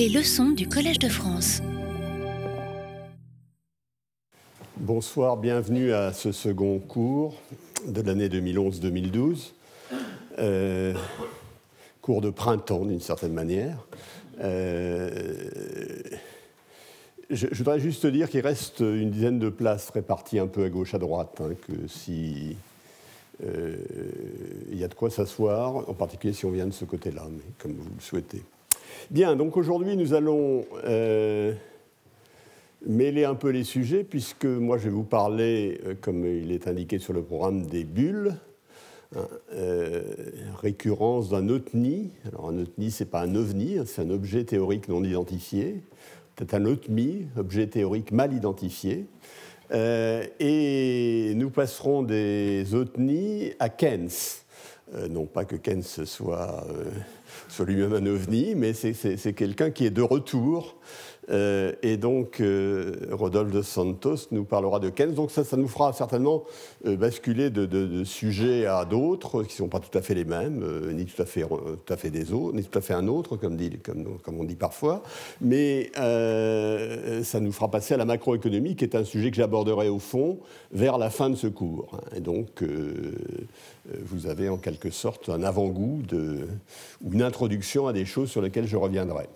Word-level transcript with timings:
Les 0.00 0.08
leçons 0.08 0.52
du 0.52 0.66
Collège 0.66 0.98
de 0.98 1.10
France. 1.10 1.60
Bonsoir, 4.78 5.36
bienvenue 5.36 5.92
à 5.92 6.14
ce 6.14 6.32
second 6.32 6.78
cours 6.78 7.34
de 7.86 8.00
l'année 8.00 8.28
2011-2012. 8.30 9.52
Euh, 10.38 10.94
cours 12.00 12.22
de 12.22 12.30
printemps 12.30 12.86
d'une 12.86 13.02
certaine 13.02 13.34
manière. 13.34 13.76
Euh, 14.40 15.10
je, 17.28 17.46
voudrais 17.52 17.78
juste 17.78 18.06
dire 18.06 18.30
qu'il 18.30 18.40
reste 18.40 18.80
une 18.80 19.10
dizaine 19.10 19.38
de 19.38 19.50
places 19.50 19.90
réparties 19.90 20.38
un 20.38 20.46
peu 20.46 20.64
à 20.64 20.70
gauche, 20.70 20.94
à 20.94 20.98
droite, 20.98 21.42
hein, 21.42 21.50
que 21.68 21.86
si 21.88 22.56
euh, 23.44 23.76
il 24.72 24.78
y 24.78 24.82
a 24.82 24.88
de 24.88 24.94
quoi 24.94 25.10
s'asseoir, 25.10 25.90
en 25.90 25.92
particulier 25.92 26.32
si 26.32 26.46
on 26.46 26.52
vient 26.52 26.66
de 26.66 26.72
ce 26.72 26.86
côté-là, 26.86 27.26
mais 27.30 27.42
comme 27.58 27.74
vous 27.74 27.90
le 27.94 28.00
souhaitez. 28.00 28.42
Bien, 29.08 29.34
donc 29.36 29.56
aujourd'hui 29.56 29.96
nous 29.96 30.14
allons 30.14 30.64
euh, 30.84 31.52
mêler 32.86 33.24
un 33.24 33.34
peu 33.34 33.48
les 33.48 33.64
sujets, 33.64 34.04
puisque 34.04 34.44
moi 34.44 34.78
je 34.78 34.84
vais 34.84 34.90
vous 34.90 35.04
parler, 35.04 35.80
euh, 35.86 35.94
comme 36.00 36.26
il 36.26 36.52
est 36.52 36.68
indiqué 36.68 36.98
sur 36.98 37.12
le 37.12 37.22
programme, 37.22 37.66
des 37.66 37.84
bulles. 37.84 38.34
Hein, 39.16 39.26
récurrence 40.62 41.30
d'un 41.30 41.48
OTNI. 41.48 42.10
Alors 42.28 42.50
un 42.50 42.58
OTNI, 42.58 42.92
ce 42.92 43.02
n'est 43.02 43.10
pas 43.10 43.22
un 43.22 43.34
ovni, 43.34 43.78
hein, 43.78 43.82
c'est 43.84 44.02
un 44.02 44.10
objet 44.10 44.44
théorique 44.44 44.88
non 44.88 45.02
identifié. 45.02 45.80
C'est 46.38 46.54
un 46.54 46.64
OTMI, 46.64 47.26
objet 47.36 47.66
théorique 47.66 48.12
mal 48.12 48.32
identifié. 48.32 49.06
Euh, 49.72 50.24
et 50.38 51.32
nous 51.36 51.50
passerons 51.50 52.02
des 52.02 52.74
OTNI 52.74 53.52
à. 53.58 53.68
Euh, 54.94 55.06
non 55.08 55.26
pas 55.26 55.44
que 55.44 55.54
Kens 55.54 56.04
soit, 56.04 56.64
euh, 56.68 56.90
soit 57.48 57.66
lui-même 57.66 57.92
un 57.92 58.06
ovni, 58.06 58.54
mais 58.54 58.72
c'est 58.72 59.32
quelqu'un 59.34 59.70
qui 59.70 59.86
est 59.86 59.90
de 59.90 60.02
retour 60.02 60.76
euh, 61.30 61.72
et 61.82 61.96
donc, 61.96 62.40
euh, 62.40 62.92
Rodolphe 63.12 63.52
de 63.52 63.62
Santos 63.62 64.28
nous 64.30 64.44
parlera 64.44 64.80
de 64.80 64.88
Keynes. 64.88 65.14
Donc, 65.14 65.30
ça, 65.30 65.44
ça 65.44 65.56
nous 65.56 65.68
fera 65.68 65.92
certainement 65.92 66.44
euh, 66.86 66.96
basculer 66.96 67.50
de, 67.50 68.04
sujets 68.04 68.66
à 68.66 68.84
d'autres 68.84 69.42
qui 69.42 69.54
ne 69.54 69.58
sont 69.58 69.68
pas 69.68 69.80
tout 69.80 69.96
à 69.96 70.02
fait 70.02 70.14
les 70.14 70.24
mêmes, 70.24 70.64
ni 70.92 71.06
tout 71.06 71.20
à 71.20 71.26
fait, 71.26 71.42
tout 71.42 71.92
à 71.92 71.96
fait 71.96 72.10
des 72.10 72.32
autres, 72.32 72.56
ni 72.56 72.64
tout 72.64 72.78
à 72.78 72.80
fait 72.80 72.94
un 72.94 73.06
autre, 73.08 73.36
comme 73.36 74.40
on 74.40 74.44
dit 74.44 74.56
parfois. 74.56 75.02
Mais 75.40 75.90
ça 75.94 77.40
nous 77.40 77.52
fera 77.52 77.70
passer 77.70 77.94
à 77.94 77.96
la 77.96 78.04
macroéconomie, 78.04 78.76
qui 78.76 78.84
est 78.84 78.96
un 78.96 79.04
sujet 79.04 79.30
que 79.30 79.36
j'aborderai 79.36 79.88
au 79.88 79.98
fond 79.98 80.38
vers 80.72 80.98
la 80.98 81.10
fin 81.10 81.30
de 81.30 81.36
ce 81.36 81.46
cours. 81.46 82.00
Et 82.16 82.20
donc, 82.20 82.64
vous 84.02 84.26
avez 84.26 84.48
en 84.48 84.56
quelque 84.56 84.90
sorte 84.90 85.28
un 85.28 85.42
avant-goût 85.42 86.02
ou 87.02 87.12
une 87.12 87.22
introduction 87.22 87.86
à 87.86 87.92
des 87.92 88.04
choses 88.04 88.30
sur 88.30 88.42
lesquelles 88.42 88.66
je 88.66 88.76
reviendrai. 88.76 89.28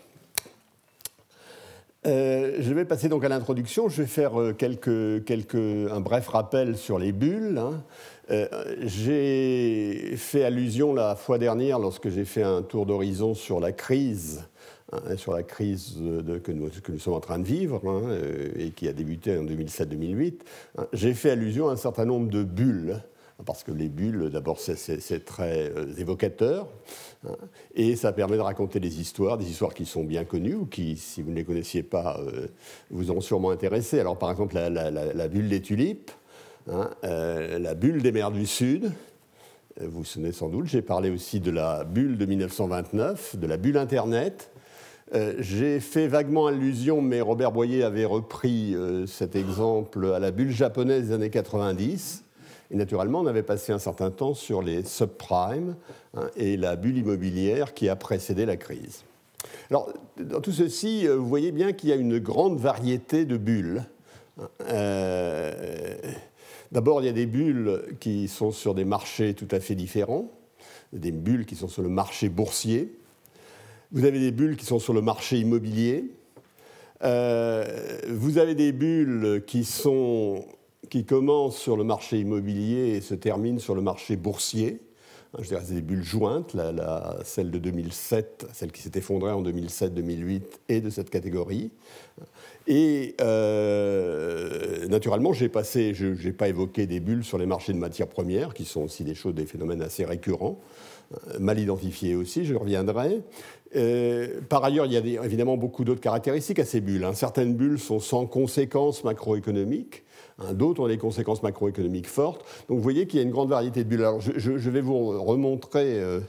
Euh, 2.07 2.57
je 2.59 2.75
vais 2.75 2.85
passer 2.85 3.09
donc 3.09 3.25
à 3.25 3.29
l'introduction. 3.29 3.89
Je 3.89 4.03
vais 4.03 4.09
faire 4.09 4.39
euh, 4.39 4.53
quelques, 4.53 5.25
quelques, 5.25 5.55
un 5.55 6.01
bref 6.01 6.29
rappel 6.29 6.77
sur 6.77 6.99
les 6.99 7.13
bulles. 7.13 7.59
Hein. 7.59 7.83
Euh, 8.31 8.47
j'ai 8.81 10.15
fait 10.17 10.45
allusion 10.45 10.93
la 10.93 11.17
fois 11.17 11.39
dernière, 11.39 11.79
lorsque 11.79 12.11
j'ai 12.11 12.25
fait 12.25 12.43
un 12.43 12.63
tour 12.63 12.85
d'horizon 12.85 13.35
sur 13.35 13.59
la 13.59 13.73
crise, 13.73 14.45
hein, 14.93 15.17
sur 15.17 15.33
la 15.33 15.43
crise 15.43 15.99
que, 16.43 16.53
nous, 16.53 16.69
que, 16.69 16.93
nous, 16.93 16.99
sommes 16.99 17.15
en 17.15 17.21
train 17.21 17.39
de 17.39 17.47
vivre 17.47 17.81
hein, 17.87 18.17
et 18.57 18.71
qui 18.71 18.89
a 18.89 18.93
débuté 18.93 19.37
en 19.37 19.45
2007-2008. 19.45 20.41
j'ai 20.95 21.13
fait 21.13 21.31
allusion 21.31 21.69
à 21.69 21.73
un 21.73 21.77
certain 21.77 22.07
nombre 22.07 22.29
de 22.31 22.43
bulles 22.43 23.03
parce 23.45 23.65
que 23.65 23.73
les 23.73 23.89
bulles, 23.89 24.31
d'abord, 24.31 24.61
c'est 24.61 25.25
très 25.25 25.73
évocateur. 25.99 26.69
Hein. 27.27 27.37
Et 27.75 27.97
ça 27.97 28.13
permet 28.13 28.37
de 28.37 28.43
raconter 28.43 28.81
des 28.81 29.01
histoires, 29.01 29.39
des 29.39 29.51
histoires 29.51 29.75
qui 29.75 29.87
sont 29.87 30.05
bien 30.05 30.25
connues 30.25 30.55
ou 30.55 30.67
qui, 30.67 30.97
si 30.97 31.23
vous 31.23 31.31
ne 31.31 31.37
les 31.37 31.45
connaissiez 31.45 31.83
pas, 31.83 32.21
euh, 32.21 32.47
vous 32.91 33.11
ont 33.11 33.21
sûrement 33.21 33.51
intéressé. 33.51 33.99
Alors 34.01 34.19
par 34.19 34.31
exemple, 34.31 34.55
la, 34.55 35.29
bulle 35.29 35.49
des 35.49 35.61
tulipes, 35.61 36.11
hein, 36.71 36.91
euh, 37.05 37.59
la 37.59 37.75
bulle 37.75 38.03
des 38.03 38.13
mers 38.13 38.31
du 38.31 38.47
Sud. 38.47 38.93
Euh, 39.81 39.87
vous 39.89 39.99
vous 39.99 40.05
souvenez 40.05 40.33
sans 40.33 40.49
doute, 40.49 40.67
j'ai 40.67 40.83
parlé 40.83 41.11
aussi 41.11 41.41
de 41.41 41.51
la 41.51 41.85
bulle 41.85 42.17
de 42.17 42.27
1929, 42.27 43.37
de 43.37 43.47
la 43.47 43.57
bulle 43.57 43.77
Internet. 43.77 44.51
j'ai 45.39 45.81
fait 45.81 46.07
vaguement 46.07 46.47
allusion, 46.47 47.03
mais 47.03 47.21
Robert 47.21 47.53
Boyer 47.53 47.83
avait 47.85 48.05
repris 48.05 48.77
cet 49.07 49.37
exemple 49.37 50.07
à 50.13 50.19
la 50.19 50.31
bulle 50.31 50.51
japonaise 50.51 51.09
des 51.09 51.15
années 51.15 51.31
90. 51.31 52.24
Et 52.75 52.77
naturellement, 52.77 53.21
on 53.21 53.27
avait 53.27 53.45
passé 53.45 53.73
un 53.73 53.79
certain 53.79 54.11
temps 54.11 54.35
sur 54.35 54.61
les 54.61 54.83
subprimes 54.83 55.77
hein, 56.17 56.29
et 56.37 56.57
la 56.57 56.75
bulle 56.75 56.99
immobilière 56.99 57.73
qui 57.73 57.89
a 57.89 57.95
précédé 57.95 58.47
la 58.47 58.57
crise. 58.57 59.05
Alors, 59.71 59.93
dans 60.21 60.41
tout 60.41 60.51
ceci, 60.51 61.07
euh, 61.07 61.15
vous 61.15 61.29
voyez 61.29 61.53
bien 61.53 61.73
qu'il 61.73 61.91
y 61.91 61.93
a 61.93 61.95
une 61.95 62.19
grande 62.19 62.59
variété 62.59 63.27
de 63.27 63.37
bulles. 63.37 63.85
Euh, 64.69 65.97
d'abord, 66.73 67.01
il 67.01 67.07
y 67.07 67.09
a 67.09 67.13
des 67.13 67.27
bulles 67.27 67.81
qui 68.01 68.27
sont 68.27 68.51
sur 68.51 68.75
des 68.75 68.85
marchés 68.85 69.35
tout 69.35 69.49
à 69.53 69.61
fait 69.61 69.77
différents, 69.77 70.33
des 70.93 71.13
bulles 71.13 71.47
qui 71.47 71.55
sont 71.55 71.69
sur 71.69 71.83
le 71.83 71.89
marché 71.89 72.29
boursier. 72.29 72.99
Vous 73.93 74.05
avez 74.05 74.19
des 74.19 74.33
bulles 74.33 74.57
qui 74.57 74.67
sont 74.67 74.81
sur 74.81 74.95
le 74.95 75.01
marché 75.01 75.39
immobilier. 75.39 76.11
Euh, 77.05 78.01
vous 78.09 78.39
avez 78.39 78.57
des 78.57 78.73
bulles 78.73 79.45
qui 79.47 79.63
sont 79.63 80.45
qui 80.95 81.05
commence 81.05 81.57
sur 81.57 81.77
le 81.77 81.83
marché 81.83 82.21
immobilier 82.21 82.91
et 82.91 83.01
se 83.01 83.15
termine 83.15 83.59
sur 83.59 83.75
le 83.75 83.83
marché 83.83 84.15
boursier. 84.15 84.79
Hein, 85.33 85.39
je 85.43 85.49
dirais 85.49 85.63
c'est 85.65 85.75
des 85.75 85.83
bulles 85.83 86.05
jointes, 86.05 86.55
la, 86.55 87.17
celle 87.25 87.51
de 87.51 87.59
2007, 87.59 88.47
celle 88.53 88.71
qui 88.71 88.81
s'est 88.81 88.93
effondrée 88.95 89.33
en 89.33 89.43
2007-2008 89.43 90.43
est 90.69 90.81
de 90.81 90.91
cette 90.91 91.11
catégorie. 91.11 91.73
Et 92.69 93.17
euh, 93.21 94.87
naturellement, 94.87 95.33
j'ai 95.33 95.51
je 95.51 96.27
n'ai 96.27 96.33
pas 96.33 96.47
évoqué 96.47 96.87
des 96.87 97.01
bulles 97.01 97.25
sur 97.25 97.39
les 97.39 97.47
marchés 97.47 97.73
de 97.73 97.79
matières 97.79 98.07
premières, 98.07 98.55
qui 98.55 98.65
sont 98.65 98.83
aussi 98.83 99.03
des 99.03 99.17
choses, 99.17 99.35
des 99.35 99.47
phénomènes 99.47 99.83
assez 99.83 100.05
récurrents, 100.05 100.61
euh, 101.13 101.41
mal 101.41 101.59
identifiés 101.59 102.15
aussi, 102.15 102.45
je 102.45 102.55
reviendrai. 102.55 103.21
Euh, 103.75 104.41
par 104.49 104.63
ailleurs, 104.63 104.87
il 104.87 104.93
y 104.93 105.19
a 105.19 105.25
évidemment 105.25 105.57
beaucoup 105.57 105.83
d'autres 105.83 106.01
caractéristiques 106.01 106.61
à 106.61 106.65
ces 106.65 106.81
bulles. 106.81 107.03
Hein. 107.03 107.15
Certaines 107.15 107.57
bulles 107.57 107.81
sont 107.81 107.99
sans 107.99 108.27
conséquences 108.27 109.03
macroéconomiques, 109.03 110.04
d'autres 110.53 110.83
ont 110.83 110.89
des 110.89 110.99
conséquences 110.99 111.43
macroéconomiques 111.43 112.09
fortes. 112.09 112.45
Donc 112.69 112.79
vous 112.79 112.83
voyez 112.83 113.07
qu'il 113.07 113.19
y 113.19 113.23
a 113.23 113.25
une 113.25 113.33
grande 113.33 113.49
variété 113.49 113.85
de 113.85 113.89
bulles. 113.89 114.01
Alors 114.01 114.21
je, 114.21 114.71
vais 114.71 114.81
vous 114.81 115.23
remontrer 115.23 116.01
euh, 116.01 116.21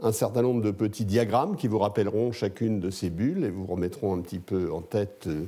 un 0.00 0.12
certain 0.12 0.42
nombre 0.42 0.62
de 0.62 0.70
petits 0.70 1.04
diagrammes 1.04 1.56
qui 1.56 1.68
vous 1.68 1.78
rappelleront 1.78 2.32
chacune 2.32 2.80
de 2.80 2.90
ces 2.90 3.10
bulles 3.10 3.44
et 3.44 3.50
vous 3.50 3.66
remettront 3.66 4.14
un 4.14 4.20
petit 4.20 4.40
peu 4.40 4.72
en 4.72 4.80
tête. 4.80 5.26
Euh, 5.26 5.44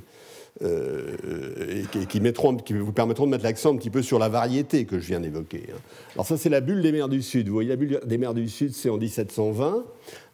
euh, 0.62 1.82
et 1.82 2.06
qui, 2.06 2.06
qui, 2.06 2.74
vous 2.74 2.92
permettront 2.92 3.26
de 3.26 3.30
mettre 3.32 3.42
l'accent 3.42 3.74
un 3.74 3.76
petit 3.76 3.90
peu 3.90 4.02
sur 4.02 4.20
la 4.20 4.28
variété 4.28 4.84
que 4.84 5.00
je 5.00 5.08
viens 5.08 5.18
d'évoquer. 5.18 5.64
Hein. 5.68 5.78
Alors 6.14 6.26
ça, 6.26 6.36
c'est 6.36 6.48
la 6.48 6.60
bulle 6.60 6.80
des 6.80 6.92
mers 6.92 7.08
du 7.08 7.22
Sud. 7.22 7.48
Vous 7.48 7.54
voyez, 7.54 7.70
la 7.70 7.74
bulle 7.74 7.98
des 8.06 8.18
mers 8.18 8.34
du 8.34 8.48
Sud, 8.48 8.72
c'est 8.72 8.88
en 8.88 8.96
1720. 8.96 9.84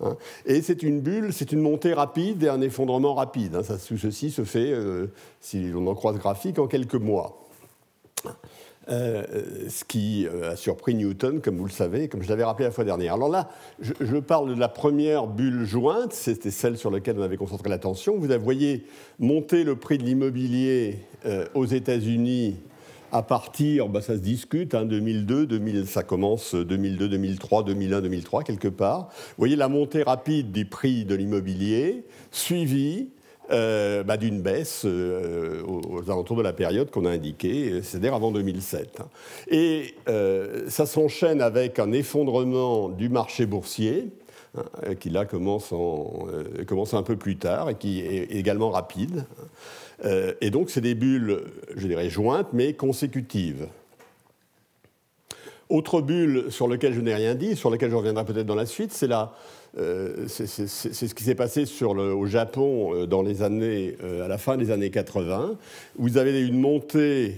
Hein. 0.03 0.17
et 0.45 0.61
c'est 0.61 0.83
une 0.83 1.01
bulle, 1.01 1.33
c'est 1.33 1.53
une 1.53 1.61
montée 1.61 1.95
rapide 1.95 2.43
et 2.43 2.49
un 2.51 2.61
effondrement 2.61 3.15
rapide. 3.15 3.63
Ça, 3.63 3.79
tout 3.79 3.97
ceci 3.97 4.31
se 4.31 4.45
fait, 4.45 4.75
si 5.41 5.71
l'on 5.71 5.87
en 5.87 5.95
croise 5.95 6.19
graphique, 6.19 6.59
en 6.59 6.67
quelques 6.67 6.97
mois. 6.97 7.50
Euh, 8.89 9.25
ce 9.69 9.85
qui 9.85 10.27
euh, 10.27 10.53
a 10.53 10.57
surpris 10.57 10.95
Newton, 10.95 11.41
comme 11.41 11.59
vous 11.59 11.67
le 11.67 11.71
savez, 11.71 12.09
comme 12.09 12.23
je 12.23 12.29
l'avais 12.29 12.43
rappelé 12.43 12.65
la 12.65 12.73
fois 12.73 12.83
dernière. 12.83 13.15
Alors 13.15 13.29
là, 13.29 13.51
je, 13.81 14.17
parle 14.17 14.55
de 14.55 14.59
la 14.59 14.69
première 14.69 15.27
bulle 15.27 15.65
jointe, 15.65 16.13
c'était 16.13 16.51
celle 16.51 16.77
sur 16.77 16.91
laquelle 16.91 17.17
on 17.19 17.23
avait 17.23 17.37
concentré 17.37 17.69
l'attention. 17.69 18.17
Vous 18.19 18.27
voyez 18.41 18.87
monter 19.19 19.63
le 19.65 19.77
prix 19.77 19.99
de 19.99 20.03
l'immobilier 20.03 20.99
euh, 21.27 21.45
aux 21.55 21.67
États-Unis 21.67 22.57
à 23.13 23.23
partir, 23.23 23.89
bah, 23.89 24.01
ça 24.01 24.15
se 24.15 24.21
discute, 24.21 24.75
2002, 24.75 25.43
hein, 25.43 25.45
2000, 25.45 25.87
ça 25.87 26.03
commence 26.03 26.55
2002, 26.55 27.09
2003, 27.09 27.65
2001, 27.65 28.01
2003, 28.01 28.45
quelque 28.45 28.69
part. 28.69 29.09
Vous 29.11 29.35
voyez 29.39 29.57
la 29.57 29.69
montée 29.69 30.03
rapide 30.03 30.53
des 30.53 30.65
prix 30.65 31.05
de 31.05 31.15
l'immobilier, 31.15 32.05
suivie 32.31 33.11
euh, 33.53 34.05
bah, 34.05 34.17
d'une 34.17 34.43
baisse 34.43 34.83
euh, 34.85 35.63
aux, 35.65 36.09
alentours 36.09 36.37
de 36.37 36.43
la 36.43 36.53
période 36.53 36.91
qu'on 36.91 37.05
a 37.05 37.11
indiquée, 37.11 37.81
c'est-à-dire 37.83 38.15
avant 38.15 38.31
2007. 38.31 39.01
Et 39.49 39.95
euh, 40.09 40.69
ça 40.69 40.87
s'enchaîne 40.87 41.41
avec 41.41 41.81
un 41.81 41.91
effondrement 41.91 42.89
du 42.89 43.09
marché 43.09 43.47
boursier, 43.47 44.09
hein, 44.57 44.95
qui 45.01 45.11
là 45.11 45.25
commence, 45.25 45.73
un 45.73 47.03
peu 47.03 47.17
plus 47.17 47.39
tard 47.39 47.71
et 47.71 47.75
qui 47.75 48.01
est 48.01 48.31
également 48.33 48.71
rapide. 48.71 49.25
et 50.41 50.51
donc 50.51 50.71
c'est 50.71 50.81
des 50.81 50.95
bulles, 50.95 51.43
je 51.75 51.87
dirais, 51.89 52.09
jointes, 52.09 52.49
mais 52.53 52.75
consécutives. 52.75 53.67
Autre 55.69 56.01
bulle 56.01 56.47
sur 56.51 56.69
laquelle 56.69 56.95
je 56.95 57.01
n'ai 57.01 57.15
rien 57.15 57.35
dit, 57.35 57.57
sur 57.57 57.71
laquelle 57.71 57.91
je 57.91 57.97
reviendrai 57.97 58.25
peut-être 58.25 58.47
dans 58.47 58.55
la 58.55 58.67
suite, 58.67 58.93
c'est 58.93 59.07
la, 59.07 59.33
c'est 59.77 60.47
ce 60.47 61.15
qui 61.15 61.25
s'est 61.25 61.35
passé 61.35 61.65
au 61.83 62.27
Japon 62.27 62.95
euh, 62.95 63.07
dans 63.07 63.23
les 63.23 63.43
années, 63.43 63.97
euh, 64.03 64.25
à 64.25 64.29
la 64.29 64.39
fin 64.39 64.57
des 64.57 64.71
années 64.71 64.91
80. 64.91 65.59
Vous 65.97 66.19
avez 66.19 66.41
une 66.41 66.59
montée 66.59 67.37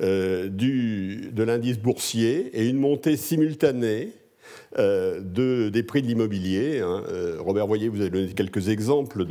de 0.00 1.42
l'indice 1.42 1.78
boursier 1.78 2.50
et 2.54 2.66
une 2.66 2.78
montée 2.78 3.16
simultanée 3.16 4.08
de, 4.78 5.68
des 5.68 5.82
prix 5.82 6.00
de 6.00 6.06
l'immobilier. 6.06 6.80
Hein. 6.80 7.02
Robert 7.38 7.66
Voyer, 7.66 7.88
vous 7.88 8.00
avez 8.00 8.08
donné 8.08 8.32
quelques 8.32 8.70
exemples 8.70 9.26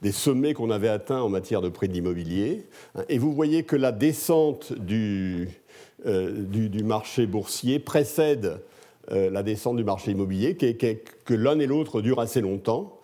des 0.00 0.10
sommets 0.10 0.54
qu'on 0.54 0.70
avait 0.70 0.88
atteints 0.88 1.20
en 1.20 1.28
matière 1.28 1.60
de 1.60 1.68
prix 1.68 1.86
de 1.86 1.92
l'immobilier. 1.92 2.64
Hein. 2.94 3.04
Et 3.10 3.18
vous 3.18 3.34
voyez 3.34 3.62
que 3.62 3.76
la 3.76 3.92
descente 3.92 4.72
du 4.72 5.50
marché 6.82 7.26
boursier 7.26 7.78
précède 7.78 8.60
la 9.10 9.42
descente 9.42 9.76
du 9.76 9.84
marché 9.84 10.10
immobilier, 10.10 10.56
que 10.56 11.34
l'un 11.34 11.58
et 11.58 11.66
l'autre 11.66 12.00
durent 12.00 12.20
assez 12.20 12.40
longtemps 12.40 12.98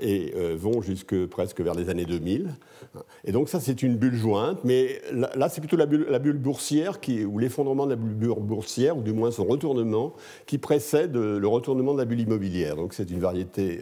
et 0.00 0.32
euh, 0.36 0.54
vont 0.56 0.82
jusque 0.82 1.26
presque 1.26 1.60
vers 1.60 1.74
les 1.74 1.88
années 1.88 2.04
2000. 2.04 2.54
Et 3.24 3.32
donc 3.32 3.48
ça, 3.48 3.60
c'est 3.60 3.82
une 3.82 3.96
bulle 3.96 4.14
jointe, 4.14 4.60
mais 4.64 5.00
là, 5.12 5.48
c'est 5.48 5.60
plutôt 5.60 5.76
la 5.76 5.86
bulle, 5.86 6.38
boursière 6.38 6.98
ou 7.26 7.38
l'effondrement 7.38 7.86
de 7.86 7.90
la 7.90 7.96
bulle 7.96 8.34
boursière, 8.40 8.96
ou 8.96 9.02
du 9.02 9.12
moins 9.12 9.30
son 9.30 9.44
retournement, 9.44 10.14
qui 10.46 10.58
précède 10.58 11.16
le 11.16 11.46
retournement 11.48 11.94
de 11.94 11.98
la 11.98 12.04
bulle 12.04 12.20
immobilière. 12.20 12.76
Donc 12.76 12.94
c'est 12.94 13.10
une 13.10 13.20
variété. 13.20 13.80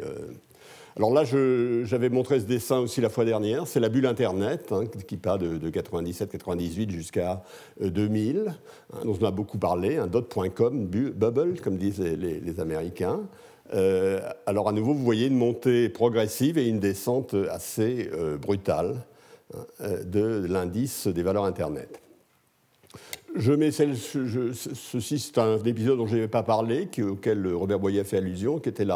Alors 0.97 1.12
là, 1.12 1.25
j'avais 1.25 2.11
montré 2.11 2.41
ce 2.41 2.44
dessin 2.44 2.79
aussi 2.79 3.00
la 3.00 3.09
fois 3.09 3.25
dernière. 3.25 3.67
C'est 3.67 3.81
la 3.81 3.89
bulle 3.89 4.06
Internet, 4.06 4.73
hein, 4.73 4.85
qui 5.06 5.17
part 5.17 5.39
de, 5.39 5.71
97-98 5.71 6.91
jusqu'à 6.91 7.43
2000, 7.81 8.37
euh, 8.37 8.49
hein, 8.93 8.99
dont 9.05 9.17
on 9.21 9.25
a 9.25 9.31
beaucoup 9.31 9.59
parlé, 9.59 9.97
un 9.97 10.06
dot.com, 10.06 10.87
bubble, 10.87 11.61
comme 11.61 11.77
disent 11.79 12.00
les 12.00 12.61
Américains. 12.61 13.21
Euh, 13.75 14.21
alors 14.47 14.69
à 14.69 14.73
nouveau, 14.73 14.93
vous 14.93 15.05
voyez 15.05 15.29
une 15.29 15.37
montée 15.37 15.89
progressive 15.89 16.59
et 16.59 16.69
une 16.69 16.81
descente 16.81 17.35
assez 17.50 18.11
euh, 18.12 18.37
brutale 18.37 18.97
hein, 19.55 19.65
de 20.05 20.47
l'indice 20.47 21.06
des 21.06 21.23
valeurs 21.23 21.45
Internet. 21.45 22.01
Je 23.34 23.52
mets 23.52 23.70
ceci, 23.70 25.19
c'est 25.19 25.38
un 25.38 25.58
épisode 25.58 25.99
dont 25.99 26.06
je 26.06 26.17
n'avais 26.17 26.29
pas 26.29 26.43
parlé, 26.43 26.88
auquel 27.00 27.46
Robert 27.55 27.79
Boyer 27.79 28.05
fait 28.05 28.19
allusion, 28.19 28.58
qui 28.58 28.69
était 28.69 28.87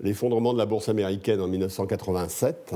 l'effondrement 0.00 0.52
de 0.52 0.58
la 0.58 0.66
bourse 0.66 0.88
américaine 0.88 1.40
en 1.40 1.48
1987. 1.48 2.74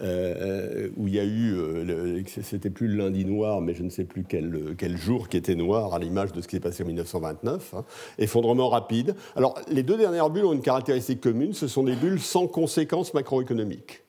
Euh, 0.00 0.90
où 0.96 1.08
il 1.08 1.16
y 1.16 1.18
a 1.18 1.24
eu, 1.24 1.54
euh, 1.56 2.22
c'était 2.44 2.70
plus 2.70 2.86
le 2.86 2.98
lundi 2.98 3.24
noir, 3.24 3.60
mais 3.60 3.74
je 3.74 3.82
ne 3.82 3.90
sais 3.90 4.04
plus 4.04 4.22
quel, 4.22 4.76
quel 4.78 4.96
jour 4.96 5.28
qui 5.28 5.36
était 5.36 5.56
noir, 5.56 5.92
à 5.92 5.98
l'image 5.98 6.30
de 6.30 6.40
ce 6.40 6.46
qui 6.46 6.54
s'est 6.54 6.60
passé 6.60 6.84
en 6.84 6.86
1929. 6.86 7.74
Hein. 7.74 7.84
Effondrement 8.18 8.68
rapide. 8.68 9.16
Alors, 9.34 9.58
les 9.68 9.82
deux 9.82 9.96
dernières 9.96 10.30
bulles 10.30 10.44
ont 10.44 10.52
une 10.52 10.62
caractéristique 10.62 11.20
commune, 11.20 11.52
ce 11.52 11.66
sont 11.66 11.82
des 11.82 11.96
bulles 11.96 12.20
sans 12.20 12.46
conséquences 12.46 13.12
macroéconomiques. 13.12 14.04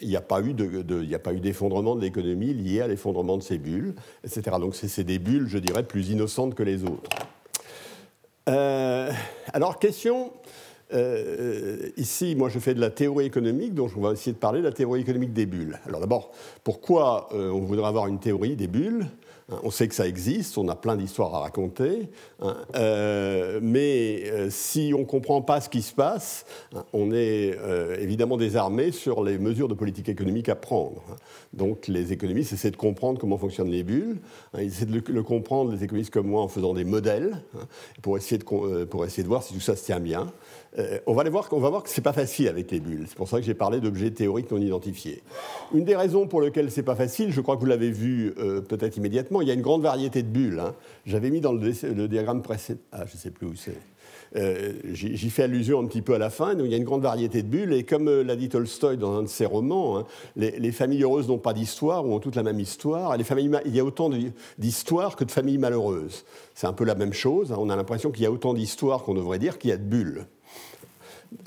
Il 0.00 0.08
n'y 0.08 0.16
a 0.16 0.20
pas 0.20 0.40
eu 0.40 0.54
d'effondrement 0.54 1.94
de, 1.94 2.00
l'économie 2.00 2.54
lié 2.54 2.80
à 2.80 2.88
l'effondrement 2.88 3.36
de 3.36 3.42
ces 3.42 3.58
bulles, 3.58 3.94
etc. 4.24 4.56
Donc, 4.60 4.74
c'est 4.74 5.04
des 5.04 5.18
bulles, 5.18 5.46
je 5.46 5.58
dirais, 5.58 5.82
plus 5.82 6.10
innocentes 6.10 6.54
que 6.54 6.62
les 6.62 6.84
autres. 6.84 7.10
Euh, 8.48 9.10
alors, 9.52 9.78
question 9.78 10.32
euh, 10.92 11.90
ici, 11.96 12.34
moi, 12.36 12.48
je 12.48 12.58
fais 12.58 12.74
de 12.74 12.80
la 12.80 12.90
théorie 12.90 13.26
économique, 13.26 13.74
donc 13.74 13.90
on 13.96 14.00
va 14.00 14.12
essayer 14.12 14.32
de 14.32 14.38
parler 14.38 14.60
de 14.60 14.66
la 14.66 14.72
théorie 14.72 15.00
économique 15.00 15.32
des 15.32 15.46
bulles. 15.46 15.78
Alors 15.86 16.00
d'abord, 16.00 16.30
pourquoi 16.62 17.28
euh, 17.32 17.50
on 17.50 17.60
voudrait 17.60 17.88
avoir 17.88 18.06
une 18.06 18.20
théorie 18.20 18.54
des 18.54 18.68
bulles? 18.68 19.06
On 19.48 19.70
sait 19.70 19.88
que 19.88 19.94
ça 19.94 20.06
existe, 20.06 20.56
on 20.58 20.68
a 20.68 20.76
plein 20.76 20.96
d'histoires 20.96 21.34
à 21.34 21.40
raconter, 21.40 22.10
hein, 22.40 22.56
euh, 22.76 23.60
mais 23.62 24.50
si 24.50 24.92
on 24.94 25.00
ne 25.00 25.04
comprend 25.04 25.42
pas 25.42 25.60
ce 25.60 25.68
qui 25.68 25.82
se 25.82 25.92
passe, 25.94 26.46
hein, 26.74 26.84
on 26.92 27.12
est 27.12 27.58
évidemment 27.98 28.36
désarmé 28.36 28.92
sur 28.92 29.22
les 29.22 29.38
mesures 29.38 29.68
de 29.68 29.74
politique 29.74 30.08
économique 30.08 30.48
à 30.48 30.56
prendre. 30.56 31.02
Donc 31.52 31.88
les 31.88 32.12
économistes 32.12 32.52
essaient 32.52 32.70
de 32.70 32.76
comprendre 32.76 33.18
comment 33.18 33.38
fonctionnent 33.38 33.70
les 33.70 33.82
bulles, 33.82 34.18
ils 34.56 34.66
essaient 34.66 34.86
de 34.86 35.02
le, 35.12 35.22
comprendre, 35.22 35.72
les 35.72 35.84
économistes 35.84 36.12
comme 36.12 36.28
moi, 36.28 36.42
en 36.42 36.48
faisant 36.48 36.74
des 36.74 36.84
modèles, 36.84 37.36
pour, 38.02 38.16
essayer 38.16 38.38
de, 38.38 38.84
pour 38.84 39.04
essayer 39.04 39.22
de 39.22 39.28
voir 39.28 39.42
si 39.42 39.54
tout 39.54 39.60
ça 39.60 39.76
se 39.76 39.84
tient 39.84 40.00
bien. 40.00 40.32
Euh, 40.78 40.98
on, 41.06 41.14
va 41.14 41.28
voir, 41.30 41.48
on 41.52 41.60
va 41.60 41.70
voir 41.70 41.82
que 41.82 41.88
ce 41.88 42.00
n'est 42.00 42.02
pas 42.02 42.12
facile 42.12 42.48
avec 42.48 42.70
les 42.70 42.80
bulles. 42.80 43.04
C'est 43.08 43.16
pour 43.16 43.28
ça 43.28 43.38
que 43.38 43.44
j'ai 43.44 43.54
parlé 43.54 43.80
d'objets 43.80 44.10
théoriques 44.10 44.50
non 44.50 44.58
identifiés. 44.58 45.22
Une 45.72 45.84
des 45.84 45.94
raisons 45.94 46.26
pour 46.26 46.40
lesquelles 46.40 46.70
ce 46.70 46.80
n'est 46.80 46.84
pas 46.84 46.96
facile, 46.96 47.30
je 47.32 47.40
crois 47.40 47.54
que 47.56 47.60
vous 47.60 47.66
l'avez 47.66 47.90
vu 47.90 48.34
euh, 48.38 48.60
peut-être 48.60 48.96
immédiatement, 48.96 49.40
il 49.40 49.48
y 49.48 49.50
a 49.50 49.54
une 49.54 49.62
grande 49.62 49.82
variété 49.82 50.22
de 50.22 50.28
bulles. 50.28 50.58
Hein. 50.58 50.74
J'avais 51.06 51.30
mis 51.30 51.40
dans 51.40 51.52
le, 51.52 52.08
diagramme 52.08 52.42
précédent. 52.42 52.80
Ah, 52.92 53.04
je 53.06 53.14
ne 53.14 53.18
sais 53.18 53.30
plus 53.30 53.46
où 53.46 53.54
c'est. 53.54 53.78
Euh, 54.36 54.72
j'y 54.92 55.30
fais 55.30 55.44
allusion 55.44 55.78
un 55.78 55.86
petit 55.86 56.02
peu 56.02 56.14
à 56.14 56.18
la 56.18 56.28
fin. 56.28 56.56
Donc, 56.56 56.66
il 56.66 56.72
y 56.72 56.74
a 56.74 56.76
une 56.76 56.84
grande 56.84 57.02
variété 57.02 57.42
de 57.42 57.46
bulles. 57.46 57.72
Et 57.72 57.84
comme 57.84 58.10
l'a 58.10 58.34
dit 58.34 58.48
Tolstoï 58.48 58.96
dans 58.96 59.16
un 59.16 59.22
de 59.22 59.28
ses 59.28 59.46
romans, 59.46 59.98
hein, 59.98 60.06
les, 60.34 60.72
familles 60.72 61.04
heureuses 61.04 61.28
n'ont 61.28 61.38
pas 61.38 61.52
d'histoire 61.52 62.04
ou 62.04 62.12
ont 62.12 62.18
toutes 62.18 62.34
la 62.34 62.42
même 62.42 62.58
histoire. 62.58 63.16
les 63.16 63.24
il 63.64 63.76
y 63.76 63.78
a 63.78 63.84
autant 63.84 64.10
d'histoires 64.58 65.14
que 65.14 65.22
de 65.22 65.30
familles 65.30 65.58
malheureuses. 65.58 66.24
C'est 66.54 66.66
un 66.66 66.72
peu 66.72 66.84
la 66.84 66.96
même 66.96 67.12
chose. 67.12 67.52
Hein. 67.52 67.56
On 67.60 67.70
a 67.70 67.76
l'impression 67.76 68.10
qu'il 68.10 68.24
y 68.24 68.26
a 68.26 68.32
autant 68.32 68.54
d'histoires 68.54 69.04
qu'on 69.04 69.14
devrait 69.14 69.38
dire 69.38 69.58
qu'il 69.58 69.70
y 69.70 69.72
a 69.72 69.76
de 69.76 69.84
bulles. 69.84 70.26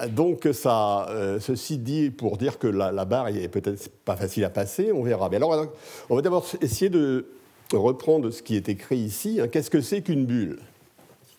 Donc, 0.10 0.48
ça, 0.54 1.08
euh, 1.10 1.40
ceci 1.40 1.78
dit 1.78 2.10
pour 2.10 2.38
dire 2.38 2.60
que 2.60 2.68
la, 2.68 3.06
barre 3.06 3.30
est 3.30 3.48
peut-être 3.48 3.90
pas 4.06 4.16
facile 4.16 4.44
à 4.44 4.50
passer, 4.50 4.92
on 4.92 5.04
verra. 5.04 5.30
Mais 5.30 5.38
alors, 5.38 5.68
on 6.10 6.16
va 6.16 6.22
d'abord 6.22 6.46
essayer 6.62 6.90
de 6.90 7.26
reprendre 7.74 8.30
ce 8.30 8.42
qui 8.42 8.56
est 8.56 8.70
écrit 8.70 8.98
ici. 8.98 9.40
Hein. 9.42 9.48
Qu'est-ce 9.48 9.70
que 9.70 9.82
c'est 9.82 10.02
qu'une 10.02 10.26
bulle? 10.26 10.60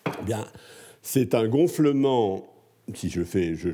Eh 0.07 0.25
Bien, 0.25 0.45
c'est 1.01 1.35
un 1.35 1.47
gonflement 1.47 2.48
si 2.95 3.09
je 3.09 3.23
fais, 3.23 3.55
je 3.55 3.69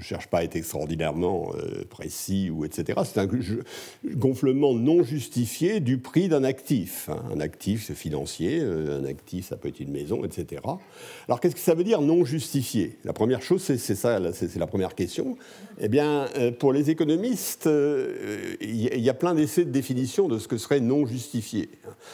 cherche 0.00 0.28
pas 0.28 0.38
à 0.38 0.44
être 0.44 0.56
extraordinairement 0.56 1.52
euh, 1.54 1.84
précis 1.88 2.50
ou 2.50 2.64
etc. 2.64 3.00
C'est 3.04 3.20
un 3.20 3.28
gonflement 4.04 4.74
non 4.74 5.02
justifié 5.02 5.80
du 5.80 5.98
prix 5.98 6.28
d'un 6.28 6.44
actif. 6.44 7.08
Hein. 7.08 7.22
Un 7.34 7.40
actif 7.40 7.92
financier, 7.92 8.60
euh, 8.60 9.00
un 9.00 9.04
actif 9.04 9.48
ça 9.48 9.56
peut 9.56 9.68
être 9.68 9.80
une 9.80 9.92
maison, 9.92 10.24
etc. 10.24 10.62
Alors 11.28 11.40
qu'est-ce 11.40 11.54
que 11.54 11.60
ça 11.60 11.74
veut 11.74 11.84
dire 11.84 12.00
non 12.00 12.24
justifié? 12.24 12.98
La 13.04 13.12
première 13.12 13.42
chose, 13.42 13.62
c'est 13.62 13.78
ça, 13.78 14.20
c'est 14.32 14.56
la 14.56 14.66
première 14.66 14.94
question. 14.94 15.36
Eh 15.78 15.88
bien, 15.88 16.26
euh, 16.36 16.50
pour 16.52 16.72
les 16.72 16.90
économistes, 16.90 17.68
il 18.60 19.00
y, 19.00 19.10
a 19.10 19.14
plein 19.14 19.34
d'essais 19.34 19.64
de 19.64 19.70
définition 19.70 20.28
de 20.28 20.38
ce 20.38 20.48
que 20.48 20.58
serait 20.58 20.80
non 20.80 21.06
justifié. 21.06 21.70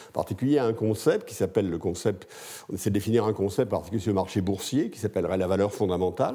En 0.09 0.13
particulier, 0.13 0.59
un 0.59 0.73
concept 0.73 1.27
qui 1.27 1.35
s'appelle 1.35 1.69
le 1.69 1.77
concept, 1.77 2.27
on 2.69 2.75
essaie 2.75 2.89
de 2.89 2.93
définir 2.93 3.25
un 3.25 3.33
concept 3.33 3.71
particulier 3.71 4.01
sur 4.01 4.11
le 4.11 4.15
marché 4.15 4.41
boursier 4.41 4.89
qui 4.89 4.99
s'appellerait 4.99 5.37
la 5.37 5.47
valeur 5.47 5.73
fondamentale 5.73 6.26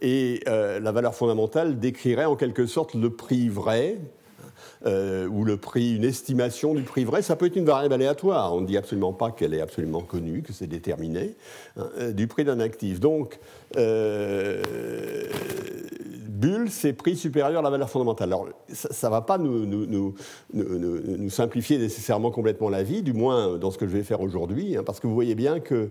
et 0.00 0.40
euh, 0.48 0.80
la 0.80 0.92
valeur 0.92 1.14
fondamentale 1.14 1.78
décrirait 1.78 2.24
en 2.24 2.36
quelque 2.36 2.66
sorte 2.66 2.94
le 2.94 3.10
prix 3.10 3.48
vrai, 3.48 3.98
euh, 4.86 5.26
ou 5.26 5.44
le 5.44 5.56
prix, 5.56 5.96
une 5.96 6.04
estimation 6.04 6.74
du 6.74 6.82
prix 6.82 7.04
vrai, 7.04 7.22
ça 7.22 7.36
peut 7.36 7.46
être 7.46 7.56
une 7.56 7.64
variable 7.64 7.94
aléatoire. 7.94 8.54
On 8.54 8.60
ne 8.60 8.66
dit 8.66 8.76
absolument 8.76 9.12
pas 9.12 9.30
qu'elle 9.30 9.54
est 9.54 9.60
absolument 9.60 10.02
connue, 10.02 10.42
que 10.42 10.52
c'est 10.52 10.66
déterminé, 10.66 11.36
hein, 11.76 11.88
euh, 11.98 12.12
du 12.12 12.26
prix 12.26 12.44
d'un 12.44 12.60
actif. 12.60 13.00
Donc, 13.00 13.38
bulle, 16.34 16.70
c'est 16.70 16.92
prix 16.92 17.16
supérieur 17.16 17.60
à 17.60 17.62
la 17.62 17.70
valeur 17.70 17.88
fondamentale. 17.88 18.28
Alors, 18.28 18.48
ça 18.68 19.08
ne 19.08 19.10
va 19.10 19.22
pas 19.22 19.38
nous, 19.38 20.14
simplifier 21.30 21.78
nécessairement 21.78 22.30
complètement 22.30 22.68
la 22.68 22.82
vie, 22.82 23.02
du 23.02 23.14
moins 23.14 23.56
dans 23.56 23.70
ce 23.70 23.78
que 23.78 23.86
je 23.86 23.92
vais 23.92 24.02
faire 24.02 24.20
aujourd'hui, 24.20 24.76
hein, 24.76 24.82
parce 24.84 25.00
que 25.00 25.06
vous 25.06 25.14
voyez 25.14 25.34
bien 25.34 25.60
que 25.60 25.90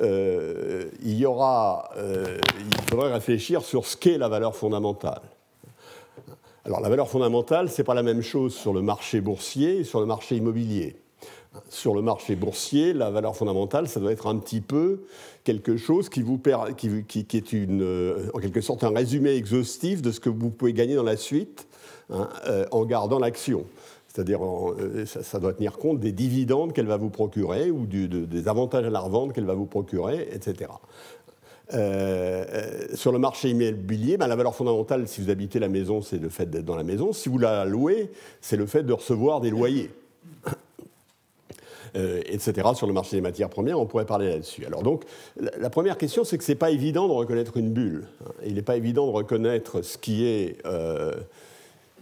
euh, 0.00 0.84
il 1.02 1.14
y 1.14 1.26
aura, 1.26 1.90
euh, 1.96 2.38
il 2.58 2.90
faudrait 2.90 3.12
réfléchir 3.12 3.62
sur 3.62 3.84
ce 3.86 3.96
qu'est 3.96 4.18
la 4.18 4.28
valeur 4.28 4.56
fondamentale. 4.56 5.22
Alors 6.64 6.80
la 6.80 6.88
valeur 6.88 7.08
fondamentale, 7.08 7.70
ce 7.70 7.80
n'est 7.80 7.84
pas 7.84 7.94
la 7.94 8.02
même 8.02 8.22
chose 8.22 8.54
sur 8.54 8.72
le 8.72 8.82
marché 8.82 9.20
boursier 9.20 9.80
et 9.80 9.84
sur 9.84 10.00
le 10.00 10.06
marché 10.06 10.36
immobilier. 10.36 10.96
Sur 11.68 11.94
le 11.94 12.00
marché 12.00 12.34
boursier, 12.34 12.94
la 12.94 13.10
valeur 13.10 13.36
fondamentale, 13.36 13.86
ça 13.86 14.00
doit 14.00 14.12
être 14.12 14.26
un 14.26 14.38
petit 14.38 14.62
peu 14.62 15.02
quelque 15.44 15.76
chose 15.76 16.08
qui, 16.08 16.20
est 16.20 17.52
une, 17.52 17.82
euh, 17.82 18.30
en 18.32 18.38
quelque 18.38 18.62
sorte 18.62 18.84
un 18.84 18.94
résumé 18.94 19.32
exhaustif 19.32 20.00
de 20.00 20.12
ce 20.12 20.20
que 20.20 20.30
vous 20.30 20.50
pouvez 20.50 20.72
gagner 20.72 20.94
dans 20.94 21.02
la 21.02 21.18
suite 21.18 21.66
hein, 22.10 22.28
en 22.70 22.84
gardant 22.86 23.18
l'action. 23.18 23.66
C'est-à-dire, 24.12 24.44
euh, 24.44 25.06
ça, 25.06 25.38
doit 25.38 25.54
tenir 25.54 25.78
compte 25.78 25.98
des 25.98 26.12
dividendes 26.12 26.74
qu'elle 26.74 26.86
va 26.86 26.98
vous 26.98 27.08
procurer 27.08 27.70
ou 27.70 27.86
des 27.86 28.48
avantages 28.48 28.84
à 28.84 28.90
la 28.90 29.00
revente 29.00 29.32
qu'elle 29.32 29.46
va 29.46 29.54
vous 29.54 29.64
procurer, 29.64 30.28
etc. 30.32 30.70
Euh, 31.72 32.44
euh, 32.52 32.86
sur 32.94 33.10
le 33.10 33.18
marché 33.18 33.48
immobilier, 33.48 34.18
ben, 34.18 34.26
la 34.26 34.36
valeur 34.36 34.54
fondamentale, 34.54 35.08
si 35.08 35.22
vous 35.22 35.30
habitez 35.30 35.58
la 35.58 35.68
maison, 35.68 36.02
c'est 36.02 36.18
le 36.18 36.28
fait 36.28 36.44
d'être 36.44 36.66
dans 36.66 36.76
la 36.76 36.82
maison. 36.82 37.14
Si 37.14 37.30
vous 37.30 37.38
la 37.38 37.64
louez, 37.64 38.10
c'est 38.42 38.58
le 38.58 38.66
fait 38.66 38.82
de 38.82 38.92
recevoir 38.92 39.40
des 39.40 39.48
loyers. 39.48 39.90
etc. 41.94 42.68
Sur 42.74 42.86
le 42.86 42.92
marché 42.92 43.16
des 43.16 43.22
matières 43.22 43.48
premières, 43.48 43.80
on 43.80 43.86
pourrait 43.86 44.04
parler 44.04 44.28
là-dessus. 44.28 44.66
Alors 44.66 44.82
donc, 44.82 45.04
la, 45.40 45.70
première 45.70 45.96
question, 45.96 46.24
c'est 46.24 46.36
que 46.36 46.44
ce 46.44 46.52
n'est 46.52 46.58
pas 46.58 46.70
évident 46.70 47.08
de 47.08 47.12
reconnaître 47.12 47.56
une 47.56 47.70
bulle. 47.70 48.06
Il 48.44 48.54
n'est 48.56 48.62
pas 48.62 48.76
évident 48.76 49.06
de 49.06 49.12
reconnaître 49.12 49.80
ce 49.80 49.96
qui 49.96 50.26
est 50.26 50.58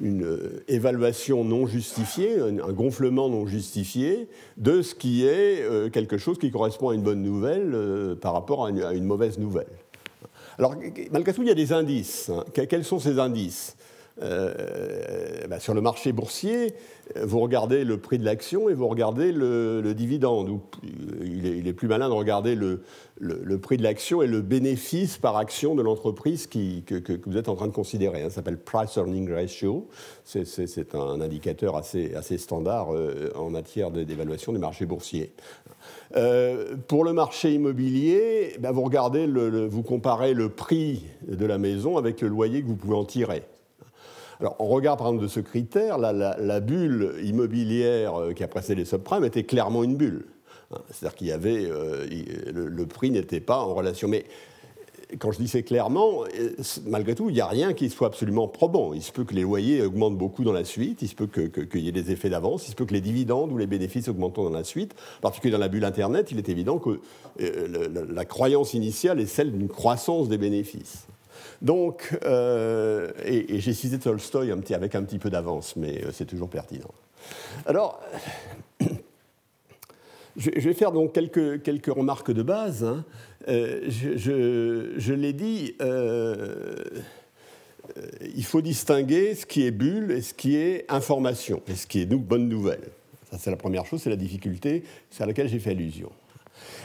une 0.00 0.24
euh, 0.24 0.64
évaluation 0.68 1.44
non 1.44 1.66
justifiée, 1.66 2.38
un 2.40 2.72
gonflement 2.72 3.28
non 3.28 3.46
justifié 3.46 4.28
de 4.56 4.82
ce 4.82 4.94
qui 4.94 5.24
est 5.26 5.62
euh, 5.62 5.90
quelque 5.90 6.18
chose 6.18 6.38
qui 6.38 6.50
correspond 6.50 6.88
à 6.88 6.94
une 6.94 7.02
bonne 7.02 7.22
nouvelle 7.22 7.72
euh, 7.74 8.14
par 8.14 8.32
rapport 8.32 8.64
à 8.64 8.70
une, 8.70 9.04
mauvaise 9.04 9.38
nouvelle. 9.38 9.68
Alors, 10.58 10.74
malgré 11.10 11.32
tout, 11.32 11.42
il 11.42 11.48
y 11.48 11.52
a 11.52 11.54
des 11.54 11.72
indices. 11.72 12.30
Hein. 12.30 12.44
Quels 12.52 12.84
sont 12.84 12.98
ces 12.98 13.18
indices? 13.18 13.76
Bah, 14.20 15.58
sur 15.58 15.74
le 15.74 15.80
marché 15.80 16.12
boursier, 16.12 16.74
vous 17.20 17.40
regardez 17.40 17.84
le 17.84 17.98
prix 17.98 18.18
de 18.18 18.24
l'action 18.24 18.68
et 18.68 18.74
vous 18.74 18.86
regardez 18.86 19.32
le, 19.32 19.92
dividende. 19.94 20.60
Il 21.22 21.66
est, 21.66 21.72
plus 21.72 21.88
malin 21.88 22.08
de 22.08 22.14
regarder 22.14 22.54
le, 22.54 22.82
prix 23.58 23.76
de 23.76 23.82
l'action 23.82 24.22
et 24.22 24.26
le 24.26 24.40
bénéfice 24.40 25.18
par 25.18 25.36
action 25.36 25.74
de 25.74 25.82
l'entreprise 25.82 26.46
que, 26.46 27.28
vous 27.28 27.36
êtes 27.36 27.48
en 27.48 27.56
train 27.56 27.66
de 27.66 27.72
considérer. 27.72 28.22
Ça 28.24 28.30
s'appelle 28.30 28.58
Price 28.58 28.96
Earning 28.96 29.32
Ratio. 29.32 29.88
C'est 30.24 30.94
un 30.94 31.20
indicateur 31.20 31.76
assez, 31.76 32.38
standard 32.38 32.88
en 33.34 33.50
matière 33.50 33.90
d'évaluation 33.90 34.52
des 34.52 34.58
marchés 34.58 34.86
boursiers. 34.86 35.32
Euh, 36.16 36.76
pour 36.88 37.04
le 37.04 37.12
marché 37.12 37.54
immobilier, 37.54 38.56
regardez, 38.62 39.26
vous 39.26 39.82
comparez 39.82 40.34
le 40.34 40.48
prix 40.48 41.04
de 41.26 41.46
la 41.46 41.58
maison 41.58 41.96
avec 41.96 42.20
le 42.20 42.28
loyer 42.28 42.62
que 42.62 42.66
vous 42.66 42.76
pouvez 42.76 42.96
en 42.96 43.04
tirer. 43.04 43.42
Alors, 44.40 44.56
on 44.58 44.68
regarde 44.68 44.98
par 44.98 45.08
exemple 45.08 45.22
de 45.22 45.28
ce 45.28 45.40
critère, 45.40 45.98
la, 45.98 46.60
bulle 46.60 47.14
immobilière 47.22 48.14
euh, 48.14 48.32
qui 48.32 48.42
a 48.42 48.48
précédé 48.48 48.80
les 48.80 48.84
subprimes 48.86 49.24
était 49.24 49.44
clairement 49.44 49.84
une 49.84 49.96
bulle. 49.96 50.26
C'est-à-dire 50.90 51.16
qu'il 51.16 51.26
y 51.26 51.32
avait, 51.32 51.64
euh, 51.64 52.06
le, 52.52 52.86
prix 52.86 53.10
n'était 53.10 53.40
pas 53.40 53.58
en 53.58 53.74
relation. 53.74 54.06
Mais 54.06 54.24
quand 55.18 55.32
je 55.32 55.38
dis 55.38 55.48
c'est 55.48 55.62
clairement, 55.62 56.24
euh, 56.38 56.50
malgré 56.86 57.14
tout, 57.14 57.30
il 57.30 57.34
n'y 57.34 57.40
a 57.40 57.46
rien 57.46 57.72
qui 57.72 57.90
soit 57.90 58.06
absolument 58.06 58.48
probant. 58.48 58.92
Il 58.92 59.02
se 59.02 59.12
peut 59.12 59.24
que 59.24 59.34
les 59.34 59.42
loyers 59.42 59.82
augmentent 59.82 60.16
beaucoup 60.16 60.44
dans 60.44 60.52
la 60.52 60.64
suite, 60.64 61.02
il 61.02 61.08
se 61.08 61.14
peut 61.14 61.26
qu'il 61.26 61.80
y 61.80 61.88
ait 61.88 61.92
des 61.92 62.12
effets 62.12 62.30
d'avance, 62.30 62.68
il 62.68 62.70
se 62.70 62.76
peut 62.76 62.86
que 62.86 62.94
les 62.94 63.00
dividendes 63.00 63.50
ou 63.52 63.58
les 63.58 63.66
bénéfices 63.66 64.08
augmentent 64.08 64.36
dans 64.36 64.50
la 64.50 64.64
suite. 64.64 64.94
En 65.18 65.22
particulier 65.22 65.52
dans 65.52 65.58
la 65.58 65.68
bulle 65.68 65.84
Internet, 65.84 66.30
il 66.30 66.38
est 66.38 66.48
évident 66.48 66.78
que 66.78 67.00
euh, 67.40 68.06
la, 68.08 68.24
croyance 68.24 68.74
initiale 68.74 69.20
est 69.20 69.26
celle 69.26 69.52
d'une 69.52 69.68
croissance 69.68 70.28
des 70.28 70.38
bénéfices. 70.38 71.06
Donc, 71.62 72.18
euh, 72.24 73.10
et, 73.24 73.60
j'ai 73.60 73.72
cité 73.74 73.98
Tolstoy 73.98 74.50
un 74.50 74.58
petit, 74.58 74.74
avec 74.74 74.94
un 74.94 75.02
petit 75.02 75.18
peu 75.18 75.30
d'avance, 75.30 75.76
mais 75.76 76.02
c'est 76.12 76.24
toujours 76.24 76.48
pertinent. 76.48 76.90
Alors, 77.66 78.00
je, 80.36 80.50
vais 80.50 80.72
faire 80.72 80.92
donc 80.92 81.12
quelques, 81.12 81.62
quelques 81.62 81.94
remarques 81.94 82.32
de 82.32 82.42
base. 82.42 82.84
Hein. 82.84 83.04
Euh, 83.48 83.82
je, 83.88 85.12
l'ai 85.12 85.32
dit, 85.34 85.74
euh, 85.82 86.76
il 88.34 88.44
faut 88.44 88.62
distinguer 88.62 89.34
ce 89.34 89.44
qui 89.44 89.66
est 89.66 89.70
bulle 89.70 90.12
et 90.12 90.22
ce 90.22 90.32
qui 90.32 90.56
est 90.56 90.90
information, 90.90 91.62
et 91.68 91.74
ce 91.74 91.86
qui 91.86 92.00
est 92.00 92.06
donc 92.06 92.24
bonne 92.24 92.48
nouvelle. 92.48 92.88
Ça, 93.30 93.38
c'est 93.38 93.50
la 93.50 93.56
première 93.56 93.84
chose, 93.84 94.00
c'est 94.02 94.10
la 94.10 94.16
difficulté 94.16 94.82
à 95.18 95.26
laquelle 95.26 95.48
j'ai 95.48 95.58
fait 95.58 95.70
allusion. 95.70 96.10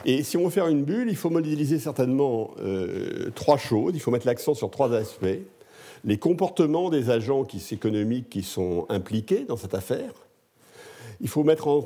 Et 0.06 0.24
si 0.24 0.38
on 0.38 0.46
veut 0.46 0.50
faire 0.50 0.68
une 0.68 0.84
bulle, 0.84 1.10
il 1.10 1.16
faut 1.16 1.30
modéliser 1.30 1.80
certainement 1.80 2.52
euh, 2.60 3.32
trois 3.34 3.58
choses. 3.58 3.94
Il 3.96 4.00
faut 4.00 4.12
mettre 4.12 4.28
l'accent 4.28 4.54
sur 4.54 4.70
trois 4.70 4.94
aspects. 4.94 5.40
Les 6.04 6.18
comportements 6.18 6.90
des 6.90 7.10
agents 7.10 7.46
économiques 7.72 8.30
qui 8.30 8.44
sont 8.44 8.86
impliqués 8.90 9.46
dans 9.48 9.58
cette 9.58 9.74
affaire, 9.74 10.14
il 11.22 11.30
faut 11.30 11.44
mettre 11.44 11.68
en 11.68 11.86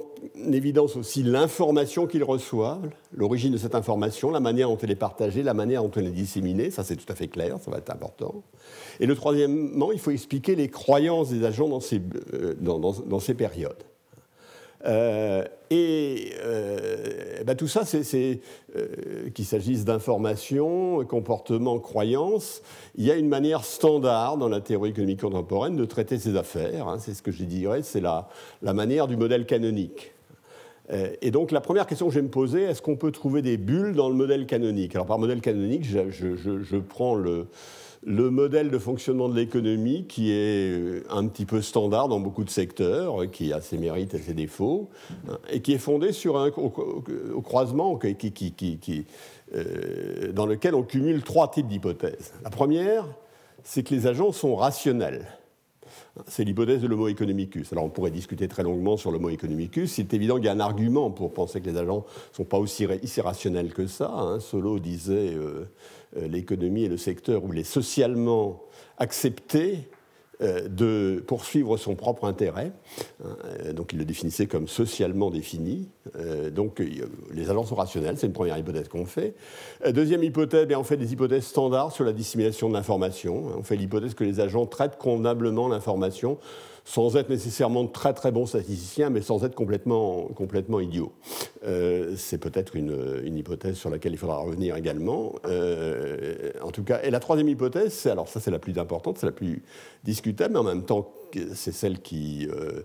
évidence 0.51 0.95
aussi 0.95 1.23
l'information 1.23 2.07
qu'ils 2.07 2.23
reçoivent, 2.23 2.89
l'origine 3.13 3.53
de 3.53 3.57
cette 3.57 3.75
information, 3.75 4.31
la 4.31 4.39
manière 4.39 4.69
dont 4.69 4.77
elle 4.77 4.91
est 4.91 4.95
partagée, 4.95 5.43
la 5.43 5.53
manière 5.53 5.83
dont 5.83 5.91
elle 5.95 6.07
est 6.07 6.11
disséminée, 6.11 6.71
ça 6.71 6.83
c'est 6.83 6.95
tout 6.95 7.11
à 7.11 7.15
fait 7.15 7.27
clair, 7.27 7.57
ça 7.61 7.71
va 7.71 7.77
être 7.77 7.91
important. 7.91 8.43
Et 8.99 9.05
le 9.05 9.15
troisièmement, 9.15 9.91
il 9.91 9.99
faut 9.99 10.11
expliquer 10.11 10.55
les 10.55 10.67
croyances 10.67 11.29
des 11.29 11.45
agents 11.45 11.69
dans 11.69 11.79
ces, 11.79 12.01
euh, 12.33 12.55
dans 12.59 13.19
ces 13.19 13.35
périodes. 13.35 13.83
Euh, 14.85 15.43
et 15.69 16.31
euh, 16.43 17.43
ben 17.45 17.55
tout 17.55 17.67
ça, 17.67 17.83
euh, 17.93 18.35
qu'il 19.33 19.45
s'agisse 19.45 19.85
d'informations, 19.85 21.05
comportements, 21.05 21.79
croyances, 21.79 22.61
il 22.95 23.05
y 23.05 23.11
a 23.11 23.15
une 23.15 23.27
manière 23.27 23.63
standard 23.63 24.37
dans 24.37 24.49
la 24.49 24.61
théorie 24.61 24.91
économique 24.91 25.21
contemporaine 25.21 25.75
de 25.75 25.85
traiter 25.85 26.17
ces 26.17 26.35
affaires. 26.35 26.87
Hein. 26.87 26.97
c'est 26.99 27.13
ce 27.13 27.21
que 27.21 27.31
je 27.31 27.43
dirais, 27.43 27.83
c'est 27.83 28.01
la, 28.01 28.29
manière 28.61 29.07
du 29.07 29.17
modèle 29.17 29.45
canonique. 29.45 30.13
et 31.21 31.29
donc 31.29 31.51
la 31.51 31.61
première 31.61 31.85
question 31.85 32.07
que 32.07 32.13
je 32.13 32.19
vais 32.19 32.25
me 32.25 32.31
poser, 32.31 32.63
est-ce 32.63 32.81
qu'on 32.81 32.95
peut 32.95 33.11
trouver 33.11 33.41
des 33.41 33.57
bulles 33.57 33.93
dans 33.93 34.09
le 34.09 34.15
modèle 34.15 34.47
canonique? 34.47 34.95
Alors 34.95 35.05
par 35.05 35.19
modèle 35.19 35.41
canonique, 35.41 35.83
je 35.83 36.77
prends 36.77 37.15
le 37.15 37.47
le 38.03 38.29
modèle 38.29 38.69
de 38.69 38.77
fonctionnement 38.77 39.27
de 39.27 39.35
l'économie 39.35 40.05
qui 40.07 40.31
est 40.31 40.71
euh, 40.71 41.03
un 41.09 41.27
petit 41.27 41.45
peu 41.45 41.61
standard 41.61 42.07
dans 42.07 42.19
beaucoup 42.19 42.43
de 42.43 42.49
secteurs, 42.49 43.29
qui 43.31 43.51
a 43.53 43.61
ses 43.61 43.77
mérites 43.77 44.13
et 44.13 44.19
ses 44.19 44.33
défauts, 44.33 44.89
hein, 45.27 45.37
et 45.51 45.61
qui 45.61 45.73
est 45.73 45.79
fondé 45.79 46.11
sur 46.11 46.37
un 46.37 46.47
au, 46.47 47.41
croisement 47.41 47.99
euh, 49.55 50.31
dans 50.31 50.45
lequel 50.45 50.75
on 50.75 50.83
cumule 50.83 51.23
trois 51.23 51.51
types 51.51 51.67
d'hypothèses. 51.67 52.33
La 52.43 52.49
première, 52.49 53.05
c'est 53.63 53.83
que 53.83 53.93
les 53.93 54.07
agents 54.07 54.31
sont 54.31 54.55
rationnels. 54.55 55.27
C'est 56.27 56.43
l'hypothèse 56.43 56.81
de 56.81 56.87
l'homo 56.87 57.07
economicus. 57.07 57.71
Alors 57.71 57.85
on 57.85 57.89
pourrait 57.89 58.11
discuter 58.11 58.47
très 58.47 58.63
longuement 58.63 58.97
sur 58.97 59.11
l'homo 59.11 59.29
economicus. 59.29 59.93
C'est 59.93 60.13
évident 60.13 60.35
qu'il 60.35 60.45
y 60.45 60.49
a 60.49 60.51
un 60.51 60.59
argument 60.59 61.11
pour 61.11 61.33
penser 61.33 61.61
que 61.61 61.69
les 61.69 61.77
agents 61.77 62.05
ne 62.31 62.35
sont 62.35 62.43
pas 62.43 62.57
aussi 62.57 62.85
rationnels 63.21 63.73
que 63.73 63.87
ça. 63.87 64.11
Hein. 64.13 64.39
Solo 64.39 64.79
disait 64.79 65.33
euh, 65.35 65.39
euh, 65.39 65.65
l'économie 66.15 66.85
est 66.85 66.89
le 66.89 66.97
secteur 66.97 67.43
où 67.43 67.53
il 67.53 67.59
est 67.59 67.63
socialement 67.63 68.63
accepté 68.97 69.89
euh, 70.41 70.67
de 70.69 71.23
poursuivre 71.27 71.75
son 71.77 71.95
propre 71.95 72.25
intérêt. 72.25 72.71
Hein, 73.23 73.35
euh, 73.65 73.73
donc 73.73 73.93
il 73.93 73.99
le 73.99 74.05
définissait 74.05 74.47
comme 74.47 74.67
socialement 74.67 75.29
défini. 75.29 75.89
donc 76.51 76.81
les 77.31 77.49
agents 77.49 77.65
sont 77.65 77.75
rationnels, 77.75 78.17
c'est 78.17 78.27
une 78.27 78.33
première 78.33 78.57
hypothèse 78.57 78.87
qu'on 78.87 79.05
fait. 79.05 79.35
Deuxième 79.91 80.23
hypothèse, 80.23 80.67
on 80.75 80.83
fait 80.83 80.97
des 80.97 81.13
hypothèses 81.13 81.45
standards 81.45 81.91
sur 81.91 82.05
la 82.05 82.13
dissimulation 82.13 82.69
de 82.69 82.73
l'information. 82.73 83.43
On 83.57 83.63
fait 83.63 83.75
l'hypothèse 83.75 84.13
que 84.13 84.23
les 84.23 84.39
agents 84.39 84.65
traitent 84.65 84.97
convenablement 84.97 85.67
l'information 85.67 86.37
sans 86.89 87.15
être 87.17 87.29
nécessairement 87.29 87.85
très 87.85 88.15
très 88.15 88.31
bons 88.31 88.47
statisticiens, 88.47 89.11
mais 89.11 89.21
sans 89.21 89.45
être 89.45 89.53
complètement, 89.53 90.23
complètement 90.33 90.79
idiots. 90.79 91.13
Euh, 91.63 92.15
c'est 92.17 92.39
peut-être 92.39 92.75
une, 92.75 93.21
une, 93.23 93.37
hypothèse 93.37 93.75
sur 93.75 93.91
laquelle 93.91 94.13
il 94.13 94.17
faudra 94.17 94.37
revenir 94.37 94.75
également. 94.75 95.35
Euh, 95.45 96.51
en 96.63 96.71
tout 96.71 96.83
cas, 96.83 96.99
et 97.03 97.11
la 97.11 97.19
troisième 97.19 97.47
hypothèse, 97.47 98.07
alors 98.07 98.27
ça 98.27 98.39
c'est 98.39 98.49
la 98.49 98.57
plus 98.57 98.79
importante, 98.79 99.19
c'est 99.19 99.27
la 99.27 99.31
plus 99.31 99.61
discutable, 100.03 100.53
mais 100.53 100.59
en 100.61 100.63
même 100.63 100.83
temps 100.83 101.13
c'est 101.53 101.73
celle 101.73 101.99
qui, 101.99 102.47
euh, 102.51 102.81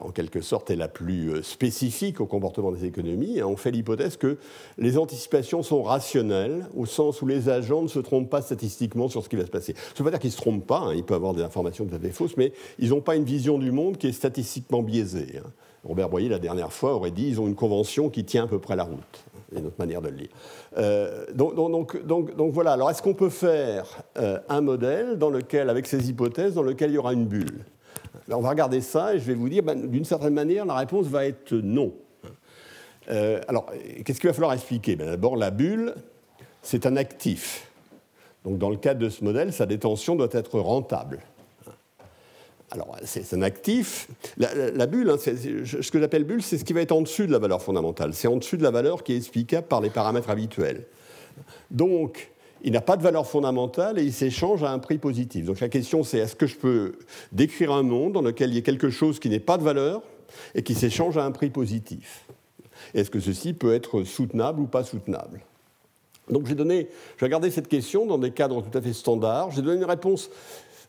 en 0.00 0.10
quelque 0.10 0.40
sorte, 0.40 0.70
est 0.70 0.76
la 0.76 0.88
plus 0.88 1.30
euh, 1.30 1.42
spécifique 1.42 2.20
au 2.20 2.26
comportement 2.26 2.72
des 2.72 2.84
économies. 2.84 3.42
On 3.42 3.56
fait 3.56 3.70
l'hypothèse 3.70 4.16
que 4.16 4.38
les 4.76 4.98
anticipations 4.98 5.62
sont 5.62 5.82
rationnelles, 5.82 6.66
au 6.76 6.86
sens 6.86 7.22
où 7.22 7.26
les 7.26 7.48
agents 7.48 7.82
ne 7.82 7.88
se 7.88 7.98
trompent 7.98 8.30
pas 8.30 8.42
statistiquement 8.42 9.08
sur 9.08 9.22
ce 9.22 9.28
qui 9.28 9.36
va 9.36 9.46
se 9.46 9.50
passer. 9.50 9.74
Ça 9.74 9.80
ne 9.94 9.98
veut 9.98 10.04
pas 10.04 10.10
dire 10.10 10.20
qu'ils 10.20 10.30
ne 10.30 10.36
se 10.36 10.40
trompent 10.40 10.66
pas, 10.66 10.80
hein. 10.80 10.94
ils 10.94 11.04
peuvent 11.04 11.16
avoir 11.16 11.34
des 11.34 11.42
informations 11.42 11.86
tout 11.86 11.94
à 11.94 11.98
fait 11.98 12.10
fausses, 12.10 12.36
mais 12.36 12.52
ils 12.78 12.90
n'ont 12.90 13.00
pas 13.00 13.16
une 13.16 13.24
vision 13.24 13.58
du 13.58 13.72
monde 13.72 13.96
qui 13.96 14.08
est 14.08 14.12
statistiquement 14.12 14.82
biaisée. 14.82 15.40
Hein. 15.44 15.50
Robert 15.84 16.08
Boyer, 16.08 16.28
la 16.28 16.38
dernière 16.38 16.72
fois, 16.72 16.94
aurait 16.94 17.10
dit 17.10 17.28
ils 17.28 17.40
ont 17.40 17.46
une 17.46 17.54
convention 17.54 18.10
qui 18.10 18.24
tient 18.24 18.44
à 18.44 18.46
peu 18.48 18.58
près 18.58 18.76
la 18.76 18.84
route. 18.84 19.24
C'est 19.52 19.62
notre 19.62 19.78
manière 19.78 20.02
de 20.02 20.08
le 20.08 20.16
lire. 20.16 20.28
Euh, 20.76 21.24
donc, 21.32 21.96
voilà. 22.52 22.72
Alors, 22.72 22.90
est-ce 22.90 23.00
qu'on 23.00 23.14
peut 23.14 23.30
faire 23.30 24.02
euh, 24.18 24.38
un 24.48 24.60
modèle 24.60 25.16
dans 25.16 25.30
lequel, 25.30 25.70
avec 25.70 25.86
ces 25.86 26.10
hypothèses, 26.10 26.54
dans 26.54 26.62
lequel 26.62 26.90
il 26.90 26.94
y 26.94 26.98
aura 26.98 27.14
une 27.14 27.24
bulle? 27.24 27.64
Ben, 28.28 28.36
On 28.36 28.40
va 28.40 28.50
regarder 28.50 28.80
ça 28.80 29.14
et 29.14 29.18
je 29.18 29.24
vais 29.24 29.34
vous 29.34 29.48
dire, 29.48 29.62
ben, 29.62 29.88
d'une 29.88 30.04
certaine 30.04 30.34
manière, 30.34 30.64
la 30.66 30.74
réponse 30.74 31.06
va 31.06 31.26
être 31.26 31.52
non. 31.54 31.92
Euh, 33.10 33.40
alors, 33.48 33.66
qu'est-ce 34.04 34.20
qu'il 34.20 34.28
va 34.28 34.34
falloir 34.34 34.52
expliquer? 34.52 34.96
Ben, 34.96 35.06
D'abord, 35.06 35.36
la 35.36 35.50
bulle, 35.50 35.94
c'est 36.62 36.86
un 36.86 36.96
actif. 36.96 37.70
Donc, 38.44 38.58
dans 38.58 38.70
le 38.70 38.76
cadre 38.76 39.00
de 39.00 39.08
ce 39.08 39.24
modèle, 39.24 39.52
sa 39.52 39.66
détention 39.66 40.14
doit 40.14 40.28
être 40.32 40.60
rentable. 40.60 41.20
Alors, 42.70 42.96
c'est 43.02 43.32
un 43.32 43.42
actif. 43.42 44.08
La, 44.36 44.86
bulle, 44.86 45.08
hein, 45.08 45.16
ce 45.18 45.90
que 45.90 45.98
j'appelle 45.98 46.24
bulle, 46.24 46.42
c'est 46.42 46.58
ce 46.58 46.64
qui 46.64 46.74
va 46.74 46.82
être 46.82 46.92
en 46.92 47.00
dessus 47.00 47.26
de 47.26 47.32
la 47.32 47.38
valeur 47.38 47.62
fondamentale. 47.62 48.12
C'est 48.12 48.28
en 48.28 48.36
dessus 48.36 48.58
de 48.58 48.62
la 48.62 48.70
valeur 48.70 49.02
qui 49.02 49.14
est 49.14 49.16
explicable 49.16 49.66
par 49.66 49.80
les 49.80 49.88
paramètres 49.88 50.28
habituels. 50.28 50.84
Donc, 51.70 52.30
il 52.62 52.72
n'a 52.72 52.80
pas 52.80 52.96
de 52.96 53.02
valeur 53.02 53.26
fondamentale 53.26 53.98
et 53.98 54.04
il 54.04 54.12
s'échange 54.12 54.62
à 54.62 54.70
un 54.70 54.78
prix 54.78 54.98
positif. 54.98 55.44
Donc 55.44 55.60
la 55.60 55.68
question 55.68 56.02
c'est 56.02 56.18
est-ce 56.18 56.36
que 56.36 56.46
je 56.46 56.56
peux 56.56 56.98
décrire 57.32 57.72
un 57.72 57.82
monde 57.82 58.14
dans 58.14 58.22
lequel 58.22 58.50
il 58.50 58.56
y 58.56 58.58
a 58.58 58.62
quelque 58.62 58.90
chose 58.90 59.18
qui 59.18 59.28
n'est 59.28 59.40
pas 59.40 59.58
de 59.58 59.62
valeur 59.62 60.02
et 60.54 60.62
qui 60.62 60.74
s'échange 60.74 61.16
à 61.16 61.24
un 61.24 61.30
prix 61.30 61.50
positif? 61.50 62.26
Est-ce 62.94 63.10
que 63.10 63.20
ceci 63.20 63.52
peut 63.52 63.74
être 63.74 64.04
soutenable 64.04 64.60
ou 64.60 64.66
pas 64.66 64.84
soutenable? 64.84 65.40
Donc 66.30 66.46
j'ai 66.46 66.54
donné, 66.54 66.88
j'ai 67.18 67.24
regardé 67.24 67.50
cette 67.50 67.68
question 67.68 68.06
dans 68.06 68.18
des 68.18 68.30
cadres 68.30 68.62
tout 68.62 68.76
à 68.76 68.82
fait 68.82 68.92
standards. 68.92 69.50
J'ai 69.50 69.62
donné 69.62 69.78
une 69.78 69.84
réponse 69.84 70.30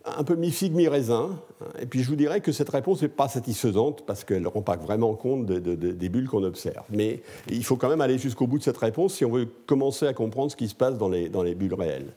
un 0.06 0.24
peu 0.24 0.36
mi-figue, 0.36 0.74
mi-raisin. 0.74 1.39
Et 1.79 1.86
puis 1.86 2.03
je 2.03 2.10
vous 2.10 2.15
dirais 2.15 2.41
que 2.41 2.51
cette 2.51 2.70
réponse 2.70 3.01
n'est 3.01 3.10
pas 3.10 3.27
satisfaisante 3.27 4.06
parce 4.06 4.24
qu'elle 4.24 4.41
ne 4.41 4.48
rend 4.48 4.62
pas 4.62 4.77
vraiment 4.77 5.13
compte 5.13 5.46
des 5.46 6.10
bulles 6.10 6.27
qu'on 6.27 6.44
observe. 6.44 6.86
Mais 6.89 7.22
il 7.50 7.63
faut 7.63 7.75
quand 7.75 7.89
même 7.89 8.01
aller 8.01 8.18
jusqu'au 8.18 8.48
bout 8.48 8.58
de 8.58 8.63
cette 8.63 8.77
réponse 8.77 9.15
si 9.15 9.25
on 9.25 9.32
veut 9.32 9.48
commencer 9.65 10.08
à 10.08 10.13
comprendre 10.13 10.51
ce 10.51 10.56
qui 10.56 10.68
se 10.68 10.75
passe 10.75 10.98
dans 10.98 11.10
les, 11.10 11.29
les 11.29 11.56
bulles 11.56 11.74
réelles. 11.74 12.13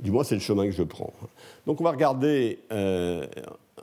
Du 0.00 0.10
moins, 0.10 0.24
c'est 0.24 0.34
le 0.34 0.40
chemin 0.40 0.66
que 0.66 0.72
je 0.72 0.82
prends. 0.82 1.12
Donc 1.66 1.80
on 1.80 1.84
va 1.84 1.92
regarder, 1.92 2.58
euh, 2.72 3.26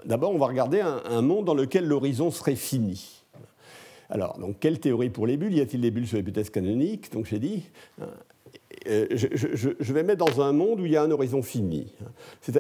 d'abord, 0.06 0.32
on 0.32 0.38
va 0.38 0.48
regarder 0.48 0.82
un, 0.82 1.22
monde 1.22 1.46
dans 1.46 1.54
lequel 1.54 1.88
l'horizon 1.88 2.30
serait 2.30 2.56
fini. 2.56 3.24
Alors, 4.10 4.40
donc, 4.40 4.58
quelle 4.60 4.80
théorie 4.80 5.12
pour 5.12 5.28
les 5.28 5.38
bulles? 5.38 5.54
Y 5.54 5.62
a-t-il 5.62 5.82
des 5.82 5.92
bulles 5.92 6.08
sur 6.08 6.18
l'hypothèse 6.18 6.50
canonique 6.50 7.12
Donc 7.14 7.28
j'ai 7.28 7.40
dit, 7.40 7.64
euh, 8.88 9.08
je, 9.12 9.94
vais 9.94 10.04
mettre 10.04 10.26
dans 10.26 10.42
un 10.42 10.52
monde 10.52 10.80
où 10.80 10.86
il 10.86 10.92
y 10.92 10.98
a 10.98 11.04
un 11.04 11.12
horizon 11.12 11.42
fini. 11.42 11.94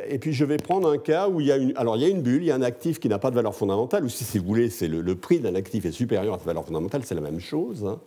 Et 0.07 0.19
puis 0.19 0.33
je 0.33 0.45
vais 0.45 0.57
prendre 0.57 0.89
un 0.89 0.97
cas 0.97 1.29
où 1.29 1.39
il 1.39 1.47
y 1.47 1.51
a 1.51 1.57
une, 1.57 1.73
alors 1.75 1.95
il 1.95 2.01
y 2.01 2.05
a 2.05 2.09
une 2.09 2.21
bulle, 2.21 2.43
il 2.43 2.47
y 2.47 2.51
a 2.51 2.55
un 2.55 2.61
actif 2.61 2.99
qui 2.99 3.07
n'a 3.07 3.19
pas 3.19 3.29
de 3.29 3.35
valeur 3.35 3.55
fondamentale, 3.55 4.03
ou 4.03 4.09
si, 4.09 4.37
vous 4.37 4.45
voulez, 4.45 4.69
c'est 4.69 4.87
le, 4.87 5.15
prix 5.15 5.39
d'un 5.39 5.55
actif 5.55 5.85
est 5.85 5.91
supérieur 5.91 6.33
à 6.33 6.39
sa 6.39 6.45
valeur 6.45 6.65
fondamentale, 6.65 7.01
c'est 7.05 7.15
la 7.15 7.21
même 7.21 7.39
chose. 7.39 7.85
Hein. 7.85 7.99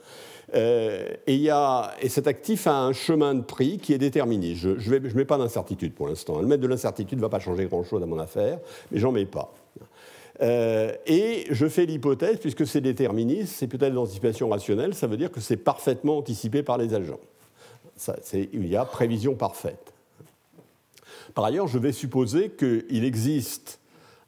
Euh, 0.55 1.09
et, 1.27 1.37
y 1.37 1.51
a, 1.51 1.95
et, 2.01 2.09
cet 2.09 2.27
actif 2.27 2.67
a 2.67 2.77
un 2.77 2.93
chemin 2.93 3.35
de 3.35 3.43
prix 3.43 3.79
qui 3.79 3.95
est 3.95 3.99
déterminé. 3.99 4.55
Je 4.55 4.71
ne 4.71 5.15
mets 5.15 5.25
pas 5.25 5.39
d'incertitude 5.39 5.95
pour 5.95 6.09
l'instant. 6.09 6.41
Le 6.41 6.47
mettre 6.47 6.63
de 6.63 6.69
l'incertitude 6.69 7.19
ne 7.19 7.23
va 7.23 7.31
pas 7.31 7.41
changer 7.41 7.65
grand-chose 7.67 8.03
à 8.03 8.07
mon 8.07 8.19
affaire, 8.19 8.59
mais 8.91 8.99
j'en 8.99 9.13
mets 9.13 9.25
pas. 9.25 9.55
Euh, 10.41 10.93
et 11.07 11.47
je 11.51 11.67
fais 11.69 11.87
l'hypothèse, 11.87 12.39
puisque 12.39 12.67
c'est 12.67 12.81
déterministe, 12.81 13.55
c'est 13.57 13.69
peut-être 13.69 13.93
l'anticipation 13.93 14.49
rationnelle, 14.49 14.95
ça 14.95 15.07
veut 15.07 15.17
dire 15.17 15.31
que 15.31 15.41
c'est 15.41 15.57
parfaitement 15.57 16.19
anticipé 16.19 16.63
par 16.63 16.79
les 16.79 16.95
agents. 16.95 17.21
Il 18.33 18.67
y 18.67 18.77
a 18.77 18.85
prévision 18.85 19.35
parfaite. 19.35 19.93
Par 21.35 21.45
ailleurs, 21.45 21.69
je 21.69 21.79
vais 21.79 21.93
supposer 21.93 22.51
qu'il 22.51 23.05
existe 23.05 23.79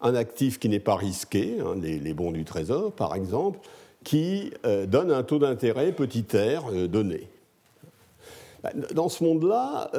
un 0.00 0.14
actif 0.14 0.58
qui 0.58 0.68
n'est 0.68 0.80
pas 0.80 0.96
risqué, 0.96 1.58
hein, 1.60 1.74
les, 1.80 2.14
bons 2.14 2.30
du 2.30 2.44
trésor 2.44 2.92
par 2.92 3.14
exemple, 3.14 3.58
qui 4.04 4.52
euh, 4.66 4.86
donne 4.86 5.10
un 5.10 5.22
taux 5.22 5.38
d'intérêt 5.38 5.92
petit 5.92 6.24
r 6.32 6.70
euh, 6.70 6.86
donné. 6.88 7.28
Bah, 8.62 8.70
dans 8.94 9.08
ce 9.08 9.24
monde-là, 9.24 9.90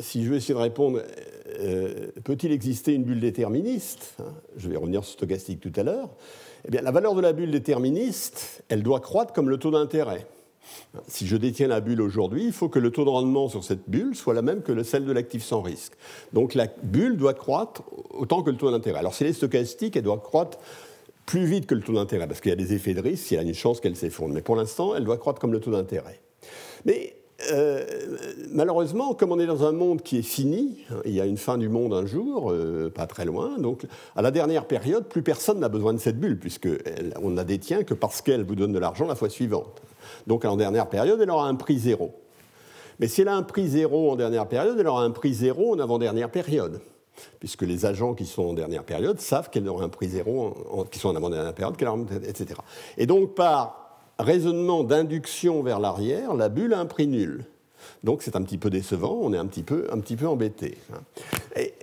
si 0.00 0.24
je 0.24 0.30
veux 0.30 0.36
essayer 0.36 0.54
de 0.54 0.58
répondre 0.58 1.00
euh, 1.58 2.08
peut-il 2.24 2.52
exister 2.52 2.94
une 2.94 3.04
bulle 3.04 3.20
déterministe 3.20 4.14
hein, 4.20 4.32
Je 4.56 4.68
vais 4.68 4.76
revenir 4.76 5.04
sur 5.04 5.14
stochastique 5.14 5.60
tout 5.60 5.72
à 5.76 5.82
l'heure. 5.82 6.08
Eh 6.66 6.70
bien, 6.70 6.82
la 6.82 6.90
valeur 6.90 7.14
de 7.14 7.20
la 7.20 7.32
bulle 7.32 7.50
déterministe, 7.50 8.62
elle 8.68 8.82
doit 8.82 9.00
croître 9.00 9.32
comme 9.32 9.48
le 9.48 9.58
taux 9.58 9.70
d'intérêt. 9.70 10.26
Si 11.08 11.26
je 11.26 11.36
détiens 11.36 11.68
la 11.68 11.80
bulle 11.80 12.00
aujourd'hui, 12.00 12.44
il 12.46 12.52
faut 12.52 12.68
que 12.68 12.78
le 12.78 12.90
taux 12.90 13.04
de 13.04 13.10
rendement 13.10 13.48
sur 13.48 13.64
cette 13.64 13.88
bulle 13.88 14.14
soit 14.14 14.34
la 14.34 14.42
même 14.42 14.62
que 14.62 14.82
celle 14.82 15.04
de 15.04 15.12
l'actif 15.12 15.44
sans 15.44 15.62
risque. 15.62 15.92
Donc 16.32 16.54
la 16.54 16.66
bulle 16.82 17.16
doit 17.16 17.34
croître 17.34 17.82
autant 18.10 18.42
que 18.42 18.50
le 18.50 18.56
taux 18.56 18.70
d'intérêt. 18.70 18.98
Alors 18.98 19.14
si 19.14 19.24
elle 19.24 19.30
est 19.30 19.34
stochastique, 19.34 19.96
elle 19.96 20.02
doit 20.02 20.18
croître 20.18 20.58
plus 21.26 21.44
vite 21.44 21.66
que 21.66 21.74
le 21.74 21.80
taux 21.80 21.92
d'intérêt, 21.92 22.26
parce 22.26 22.40
qu'il 22.40 22.50
y 22.50 22.52
a 22.52 22.56
des 22.56 22.72
effets 22.72 22.94
de 22.94 23.00
risque, 23.00 23.30
il 23.30 23.34
y 23.34 23.38
a 23.38 23.42
une 23.42 23.54
chance 23.54 23.80
qu'elle 23.80 23.94
s'effondre. 23.94 24.34
Mais 24.34 24.42
pour 24.42 24.56
l'instant, 24.56 24.96
elle 24.96 25.04
doit 25.04 25.16
croître 25.16 25.40
comme 25.40 25.52
le 25.52 25.60
taux 25.60 25.70
d'intérêt. 25.70 26.20
Mais 26.84 27.14
euh, 27.52 27.84
malheureusement, 28.50 29.14
comme 29.14 29.32
on 29.32 29.38
est 29.38 29.46
dans 29.46 29.64
un 29.64 29.72
monde 29.72 30.02
qui 30.02 30.18
est 30.18 30.22
fini, 30.22 30.78
hein, 30.90 31.00
il 31.04 31.12
y 31.12 31.20
a 31.20 31.26
une 31.26 31.36
fin 31.36 31.56
du 31.56 31.68
monde 31.68 31.94
un 31.94 32.04
jour, 32.04 32.50
euh, 32.50 32.90
pas 32.90 33.06
très 33.06 33.24
loin, 33.24 33.58
donc 33.58 33.86
à 34.16 34.22
la 34.22 34.30
dernière 34.30 34.66
période, 34.66 35.06
plus 35.06 35.22
personne 35.22 35.60
n'a 35.60 35.68
besoin 35.68 35.94
de 35.94 35.98
cette 35.98 36.18
bulle, 36.18 36.38
puisqu'on 36.38 37.30
ne 37.30 37.36
la 37.36 37.44
détient 37.44 37.84
que 37.84 37.94
parce 37.94 38.20
qu'elle 38.22 38.44
vous 38.44 38.56
donne 38.56 38.72
de 38.72 38.78
l'argent 38.78 39.06
la 39.06 39.14
fois 39.14 39.30
suivante. 39.30 39.80
Donc 40.26 40.44
en 40.44 40.56
dernière 40.56 40.88
période, 40.88 41.20
elle 41.20 41.30
aura 41.30 41.48
un 41.48 41.54
prix 41.54 41.78
zéro. 41.78 42.14
Mais 42.98 43.08
si 43.08 43.22
elle 43.22 43.28
a 43.28 43.34
un 43.34 43.42
prix 43.42 43.68
zéro 43.68 44.10
en 44.10 44.16
dernière 44.16 44.46
période, 44.46 44.76
elle 44.78 44.86
aura 44.86 45.02
un 45.02 45.10
prix 45.10 45.32
zéro 45.32 45.74
en 45.74 45.78
avant-dernière 45.78 46.30
période 46.30 46.80
puisque 47.38 47.62
les 47.62 47.86
agents 47.86 48.14
qui 48.14 48.26
sont 48.26 48.44
en 48.44 48.52
dernière 48.54 48.84
période 48.84 49.20
savent 49.20 49.50
qu'elle 49.50 49.68
aura 49.68 49.84
un 49.84 49.88
prix 49.88 50.08
zéro, 50.08 50.86
qui 50.90 50.98
sont 50.98 51.10
en 51.10 51.16
avant-dernière 51.16 51.52
période, 51.52 51.76
etc. 52.26 52.60
Et 52.96 53.06
donc, 53.06 53.34
par 53.34 53.98
raisonnement 54.18 54.84
d'induction 54.84 55.62
vers 55.62 55.80
l'arrière, 55.80 56.34
la 56.34 56.48
bulle 56.48 56.74
a 56.74 56.80
un 56.80 56.86
prix 56.86 57.06
nul. 57.06 57.44
Donc 58.04 58.22
c'est 58.22 58.36
un 58.36 58.42
petit 58.42 58.58
peu 58.58 58.70
décevant, 58.70 59.18
on 59.20 59.32
est 59.32 59.38
un 59.38 59.46
petit 59.46 59.62
peu, 59.62 59.88
un 59.90 59.98
petit 60.00 60.16
peu 60.16 60.26
embêté. 60.26 60.76
Et 61.56 61.74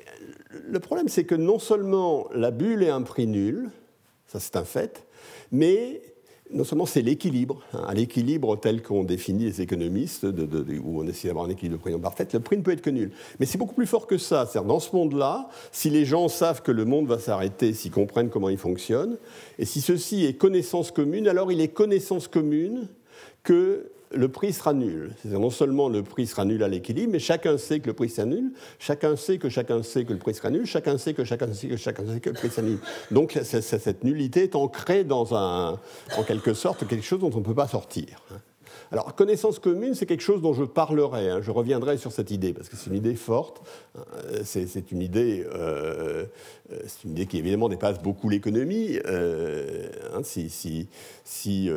le 0.68 0.80
problème, 0.80 1.08
c'est 1.08 1.26
que 1.26 1.36
non 1.36 1.60
seulement 1.60 2.28
la 2.34 2.52
bulle 2.52 2.84
est 2.84 2.90
un 2.90 3.02
prix 3.02 3.28
nul, 3.28 3.70
ça 4.28 4.40
c'est 4.40 4.56
un 4.56 4.64
fait, 4.64 5.06
mais 5.52 6.02
non 6.52 6.64
seulement 6.64 6.86
c'est 6.86 7.02
l'équilibre, 7.02 7.62
hein, 7.74 7.94
l'équilibre 7.94 8.56
tel 8.58 8.82
qu'on 8.82 9.04
définit 9.04 9.46
les 9.46 9.62
économistes, 9.62 10.26
où 10.26 11.02
on 11.02 11.08
essaie 11.08 11.28
d'avoir 11.28 11.46
un 11.46 11.50
équilibre 11.50 11.78
de 11.78 11.82
prix 11.82 12.00
parfait, 12.00 12.28
le 12.34 12.40
prix 12.40 12.58
ne 12.58 12.62
peut 12.62 12.72
être 12.72 12.82
que 12.82 12.90
nul. 12.90 13.12
Mais 13.40 13.46
c'est 13.46 13.58
beaucoup 13.58 13.76
plus 13.76 13.88
fort 13.88 14.08
que 14.08 14.18
ça. 14.18 14.46
C'est-à-dire, 14.46 14.68
dans 14.68 14.80
ce 14.80 14.96
monde-là, 14.96 15.50
si 15.72 15.90
les 15.90 16.06
gens 16.06 16.28
savent 16.28 16.62
que 16.62 16.72
le 16.72 16.86
monde 16.86 17.08
va 17.08 17.20
s'arrêter, 17.20 17.74
s'ils 17.74 17.92
comprennent 17.92 18.30
comment 18.30 18.50
il 18.50 18.58
fonctionne, 18.58 19.18
et 19.60 19.66
si 19.66 19.82
ceci 19.82 20.26
est 20.26 20.34
connaissance 20.34 20.92
commune, 20.92 21.28
alors 21.28 21.52
il 21.52 21.62
est 21.62 21.68
connaissance 21.70 22.28
commune 22.28 22.88
que 23.44 23.92
le 24.12 24.28
prix 24.30 24.54
sera 24.54 24.74
nul. 24.74 25.12
Non 25.26 25.50
seulement 25.50 25.90
le 25.90 26.04
prix 26.04 26.28
sera 26.28 26.46
nul 26.46 26.64
à 26.64 26.68
l'équilibre, 26.68 27.12
mais 27.12 27.20
chacun 27.20 27.58
sait 27.58 27.80
que 27.80 27.88
le 27.88 27.94
prix 27.94 28.10
sera 28.10 28.26
nul, 28.26 28.52
chacun 28.80 29.16
sait 29.16 29.38
que 29.38 29.50
chacun 29.50 29.84
sait 29.84 30.06
que 30.06 30.14
le 30.14 30.20
prix 30.20 30.34
sera 30.34 30.50
nul, 30.50 30.66
chacun 30.66 30.98
sait 30.98 31.14
que 31.14 31.24
chacun 31.24 31.54
sait 31.54 31.68
que 31.68 31.78
chacun 31.78 32.04
sait 32.06 32.20
que 32.20 32.30
le 32.30 32.36
prix 32.36 32.50
sera 32.50 32.62
nul. 32.62 32.80
Donc 33.12 33.38
cette 33.44 34.04
nullité 34.04 34.44
est 34.44 34.56
ancrée 34.56 35.04
dans 35.04 35.36
un, 35.36 35.80
en 36.18 36.24
quelque 36.24 36.54
sorte 36.54 36.88
quelque 36.88 37.06
chose 37.06 37.20
dont 37.20 37.32
on 37.34 37.40
ne 37.40 37.46
peut 37.46 37.56
pas 37.56 37.68
sortir. 37.68 38.08
Alors, 38.92 39.16
connaissance 39.16 39.60
commune, 39.60 39.96
c'est 39.96 40.06
quelque 40.06 40.22
chose 40.22 40.42
dont 40.42 40.54
je 40.54 40.64
parlerai. 40.64 41.30
Hein. 41.30 41.40
Je 41.42 41.52
reviendrai 41.52 41.98
sur 41.98 42.12
cette 42.12 42.32
idée, 42.32 42.54
parce 42.54 42.70
que 42.70 42.78
c'est 42.78 42.90
une 42.90 42.96
idée 42.96 43.16
forte. 43.16 43.62
Euh, 43.98 44.42
c'est 44.44 44.92
une 44.92 45.02
idée, 45.02 45.46
euh, 45.54 46.26
euh, 46.72 46.80
une 47.04 47.12
idée 47.12 47.26
qui 47.26 47.38
évidemment 47.38 47.68
dépasse 47.68 48.02
beaucoup 48.02 48.30
l'économie. 48.30 48.98
Hein, 49.06 50.22
si, 50.24 51.70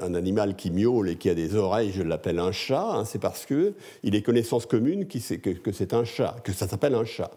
un 0.00 0.14
animal 0.14 0.56
qui 0.56 0.70
miaule 0.70 1.10
et 1.10 1.16
qui 1.16 1.28
a 1.28 1.34
des 1.34 1.54
oreilles, 1.54 1.92
je 1.92 2.02
l'appelle 2.02 2.38
un 2.38 2.52
chat, 2.52 2.88
hein, 2.90 3.04
c'est 3.04 3.18
parce 3.18 3.44
que 3.44 3.74
il 4.02 4.14
est 4.14 4.22
connaissance 4.22 4.66
commune 4.66 5.06
que, 5.06 5.50
que 5.50 5.72
c'est 5.72 5.94
un 5.94 6.04
chat, 6.04 6.36
que 6.42 6.52
ça 6.52 6.66
s'appelle 6.66 6.94
un 6.94 7.04
chat. 7.04 7.30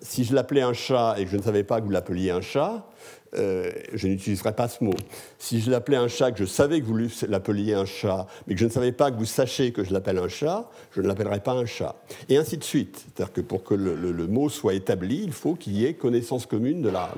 Si 0.00 0.24
je 0.24 0.34
l'appelais 0.34 0.62
un 0.62 0.72
chat 0.72 1.16
et 1.18 1.24
que 1.24 1.30
je 1.30 1.36
ne 1.36 1.42
savais 1.42 1.64
pas 1.64 1.80
que 1.80 1.84
vous 1.84 1.90
l'appeliez 1.90 2.30
un 2.30 2.40
chat, 2.40 2.89
euh, 3.36 3.70
je 3.92 4.08
n'utiliserai 4.08 4.54
pas 4.54 4.68
ce 4.68 4.82
mot. 4.82 4.94
Si 5.38 5.60
je 5.60 5.70
l'appelais 5.70 5.96
un 5.96 6.08
chat, 6.08 6.32
que 6.32 6.38
je 6.38 6.44
savais 6.44 6.80
que 6.80 6.86
vous 6.86 6.98
l'appeliez 7.28 7.74
un 7.74 7.84
chat, 7.84 8.26
mais 8.46 8.54
que 8.54 8.60
je 8.60 8.64
ne 8.64 8.70
savais 8.70 8.92
pas 8.92 9.10
que 9.10 9.16
vous 9.16 9.24
sachiez 9.24 9.72
que 9.72 9.84
je 9.84 9.92
l'appelle 9.92 10.18
un 10.18 10.28
chat, 10.28 10.68
je 10.92 11.00
ne 11.00 11.06
l'appellerai 11.06 11.40
pas 11.40 11.52
un 11.52 11.66
chat. 11.66 11.96
Et 12.28 12.36
ainsi 12.36 12.56
de 12.56 12.64
suite. 12.64 13.04
C'est-à-dire 13.14 13.32
que 13.32 13.40
pour 13.40 13.62
que 13.62 13.74
le, 13.74 14.26
mot 14.26 14.48
soit 14.48 14.74
établi, 14.74 15.22
il 15.22 15.32
faut 15.32 15.54
qu'il 15.54 15.76
y 15.76 15.86
ait 15.86 15.94
connaissance 15.94 16.46
commune 16.46 16.82
de 16.82 16.88
la. 16.88 17.10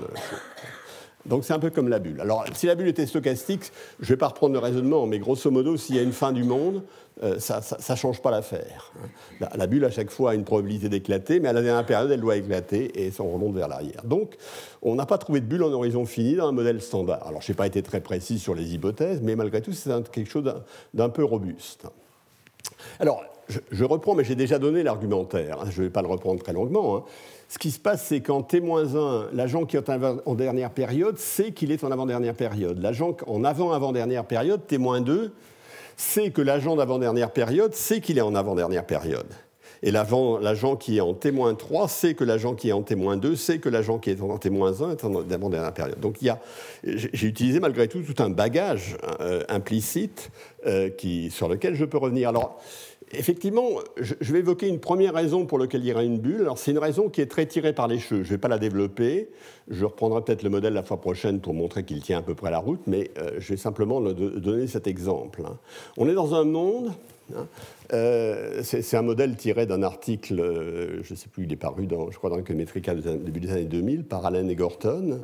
Donc 1.26 1.44
c'est 1.44 1.52
un 1.52 1.58
peu 1.58 1.70
comme 1.70 1.88
la 1.88 1.98
bulle. 1.98 2.20
Alors 2.20 2.44
si 2.54 2.66
la 2.66 2.74
bulle 2.74 2.88
était 2.88 3.06
stochastique, 3.06 3.72
je 4.00 4.04
ne 4.04 4.08
vais 4.08 4.16
pas 4.16 4.28
reprendre 4.28 4.52
le 4.52 4.58
raisonnement, 4.58 5.06
mais 5.06 5.18
grosso 5.18 5.50
modo, 5.50 5.76
s'il 5.76 5.96
y 5.96 5.98
a 5.98 6.02
une 6.02 6.12
fin 6.12 6.32
du 6.32 6.44
monde, 6.44 6.82
euh, 7.22 7.38
ça 7.38 7.61
ne 7.90 7.96
change 7.96 8.20
pas 8.22 8.30
l'affaire. 8.30 8.92
La, 9.54 9.66
bulle, 9.66 9.85
à 9.85 9.90
chaque 9.90 10.11
fois, 10.11 10.32
a 10.32 10.35
une 10.35 10.44
probabilité 10.44 10.88
d'éclater, 10.88 11.40
mais 11.40 11.48
à 11.48 11.52
la 11.52 11.62
dernière 11.62 11.85
période, 11.85 12.11
elle 12.11 12.20
doit 12.20 12.37
éclater 12.37 13.04
et 13.04 13.11
ça 13.11 13.22
remonte 13.22 13.54
vers 13.54 13.68
l'arrière. 13.68 14.02
Donc 14.04 14.37
on 14.82 14.94
n'a 14.94 15.06
pas 15.06 15.18
trouvé 15.18 15.40
de 15.40 15.46
bulle 15.46 15.62
en 15.62 15.72
horizon 15.72 16.06
fini 16.06 16.35
dans 16.35 16.48
un 16.48 16.52
modèle 16.52 16.80
standard. 16.80 17.26
Alors 17.26 17.42
je 17.42 17.52
n'ai 17.52 17.56
pas 17.56 17.66
été 17.66 17.82
très 17.82 18.00
précis 18.00 18.38
sur 18.38 18.54
les 18.54 18.74
hypothèses, 18.74 19.20
mais 19.22 19.37
malgré 19.37 19.61
tout, 19.62 19.72
c'est 19.72 19.90
quelque 20.11 20.30
chose 20.30 20.52
d'un 20.94 21.08
peu 21.08 21.24
robuste. 21.24 21.87
Alors, 22.98 23.22
je, 23.70 23.84
reprends, 23.84 24.14
mais 24.14 24.24
j'ai 24.24 24.34
déjà 24.34 24.58
donné 24.58 24.82
l'argumentaire. 24.82 25.60
Hein. 25.60 25.66
je 25.70 25.80
ne 25.80 25.86
vais 25.86 25.92
pas 25.92 26.02
le 26.02 26.08
reprendre 26.08 26.42
très 26.42 26.52
longuement. 26.52 26.96
Hein. 26.96 27.04
Ce 27.48 27.58
qui 27.58 27.70
se 27.70 27.78
passe, 27.78 28.06
c'est 28.06 28.20
qu'en 28.20 28.42
T-1, 28.42 29.26
l'agent 29.32 29.66
qui 29.66 29.76
est 29.76 29.90
en 30.24 30.34
dernière 30.34 30.70
période 30.70 31.18
sait 31.18 31.52
qu'il 31.52 31.70
est 31.70 31.84
en 31.84 31.90
avant-dernière 31.90 32.34
période. 32.34 32.78
L'agent 32.80 33.16
en 33.26 33.44
avant-avant-dernière 33.44 34.24
période, 34.24 34.66
T-2, 34.66 35.30
sait 35.96 36.30
que 36.30 36.40
l'agent 36.40 36.76
d'avant-dernière 36.76 37.30
période 37.30 37.74
sait 37.74 38.00
qu'il 38.00 38.18
est 38.18 38.22
en 38.22 38.34
avant-dernière 38.34 38.86
période. 38.86 39.28
Et 39.84 39.90
l'agent 39.90 40.76
qui 40.76 40.98
est 40.98 41.00
en 41.00 41.12
T-3 41.12 41.88
sait 41.88 42.14
que 42.14 42.22
l'agent 42.22 42.54
qui 42.54 42.68
est 42.68 42.72
en 42.72 42.82
T-2 42.82 43.34
sait 43.34 43.58
que 43.58 43.68
l'agent 43.68 43.98
qui 43.98 44.10
est 44.10 44.20
en 44.20 44.38
T-1 44.38 44.92
est 44.92 45.04
en 45.04 45.30
avant-dernière 45.30 45.74
période. 45.74 45.98
Donc 45.98 46.18
j'ai 46.84 47.26
utilisé 47.26 47.58
malgré 47.58 47.88
tout 47.88 48.02
tout 48.02 48.22
un 48.22 48.30
bagage 48.30 48.96
euh, 49.20 49.42
implicite 49.48 50.30
euh, 50.66 50.88
sur 51.30 51.48
lequel 51.48 51.74
je 51.74 51.84
peux 51.84 51.98
revenir. 51.98 52.28
Alors, 52.28 52.60
Effectivement, 53.14 53.68
je 53.98 54.33
vais 54.33 54.38
évoquer 54.38 54.68
une 54.68 54.81
première 54.81 55.12
raison 55.12 55.44
pour 55.44 55.59
laquelle 55.59 55.83
il 55.83 55.88
y 55.88 55.92
aura 55.92 56.03
une 56.03 56.18
bulle. 56.18 56.40
Alors, 56.40 56.57
c'est 56.57 56.70
une 56.70 56.79
raison 56.79 57.11
qui 57.11 57.20
est 57.20 57.27
très 57.27 57.44
tirée 57.44 57.75
par 57.75 57.87
les 57.87 57.98
cheveux. 57.98 58.22
Je 58.22 58.29
ne 58.29 58.35
vais 58.35 58.38
pas 58.38 58.48
la 58.48 58.59
développer. 58.59 59.29
Je 59.68 59.85
reprendrai 59.85 60.22
peut-être 60.22 60.42
le 60.42 60.48
modèle 60.48 60.72
la 60.72 60.83
fois 60.83 60.98
prochaine 60.98 61.40
pour 61.40 61.53
montrer 61.53 61.85
qu'il 61.85 62.01
tient 62.01 62.18
à 62.18 62.22
peu 62.22 62.35
près 62.35 62.51
la 62.51 62.59
route, 62.59 62.81
mais 62.87 63.11
euh, 63.18 63.33
je 63.38 63.51
vais 63.51 63.59
simplement 63.59 64.01
donner 64.01 64.66
cet 64.66 64.87
exemple. 64.87 65.42
Hein. 65.46 65.59
On 65.98 66.09
est 66.09 66.14
dans 66.14 66.35
un 66.35 66.44
monde. 66.44 66.92
Hein, 67.37 67.46
euh, 67.92 68.62
c'est 68.62 68.96
un 68.96 69.03
modèle 69.03 69.37
tiré 69.37 69.66
d'un 69.66 69.83
article, 69.83 70.40
euh, 70.40 71.03
je 71.03 71.12
ne 71.12 71.16
sais 71.16 71.29
plus, 71.29 71.44
il 71.44 71.53
est 71.53 71.57
paru 71.57 71.87
dans, 71.87 72.11
je 72.11 72.16
crois, 72.16 72.31
dans 72.31 72.38
Econometrica 72.38 72.94
début 72.94 73.40
des 73.40 73.53
années 73.53 73.64
2000 73.64 74.05
par 74.05 74.25
Allen 74.25 74.48
et 74.48 74.57
Gorton. 74.57 75.20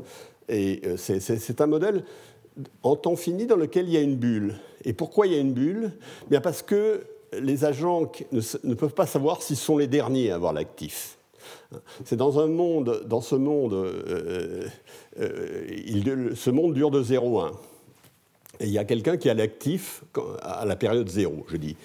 Et 0.50 0.82
c'est 0.96 1.60
un 1.60 1.66
modèle 1.66 2.04
en 2.82 2.96
temps 2.96 3.16
fini 3.16 3.46
dans 3.46 3.56
lequel 3.56 3.86
il 3.86 3.94
y 3.94 3.96
a 3.96 4.00
une 4.00 4.16
bulle. 4.16 4.54
Et 4.84 4.92
pourquoi 4.92 5.26
il 5.26 5.32
y 5.32 5.36
a 5.36 5.40
une 5.40 5.52
bulle? 5.52 5.92
Bien 6.30 6.40
Parce 6.40 6.62
que 6.62 7.02
les 7.32 7.64
agents 7.64 8.10
ne, 8.32 8.74
peuvent 8.74 8.94
pas 8.94 9.06
savoir 9.06 9.42
s'ils 9.42 9.56
sont 9.56 9.76
les 9.76 9.86
derniers 9.86 10.30
à 10.30 10.36
avoir 10.36 10.52
l'actif. 10.52 11.18
C'est 12.04 12.16
dans 12.16 12.40
un 12.40 12.46
monde, 12.46 13.02
dans 13.06 13.20
ce 13.20 13.34
monde, 13.34 13.74
euh, 13.74 14.66
euh, 15.20 16.34
ce 16.34 16.50
monde 16.50 16.74
dure 16.74 16.90
de 16.90 17.02
0 17.02 17.40
à 17.40 17.46
1. 17.46 17.50
Et 18.60 18.66
il 18.66 18.72
y 18.72 18.78
a 18.78 18.84
quelqu'un 18.84 19.16
qui 19.16 19.30
a 19.30 19.34
l'actif 19.34 20.02
à 20.42 20.64
la 20.64 20.76
période 20.76 21.08
0. 21.08 21.46
Je 21.48 21.56
dis, 21.56 21.76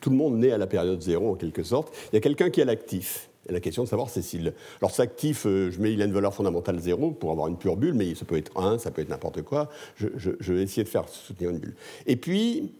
tout 0.00 0.10
le 0.10 0.16
monde 0.16 0.38
naît 0.38 0.52
à 0.52 0.58
la 0.58 0.66
période 0.66 1.00
0 1.00 1.32
en 1.32 1.34
quelque 1.34 1.62
sorte. 1.62 1.94
Il 2.12 2.14
y 2.14 2.18
a 2.18 2.20
quelqu'un 2.20 2.50
qui 2.50 2.62
a 2.62 2.64
l'actif. 2.64 3.28
La 3.48 3.60
question 3.60 3.84
de 3.84 3.88
savoir, 3.88 4.08
c'est 4.08 4.22
s'il. 4.22 4.52
Alors, 4.80 4.90
cet 4.90 5.00
actif, 5.00 5.46
euh, 5.46 5.70
je 5.70 5.80
mets, 5.80 5.92
il 5.92 6.02
a 6.02 6.04
une 6.04 6.12
valeur 6.12 6.34
fondamentale 6.34 6.80
0 6.80 7.12
pour 7.12 7.30
avoir 7.30 7.46
une 7.46 7.56
pure 7.56 7.76
bulle, 7.76 7.94
mais 7.94 8.14
ça 8.16 8.24
peut 8.24 8.36
être 8.36 8.56
1, 8.58 8.78
ça 8.78 8.90
peut 8.90 9.02
être 9.02 9.08
n'importe 9.08 9.42
quoi. 9.42 9.68
Je, 9.96 10.52
vais 10.52 10.62
essayer 10.62 10.82
de 10.82 10.88
faire 10.88 11.08
soutenir 11.08 11.50
une 11.50 11.58
bulle. 11.58 11.76
Et 12.06 12.16
puis, 12.16 12.72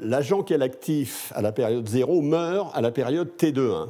l'agent 0.00 0.42
qui 0.42 0.54
est 0.54 0.58
l'actif 0.58 1.32
à 1.34 1.42
la 1.42 1.52
période 1.52 1.86
0 1.88 2.22
meurt 2.22 2.70
à 2.74 2.80
la 2.80 2.90
période 2.90 3.30
T2.1. 3.38 3.88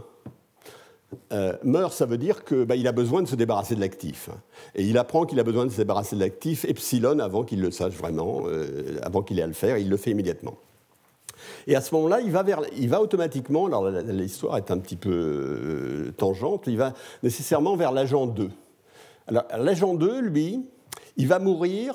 Euh, 1.32 1.52
meurt, 1.62 1.92
ça 1.92 2.06
veut 2.06 2.18
dire 2.18 2.44
qu'il 2.44 2.64
bah, 2.64 2.74
a 2.84 2.92
besoin 2.92 3.22
de 3.22 3.28
se 3.28 3.36
débarrasser 3.36 3.74
de 3.74 3.80
l'actif. 3.80 4.28
Et 4.74 4.84
il 4.84 4.98
apprend 4.98 5.24
qu'il 5.24 5.38
a 5.40 5.44
besoin 5.44 5.64
de 5.64 5.70
se 5.70 5.76
débarrasser 5.76 6.16
de 6.16 6.20
l'actif 6.20 6.64
epsilon 6.64 7.18
avant 7.20 7.44
qu'il 7.44 7.60
le 7.60 7.70
sache 7.70 7.94
vraiment, 7.94 8.42
euh, 8.46 8.98
avant 9.02 9.22
qu'il 9.22 9.38
ait 9.38 9.42
à 9.42 9.46
le 9.46 9.52
faire, 9.52 9.76
et 9.76 9.82
il 9.82 9.88
le 9.88 9.96
fait 9.96 10.10
immédiatement. 10.10 10.56
Et 11.66 11.76
à 11.76 11.80
ce 11.80 11.94
moment-là, 11.94 12.20
il 12.20 12.34
il 12.76 12.88
va 12.88 13.00
automatiquement, 13.00 13.66
alors 13.66 13.88
l'histoire 13.88 14.56
est 14.56 14.70
un 14.70 14.78
petit 14.78 14.96
peu 14.96 15.10
euh, 15.10 16.12
tangente, 16.16 16.64
il 16.66 16.76
va 16.76 16.92
nécessairement 17.22 17.76
vers 17.76 17.92
l'agent 17.92 18.26
2. 18.26 18.50
Alors 19.28 19.44
l'agent 19.58 19.94
2, 19.94 20.20
lui, 20.20 20.64
il 21.16 21.28
va 21.28 21.38
mourir 21.38 21.94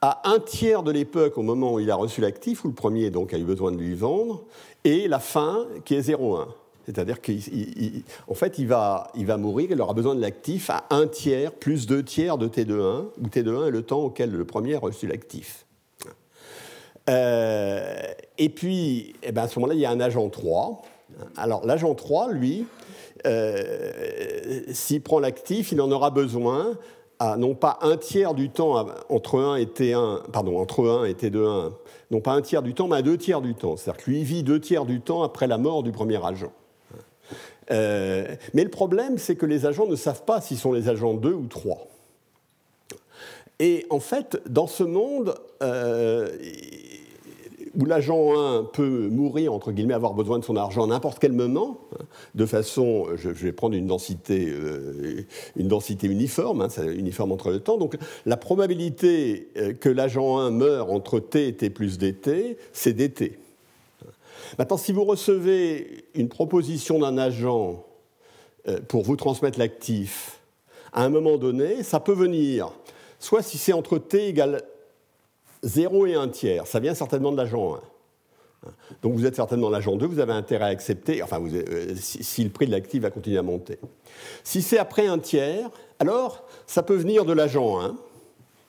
à 0.00 0.28
un 0.30 0.38
tiers 0.38 0.82
de 0.82 0.92
l'époque 0.92 1.38
au 1.38 1.42
moment 1.42 1.74
où 1.74 1.80
il 1.80 1.90
a 1.90 1.96
reçu 1.96 2.20
l'actif, 2.20 2.64
où 2.64 2.68
le 2.68 2.74
premier 2.74 3.10
donc 3.10 3.34
a 3.34 3.38
eu 3.38 3.44
besoin 3.44 3.72
de 3.72 3.76
lui 3.76 3.94
vendre, 3.94 4.44
et 4.84 5.08
la 5.08 5.18
fin 5.18 5.66
qui 5.84 5.94
est 5.94 6.08
0,1. 6.08 6.46
C'est-à-dire 6.86 7.20
qu'en 7.20 8.34
fait, 8.34 8.58
il 8.58 8.66
va, 8.66 9.10
il 9.14 9.26
va 9.26 9.36
mourir, 9.36 9.68
il 9.70 9.80
aura 9.80 9.92
besoin 9.92 10.14
de 10.14 10.22
l'actif 10.22 10.70
à 10.70 10.86
un 10.88 11.06
tiers 11.06 11.52
plus 11.52 11.86
deux 11.86 12.02
tiers 12.02 12.38
de 12.38 12.48
T2,1, 12.48 13.08
où 13.20 13.26
T2,1 13.26 13.68
est 13.68 13.70
le 13.70 13.82
temps 13.82 14.00
auquel 14.00 14.30
le 14.30 14.44
premier 14.46 14.76
a 14.76 14.78
reçu 14.78 15.06
l'actif. 15.06 15.66
Euh, 17.10 17.94
et 18.38 18.48
puis, 18.48 19.14
eh 19.22 19.32
ben, 19.32 19.42
à 19.42 19.48
ce 19.48 19.58
moment-là, 19.58 19.74
il 19.74 19.80
y 19.80 19.86
a 19.86 19.90
un 19.90 20.00
agent 20.00 20.28
3. 20.30 20.82
Alors, 21.36 21.66
l'agent 21.66 21.94
3, 21.94 22.32
lui, 22.32 22.66
euh, 23.26 24.62
s'il 24.70 25.02
prend 25.02 25.18
l'actif, 25.18 25.72
il 25.72 25.80
en 25.80 25.90
aura 25.90 26.10
besoin 26.10 26.78
non 27.20 27.54
pas 27.54 27.78
un 27.82 27.96
tiers 27.96 28.34
du 28.34 28.50
temps 28.50 28.86
entre 29.08 29.40
1 29.40 29.56
et 29.56 29.66
T1, 29.66 30.30
pardon, 30.30 30.58
entre 30.58 30.88
1 30.88 31.04
et 31.04 31.14
T2,1, 31.14 31.72
non 32.10 32.20
pas 32.20 32.32
un 32.32 32.42
tiers 32.42 32.62
du 32.62 32.74
temps, 32.74 32.88
mais 32.88 32.96
à 32.96 33.02
deux 33.02 33.18
tiers 33.18 33.40
du 33.40 33.54
temps. 33.54 33.76
C'est-à-dire 33.76 34.04
que 34.04 34.10
lui 34.10 34.22
vit 34.22 34.42
deux 34.42 34.60
tiers 34.60 34.84
du 34.84 35.00
temps 35.00 35.22
après 35.22 35.46
la 35.46 35.58
mort 35.58 35.82
du 35.82 35.92
premier 35.92 36.24
agent. 36.24 36.52
Euh, 37.70 38.34
mais 38.54 38.64
le 38.64 38.70
problème, 38.70 39.18
c'est 39.18 39.36
que 39.36 39.46
les 39.46 39.66
agents 39.66 39.86
ne 39.86 39.96
savent 39.96 40.24
pas 40.24 40.40
s'ils 40.40 40.58
sont 40.58 40.72
les 40.72 40.88
agents 40.88 41.14
2 41.14 41.32
ou 41.32 41.46
3. 41.46 41.86
Et 43.60 43.86
en 43.90 44.00
fait, 44.00 44.40
dans 44.48 44.66
ce 44.66 44.84
monde 44.84 45.34
euh, 45.62 46.30
où 47.78 47.84
l'agent 47.84 48.38
1 48.38 48.64
peut 48.64 49.08
mourir, 49.08 49.54
entre 49.54 49.72
guillemets, 49.72 49.94
avoir 49.94 50.12
besoin 50.12 50.38
de 50.38 50.44
son 50.44 50.56
argent 50.56 50.84
à 50.84 50.86
n'importe 50.88 51.20
quel 51.20 51.32
moment, 51.32 51.78
hein, 51.98 52.04
de 52.34 52.44
façon, 52.44 53.06
je, 53.14 53.30
vais 53.30 53.52
prendre 53.52 53.76
une 53.76 53.86
densité, 53.86 54.48
euh, 54.50 55.24
une 55.56 55.68
densité 55.68 56.08
uniforme, 56.08 56.62
hein, 56.62 56.68
uniforme 56.92 57.32
entre 57.32 57.50
le 57.50 57.60
temps, 57.60 57.78
donc 57.78 57.96
la 58.26 58.36
probabilité 58.36 59.48
que 59.80 59.88
l'agent 59.88 60.38
1 60.38 60.50
meure 60.50 60.90
entre 60.90 61.20
t 61.20 61.48
et 61.48 61.52
t 61.54 61.70
plus 61.70 61.98
dt, 61.98 62.58
c'est 62.72 62.92
dt. 62.92 63.38
Maintenant, 64.58 64.76
si 64.76 64.92
vous 64.92 65.04
recevez 65.04 66.04
une 66.14 66.28
proposition 66.28 66.98
d'un 66.98 67.18
agent 67.18 67.84
euh, 68.66 68.80
pour 68.88 69.02
vous 69.02 69.16
transmettre 69.16 69.58
l'actif, 69.58 70.40
à 70.92 71.04
un 71.04 71.10
moment 71.10 71.36
donné, 71.36 71.82
ça 71.82 72.00
peut 72.00 72.12
venir, 72.12 72.72
soit 73.18 73.42
si 73.42 73.58
c'est 73.58 73.72
entre 73.72 73.98
t 73.98 74.28
égale 74.28 74.62
0 75.62 76.06
et 76.06 76.14
1 76.14 76.28
tiers, 76.28 76.66
ça 76.66 76.80
vient 76.80 76.94
certainement 76.94 77.32
de 77.32 77.36
l'agent 77.36 77.74
1. 77.74 77.80
Donc 79.02 79.14
vous 79.14 79.24
êtes 79.24 79.36
certainement 79.36 79.70
l'agent 79.70 79.96
2, 79.96 80.06
vous 80.06 80.18
avez 80.18 80.32
intérêt 80.32 80.64
à 80.64 80.68
accepter, 80.68 81.22
enfin 81.22 81.40
euh, 81.40 81.94
si, 81.96 82.42
le 82.42 82.50
prix 82.50 82.66
de 82.66 82.72
l'actif 82.72 83.02
va 83.02 83.10
continuer 83.10 83.38
à 83.38 83.42
monter. 83.42 83.78
Si 84.42 84.62
c'est 84.62 84.78
après 84.78 85.06
un 85.06 85.18
tiers, 85.18 85.70
alors 85.98 86.44
ça 86.66 86.82
peut 86.82 86.96
venir 86.96 87.24
de 87.24 87.32
l'agent 87.32 87.80
1, 87.80 87.96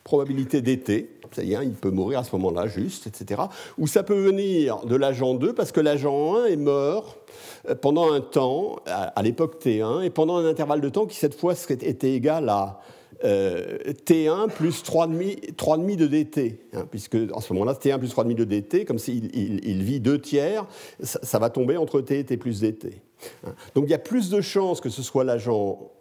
probabilité 0.04 0.62
d'été, 0.62 1.19
ça 1.32 1.43
y 1.43 1.54
est, 1.54 1.63
il 1.63 1.73
peut 1.73 1.91
mourir 1.91 2.19
à 2.19 2.23
ce 2.23 2.36
moment-là 2.36 2.67
juste, 2.67 3.08
etc. 3.08 3.41
Ou 3.78 3.88
ça 3.88 4.04
peut 4.04 4.19
venir 4.19 4.86
de 4.86 4.95
l'agent 4.95 5.34
2 5.34 5.54
parce 5.54 5.71
que 5.71 5.80
l'agent 5.80 6.38
1 6.38 6.45
est 6.45 6.56
mort 6.56 7.17
euh, 7.67 7.75
pendant 7.75 8.12
un 8.12 8.21
temps, 8.21 8.78
à 8.86 9.21
l'époque 9.23 9.63
T1, 9.63 10.04
et 10.04 10.10
pendant 10.10 10.38
un 10.38 10.45
intervalle 10.45 10.82
de 10.82 10.89
temps 10.89 11.06
qui 11.06 11.17
cette 11.17 11.36
fois 11.36 11.54
était 11.69 12.13
égal 12.13 12.49
à 12.49 12.80
T1 13.23 14.49
plus 14.49 14.84
3,5 14.84 15.95
de 15.95 16.08
dt, 16.08 16.60
hein, 16.73 16.88
puisque 16.89 17.17
en 17.34 17.41
ce 17.41 17.53
moment-là, 17.53 17.73
T1 17.73 17.99
plus 17.99 18.13
3,5 18.13 18.34
de 18.34 18.43
dt, 18.45 18.86
comme 18.86 18.99
s'il 18.99 19.36
il, 19.36 19.84
vit 19.84 19.99
deux 19.99 20.19
tiers, 20.19 20.65
ça, 21.01 21.39
va 21.39 21.49
tomber 21.49 21.77
entre 21.77 22.01
T 22.01 22.19
et 22.19 22.23
T 22.23 22.38
plus 22.38 22.62
dt. 22.62 23.01
Hein. 23.45 23.53
Donc 23.75 23.86
il 23.86 23.91
y 23.91 23.95
a 23.95 23.99
plus 23.99 24.29
de 24.29 24.41
chances 24.41 24.82
que 24.82 24.89
ce 24.89 25.01
soit 25.01 25.23
l'agent 25.23 25.91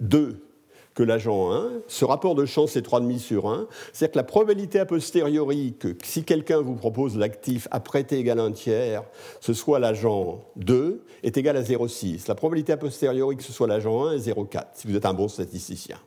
2 0.00 0.46
que 0.94 1.02
l'agent 1.02 1.52
1. 1.52 1.70
Ce 1.86 2.04
rapport 2.04 2.34
de 2.34 2.44
chance 2.44 2.76
est 2.76 2.86
3,5 2.86 3.18
sur 3.18 3.48
1. 3.48 3.68
C'est-à-dire 3.92 4.12
que 4.12 4.18
la 4.18 4.24
probabilité 4.24 4.78
a 4.80 4.86
posteriori 4.86 5.74
que 5.78 5.96
si 6.02 6.24
quelqu'un 6.24 6.60
vous 6.60 6.74
propose 6.74 7.16
l'actif 7.16 7.68
après 7.70 8.04
t 8.04 8.18
égale 8.18 8.40
1 8.40 8.52
tiers, 8.52 9.04
ce 9.40 9.52
soit 9.52 9.78
l'agent 9.78 10.40
2, 10.56 11.04
est 11.22 11.36
égale 11.36 11.56
à 11.56 11.62
0,6. 11.62 12.26
La 12.28 12.34
probabilité 12.34 12.72
a 12.72 12.76
posteriori 12.76 13.36
que 13.36 13.42
ce 13.42 13.52
soit 13.52 13.66
l'agent 13.66 14.06
1 14.06 14.14
est 14.14 14.28
0,4, 14.28 14.64
si 14.74 14.88
vous 14.88 14.96
êtes 14.96 15.06
un 15.06 15.14
bon 15.14 15.28
statisticien. 15.28 15.98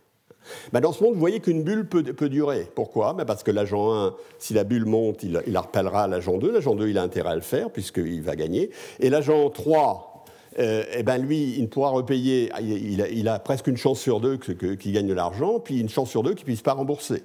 Ben, 0.72 0.80
dans 0.80 0.92
ce 0.92 1.04
monde, 1.04 1.14
vous 1.14 1.20
voyez 1.20 1.40
qu'une 1.40 1.64
bulle 1.64 1.88
peut, 1.88 2.30
durer. 2.30 2.68
Pourquoi? 2.76 3.14
Ben, 3.14 3.26
Parce 3.26 3.44
que 3.44 3.52
l'agent 3.52 3.94
1, 3.94 4.16
si 4.40 4.54
la 4.54 4.64
bulle 4.64 4.86
monte, 4.86 5.24
il, 5.24 5.42
il 5.48 5.58
rappellera 5.58 6.08
l'agent 6.08 6.38
2. 6.38 6.52
L'agent 6.52 6.76
2, 6.76 6.90
il 6.90 6.98
a 6.98 7.04
intérêt 7.04 7.32
à 7.32 7.36
le 7.36 7.42
faire, 7.42 7.70
puisqu'il 7.70 8.22
va 8.22 8.36
gagner. 8.36 8.72
Et 9.00 9.10
l'agent 9.10 9.50
3, 9.50 10.14
euh, 10.60 10.84
eh 10.96 11.04
ben 11.04 11.18
lui, 11.18 11.56
il 11.58 11.64
ne 11.64 11.68
pourra 11.68 11.90
repayer, 11.90 12.52
il 12.62 13.28
a, 13.28 13.40
presque 13.40 13.68
une 13.68 13.78
chance 13.78 14.00
sur 14.00 14.20
deux 14.20 14.38
qu'il 14.38 14.94
gagne 14.94 15.08
de 15.08 15.14
l'argent, 15.14 15.60
puis 15.60 15.80
une 15.80 15.90
chance 15.90 16.10
sur 16.10 16.24
deux 16.24 16.34
qu'il 16.34 16.42
ne 16.42 16.46
puisse 16.46 16.62
pas 16.62 16.74
rembourser. 16.74 17.24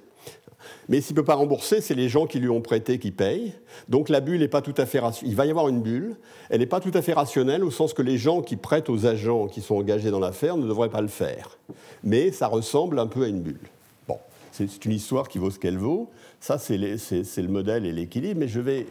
Mais 0.87 1.01
s'il 1.01 1.15
ne 1.15 1.21
peut 1.21 1.25
pas 1.25 1.35
rembourser, 1.35 1.81
c'est 1.81 1.95
les 1.95 2.09
gens 2.09 2.25
qui 2.25 2.39
lui 2.39 2.49
ont 2.49 2.61
prêté 2.61 2.99
qui 2.99 3.11
payent. 3.11 3.53
Donc 3.87 4.09
la 4.09 4.19
bulle 4.19 4.39
n'est 4.39 4.47
pas 4.47 4.61
tout 4.61 4.73
à 4.77 4.85
fait 4.85 4.99
rationnelle. 4.99 5.31
Il 5.31 5.35
va 5.35 5.45
y 5.45 5.49
avoir 5.49 5.67
une 5.67 5.81
bulle. 5.81 6.15
Elle 6.49 6.59
n'est 6.59 6.65
pas 6.65 6.79
tout 6.79 6.91
à 6.93 7.01
fait 7.01 7.13
rationnelle 7.13 7.63
au 7.63 7.71
sens 7.71 7.93
que 7.93 8.01
les 8.01 8.17
gens 8.17 8.41
qui 8.41 8.55
prêtent 8.55 8.89
aux 8.89 9.05
agents 9.05 9.47
qui 9.47 9.61
sont 9.61 9.75
engagés 9.75 10.11
dans 10.11 10.19
l'affaire 10.19 10.57
ne 10.57 10.67
devraient 10.67 10.89
pas 10.89 11.01
le 11.01 11.07
faire. 11.07 11.57
Mais 12.03 12.31
ça 12.31 12.47
ressemble 12.47 12.99
un 12.99 13.07
peu 13.07 13.23
à 13.23 13.27
une 13.27 13.41
bulle. 13.41 13.69
Bon, 14.07 14.17
c'est 14.51 14.85
une 14.85 14.93
histoire 14.93 15.27
qui 15.27 15.37
vaut 15.37 15.51
ce 15.51 15.59
qu'elle 15.59 15.77
vaut. 15.77 16.09
Ça, 16.39 16.57
c'est 16.57 16.77
le 16.77 17.47
modèle 17.47 17.85
et 17.85 17.91
l'équilibre. 17.91 18.39
Mais 18.39 18.47
je 18.47 18.59
vais. 18.59 18.87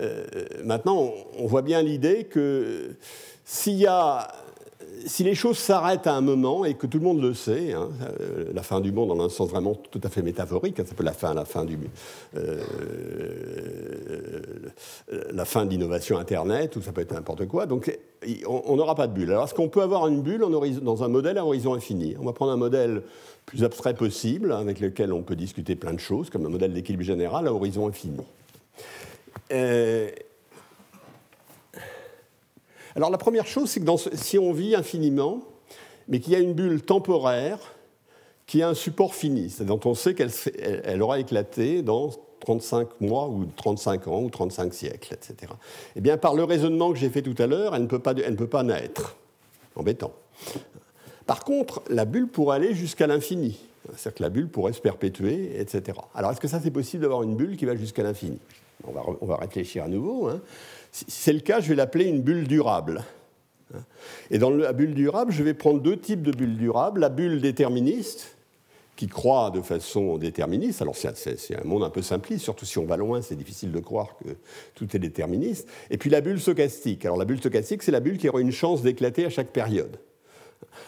Euh, 0.00 0.24
maintenant, 0.64 1.12
on 1.38 1.46
voit 1.46 1.62
bien 1.62 1.82
l'idée 1.82 2.24
que 2.24 2.96
s'il 3.44 3.86
si 5.06 5.24
les 5.24 5.34
choses 5.34 5.58
s'arrêtent 5.58 6.06
à 6.06 6.14
un 6.14 6.20
moment 6.20 6.64
et 6.64 6.74
que 6.74 6.86
tout 6.86 6.98
le 6.98 7.04
monde 7.04 7.20
le 7.20 7.34
sait, 7.34 7.72
hein, 7.72 7.88
euh, 8.20 8.46
la 8.54 8.62
fin 8.62 8.80
du 8.80 8.92
monde 8.92 9.10
en 9.10 9.20
un 9.20 9.28
sens 9.28 9.50
vraiment 9.50 9.74
tout 9.74 10.00
à 10.02 10.08
fait 10.08 10.22
métaphorique, 10.22 10.80
hein, 10.80 10.84
ça 10.86 10.94
peut 10.94 11.04
la 11.04 11.12
fin, 11.12 11.34
la 11.34 11.44
fin 11.44 11.64
du, 11.64 11.78
euh, 12.36 12.62
la 15.32 15.44
fin 15.44 15.64
de 15.64 15.70
l'innovation 15.70 16.18
Internet 16.18 16.76
ou 16.76 16.82
ça 16.82 16.92
peut 16.92 17.00
être 17.00 17.12
n'importe 17.12 17.46
quoi. 17.46 17.66
Donc 17.66 17.96
on 18.46 18.76
n'aura 18.76 18.94
pas 18.94 19.06
de 19.06 19.12
bulle. 19.12 19.30
Alors 19.30 19.44
est-ce 19.44 19.54
qu'on 19.54 19.68
peut 19.68 19.82
avoir 19.82 20.06
une 20.06 20.22
bulle 20.22 20.44
dans 20.82 21.02
un 21.02 21.08
modèle 21.08 21.38
à 21.38 21.44
horizon 21.44 21.74
infini? 21.74 22.14
On 22.20 22.24
va 22.24 22.32
prendre 22.32 22.52
un 22.52 22.56
modèle 22.56 23.02
plus 23.46 23.64
abstrait 23.64 23.94
possible 23.94 24.52
avec 24.52 24.80
lequel 24.80 25.12
on 25.12 25.22
peut 25.22 25.36
discuter 25.36 25.74
plein 25.74 25.92
de 25.92 26.00
choses, 26.00 26.30
comme 26.30 26.46
un 26.46 26.50
modèle 26.50 26.72
d'équilibre 26.72 27.04
général 27.04 27.46
à 27.48 27.52
horizon 27.52 27.88
infini. 27.88 28.20
Euh, 29.52 30.10
alors 32.96 33.10
la 33.10 33.18
première 33.18 33.46
chose, 33.46 33.70
c'est 33.70 33.80
que 33.80 33.86
si 34.14 34.38
on 34.38 34.52
vit 34.52 34.74
infiniment, 34.74 35.40
mais 36.08 36.20
qu'il 36.20 36.32
y 36.32 36.36
a 36.36 36.40
une 36.40 36.54
bulle 36.54 36.82
temporaire 36.82 37.58
qui 38.46 38.62
a 38.62 38.68
un 38.68 38.74
support 38.74 39.14
fini, 39.14 39.54
dont 39.60 39.80
on 39.84 39.94
sait 39.94 40.14
qu'elle 40.14 41.02
aura 41.02 41.18
éclaté 41.20 41.82
dans 41.82 42.10
35 42.40 43.00
mois 43.00 43.28
ou 43.28 43.46
35 43.56 44.08
ans 44.08 44.22
ou 44.22 44.30
35 44.30 44.74
siècles, 44.74 45.14
etc. 45.14 45.52
Eh 45.96 46.00
bien, 46.00 46.16
par 46.16 46.34
le 46.34 46.44
raisonnement 46.44 46.92
que 46.92 46.98
j'ai 46.98 47.08
fait 47.08 47.22
tout 47.22 47.40
à 47.40 47.46
l'heure, 47.46 47.74
elle, 47.74 47.82
ne 47.82 47.86
peut 47.86 48.00
pas, 48.00 48.12
elle 48.12 48.32
ne 48.32 48.36
peut 48.36 48.48
pas 48.48 48.62
naître. 48.62 49.16
Embêtant. 49.76 50.12
Par 51.24 51.44
contre, 51.44 51.82
la 51.88 52.04
bulle 52.04 52.28
pourrait 52.28 52.56
aller 52.56 52.74
jusqu'à 52.74 53.06
l'infini. 53.06 53.58
C'est-à-dire 53.96 54.14
que 54.14 54.22
la 54.22 54.28
bulle 54.28 54.48
pourrait 54.48 54.72
se 54.72 54.80
perpétuer, 54.80 55.58
etc. 55.58 55.98
Alors, 56.14 56.30
est-ce 56.30 56.40
que 56.40 56.48
ça, 56.48 56.60
c'est 56.60 56.70
possible 56.70 57.02
d'avoir 57.02 57.22
une 57.22 57.36
bulle 57.36 57.56
qui 57.56 57.64
va 57.64 57.74
jusqu'à 57.74 58.02
l'infini? 58.02 58.38
On 58.86 58.92
va, 58.92 59.02
on 59.20 59.26
va, 59.26 59.36
réfléchir 59.36 59.84
à 59.84 59.88
nouveau. 59.88 60.28
Hein. 60.28 60.40
Si 60.90 61.04
c'est 61.08 61.32
le 61.32 61.40
cas, 61.40 61.60
je 61.60 61.68
vais 61.68 61.74
l'appeler 61.74 62.06
une 62.06 62.22
bulle 62.22 62.46
durable. 62.46 63.04
Et 64.30 64.38
dans 64.38 64.50
la 64.50 64.72
bulle 64.72 64.94
durable, 64.94 65.32
je 65.32 65.42
vais 65.42 65.54
prendre 65.54 65.80
deux 65.80 65.96
types 65.96 66.22
de 66.22 66.32
bulles 66.32 66.58
durables. 66.58 67.00
La 67.00 67.08
bulle 67.08 67.40
déterministe, 67.40 68.36
qui 68.96 69.08
croît 69.08 69.50
de 69.50 69.60
façon 69.60 70.18
déterministe. 70.18 70.82
Alors 70.82 70.96
c'est 70.96 71.56
un 71.56 71.64
monde 71.64 71.82
un 71.82 71.90
peu 71.90 72.02
simpliste, 72.02 72.44
surtout 72.44 72.66
si 72.66 72.78
on 72.78 72.84
va 72.84 72.96
loin, 72.96 73.22
c'est 73.22 73.36
difficile 73.36 73.72
de 73.72 73.80
croire 73.80 74.16
que 74.18 74.30
tout 74.74 74.94
est 74.94 74.98
déterministe. 74.98 75.68
Et 75.90 75.98
puis 75.98 76.10
la 76.10 76.20
bulle 76.20 76.40
stochastique. 76.40 77.04
Alors 77.04 77.16
la 77.16 77.24
bulle 77.24 77.38
stochastique, 77.38 77.82
c'est 77.82 77.92
la 77.92 78.00
bulle 78.00 78.18
qui 78.18 78.28
aura 78.28 78.40
une 78.40 78.52
chance 78.52 78.82
d'éclater 78.82 79.24
à 79.24 79.30
chaque 79.30 79.48
période. 79.48 79.98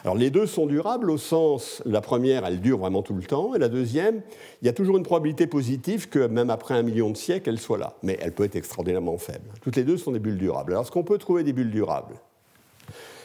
Alors 0.05 0.17
les 0.17 0.31
deux 0.31 0.47
sont 0.47 0.67
durables 0.67 1.11
au 1.11 1.19
sens, 1.19 1.83
la 1.87 2.01
première, 2.01 2.45
elle 2.45 2.61
dure 2.61 2.79
vraiment 2.79 3.03
tout 3.03 3.15
le 3.15 3.23
temps, 3.23 3.55
et 3.55 3.59
la 3.59 3.69
deuxième, 3.69 4.23
il 4.63 4.67
y 4.67 4.69
a 4.69 4.73
toujours 4.73 4.97
une 4.97 5.03
probabilité 5.03 5.47
positive 5.47 6.09
que 6.09 6.27
même 6.27 6.51
après 6.51 6.75
un 6.75 6.83
million 6.83 7.11
de 7.11 7.17
siècles, 7.17 7.49
elle 7.51 7.59
soit 7.59 7.79
là, 7.79 7.95
mais 8.03 8.19
elle 8.21 8.33
peut 8.33 8.45
être 8.45 8.57
extraordinairement 8.57 9.19
faible. 9.19 9.51
Toutes 9.63 9.77
les 9.77 9.85
deux 9.85 9.97
sont 9.97 10.13
des 10.13 10.19
bulles 10.19 10.39
durables. 10.39 10.73
Alors 10.73 10.83
est-ce 10.83 10.91
qu'on 10.91 11.05
peut 11.05 11.19
trouver 11.19 11.43
des 11.43 11.53
bulles 11.53 11.71
durables? 11.71 12.15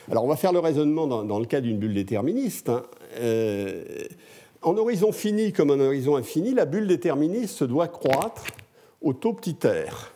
Alors 0.09 0.23
on 0.23 0.27
va 0.27 0.35
faire 0.35 0.53
le 0.53 0.59
raisonnement 0.59 1.05
dans, 1.05 1.39
le 1.39 1.45
cas 1.45 1.62
d'une 1.62 1.77
bulle 1.77 1.93
déterministe. 1.93 2.69
Hein. 2.69 2.83
Euh, 3.19 3.83
en 4.62 4.75
horizon 4.75 5.12
fini 5.12 5.53
comme 5.53 5.69
en 5.69 5.79
horizon 5.79 6.15
infini, 6.15 6.53
la 6.53 6.65
bulle 6.65 6.88
déterministe 6.88 7.63
doit 7.63 7.88
croître 7.88 8.43
au 9.01 9.13
taux 9.13 9.33
petit 9.33 9.55
r. 9.63 10.12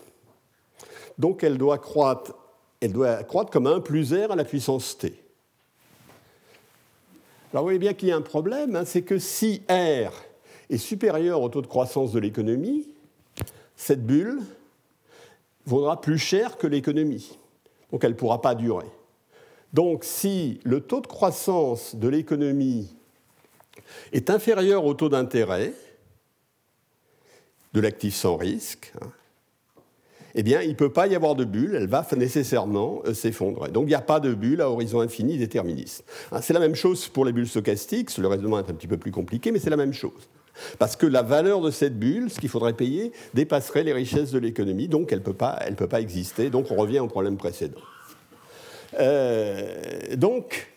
Donc 1.18 1.44
elle 1.44 1.58
doit 1.58 1.78
croître, 1.78 2.34
elle 2.82 2.92
doit 2.92 3.24
croître 3.24 3.52
comme 3.52 3.68
1 3.68 3.82
plus 3.82 4.14
r 4.14 4.32
à 4.32 4.36
la 4.36 4.44
puissance 4.44 4.98
t. 4.98 5.23
Alors 7.54 7.62
vous 7.62 7.68
voyez 7.68 7.80
bien 7.80 7.94
qu'il 7.94 8.10
y 8.10 8.12
a 8.12 8.16
un 8.16 8.22
problème, 8.22 8.76
hein, 8.76 8.84
c'est 8.84 9.04
que 9.04 9.20
si 9.20 9.62
r 9.70 10.12
est 10.72 10.78
supérieur 10.78 11.40
au 11.40 11.50
taux 11.50 11.62
de 11.62 11.68
croissance 11.68 12.12
de 12.12 12.20
l'économie, 12.20 12.90
cette 13.76 14.04
bulle 14.04 14.40
vaudra 15.68 16.02
plus 16.02 16.18
cher 16.18 16.58
que 16.58 16.66
l'économie. 16.66 17.38
Donc 17.92 18.04
elle 18.04 18.14
ne 18.14 18.18
pourra 18.18 18.42
pas 18.42 18.56
durer. 18.56 18.88
Donc 19.72 20.04
si 20.04 20.62
le 20.64 20.82
taux 20.82 21.00
de 21.00 21.06
croissance 21.06 21.96
de 21.96 22.08
l'économie 22.08 22.96
est 24.14 24.32
inférieur 24.32 24.84
au 24.86 24.96
taux 24.96 25.10
d'intérêt 25.10 25.74
de 27.74 27.82
l'actif 27.82 28.16
sans 28.16 28.36
risque, 28.36 28.94
hein, 29.00 29.12
eh 30.36 30.44
bien, 30.44 30.62
il 30.62 30.70
ne 30.70 30.76
peut 30.76 30.92
pas 30.92 31.08
y 31.08 31.16
avoir 31.16 31.36
de 31.36 31.46
bulle, 31.46 31.76
elle 31.76 31.88
va 31.88 32.06
nécessairement 32.18 33.02
euh, 33.06 33.14
s'effondrer. 33.14 33.70
Donc, 33.72 33.84
il 33.84 33.90
n'y 33.90 33.96
a 33.96 34.02
pas 34.02 34.20
de 34.20 34.34
bulle 34.34 34.62
à 34.62 34.70
horizon 34.70 35.02
infini 35.02 35.38
déterministe. 35.38 36.04
Hein, 36.32 36.42
c'est 36.42 36.54
la 36.54 36.60
même 36.60 36.76
chose 36.76 37.08
pour 37.08 37.26
les 37.26 37.32
bulles 37.32 37.48
stochastiques, 37.48 38.18
le 38.18 38.28
raisonnement 38.28 38.60
est 38.60 38.70
un 38.70 38.74
petit 38.74 38.88
peu 38.88 38.98
plus 38.98 39.12
compliqué, 39.12 39.52
mais 39.52 39.60
c'est 39.60 39.70
la 39.70 39.78
même 39.78 39.94
chose. 39.94 40.30
Parce 40.80 40.96
que 40.96 41.06
la 41.06 41.22
valeur 41.22 41.62
de 41.62 41.72
cette 41.72 41.98
bulle, 41.98 42.30
ce 42.30 42.40
qu'il 42.40 42.50
faudrait 42.50 42.74
payer, 42.74 43.12
dépasserait 43.34 43.84
les 43.84 43.94
richesses 43.94 44.32
de 44.32 44.40
l'économie, 44.40 44.88
donc 44.88 45.12
elle 45.12 45.20
ne 45.20 45.24
peut, 45.24 45.34
pas, 45.34 45.60
peut 45.78 45.88
pas 45.88 46.02
exister. 46.02 46.50
Donc 46.50 46.68
on 46.70 46.76
revient 46.76 47.00
au 47.00 47.08
problème 47.08 47.38
précédent. 47.38 47.80
Euh, 49.00 50.16
donc, 50.16 50.73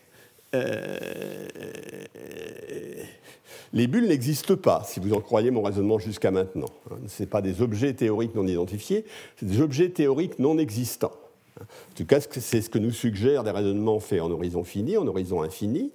les 3.73 3.87
bulles 3.87 4.07
n'existent 4.07 4.55
pas, 4.55 4.83
si 4.85 4.99
vous 4.99 5.13
en 5.13 5.21
croyez 5.21 5.51
mon 5.51 5.61
raisonnement 5.61 5.99
jusqu'à 5.99 6.31
maintenant. 6.31 6.69
Hein, 6.91 6.95
ce 7.07 7.23
pas 7.23 7.41
des 7.41 7.61
objets 7.61 7.93
théoriques 7.93 8.35
non 8.35 8.47
identifiés, 8.47 9.05
c'est 9.37 9.45
des 9.45 9.61
objets 9.61 9.89
théoriques 9.89 10.39
non 10.39 10.57
existants. 10.57 11.13
En 11.59 11.95
tout 11.95 12.05
cas, 12.05 12.19
c'est 12.21 12.61
ce 12.61 12.69
que 12.69 12.79
nous 12.79 12.91
suggèrent 12.91 13.43
des 13.43 13.51
raisonnements 13.51 13.99
faits 13.99 14.21
en 14.21 14.31
horizon 14.31 14.63
fini, 14.63 14.95
en 14.97 15.07
horizon 15.07 15.41
infini. 15.41 15.91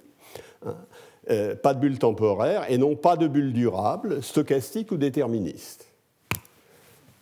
Hein. 0.65 0.75
Euh, 1.29 1.55
pas 1.55 1.73
de 1.73 1.79
bulle 1.79 1.99
temporaire 1.99 2.69
et 2.69 2.77
non 2.77 2.97
pas 2.97 3.15
de 3.15 3.27
bulle 3.27 3.53
durable, 3.53 4.21
stochastique 4.21 4.91
ou 4.91 4.97
déterministe. 4.97 5.87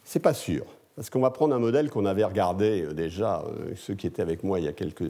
C'est 0.03 0.19
pas 0.19 0.33
sûr, 0.33 0.65
parce 0.95 1.11
qu'on 1.11 1.19
va 1.19 1.29
prendre 1.29 1.53
un 1.53 1.59
modèle 1.59 1.91
qu'on 1.91 2.07
avait 2.07 2.23
regardé 2.23 2.81
euh, 2.81 2.93
déjà, 2.93 3.43
euh, 3.45 3.73
ceux 3.75 3.93
qui 3.93 4.07
étaient 4.07 4.23
avec 4.23 4.43
moi 4.43 4.59
il 4.59 4.65
y 4.65 4.67
a 4.67 4.73
quelques. 4.73 5.03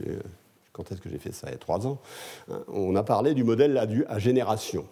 Quand 0.72 0.90
est-ce 0.90 1.00
que 1.00 1.08
j'ai 1.08 1.18
fait 1.18 1.32
ça? 1.32 1.48
Il 1.48 1.52
y 1.52 1.54
a 1.54 1.58
trois 1.58 1.86
ans. 1.86 1.98
Hein, 2.50 2.62
on 2.68 2.96
a 2.96 3.02
parlé 3.02 3.34
du 3.34 3.44
modèle 3.44 3.76
à, 4.08 4.18
génération. 4.18 4.86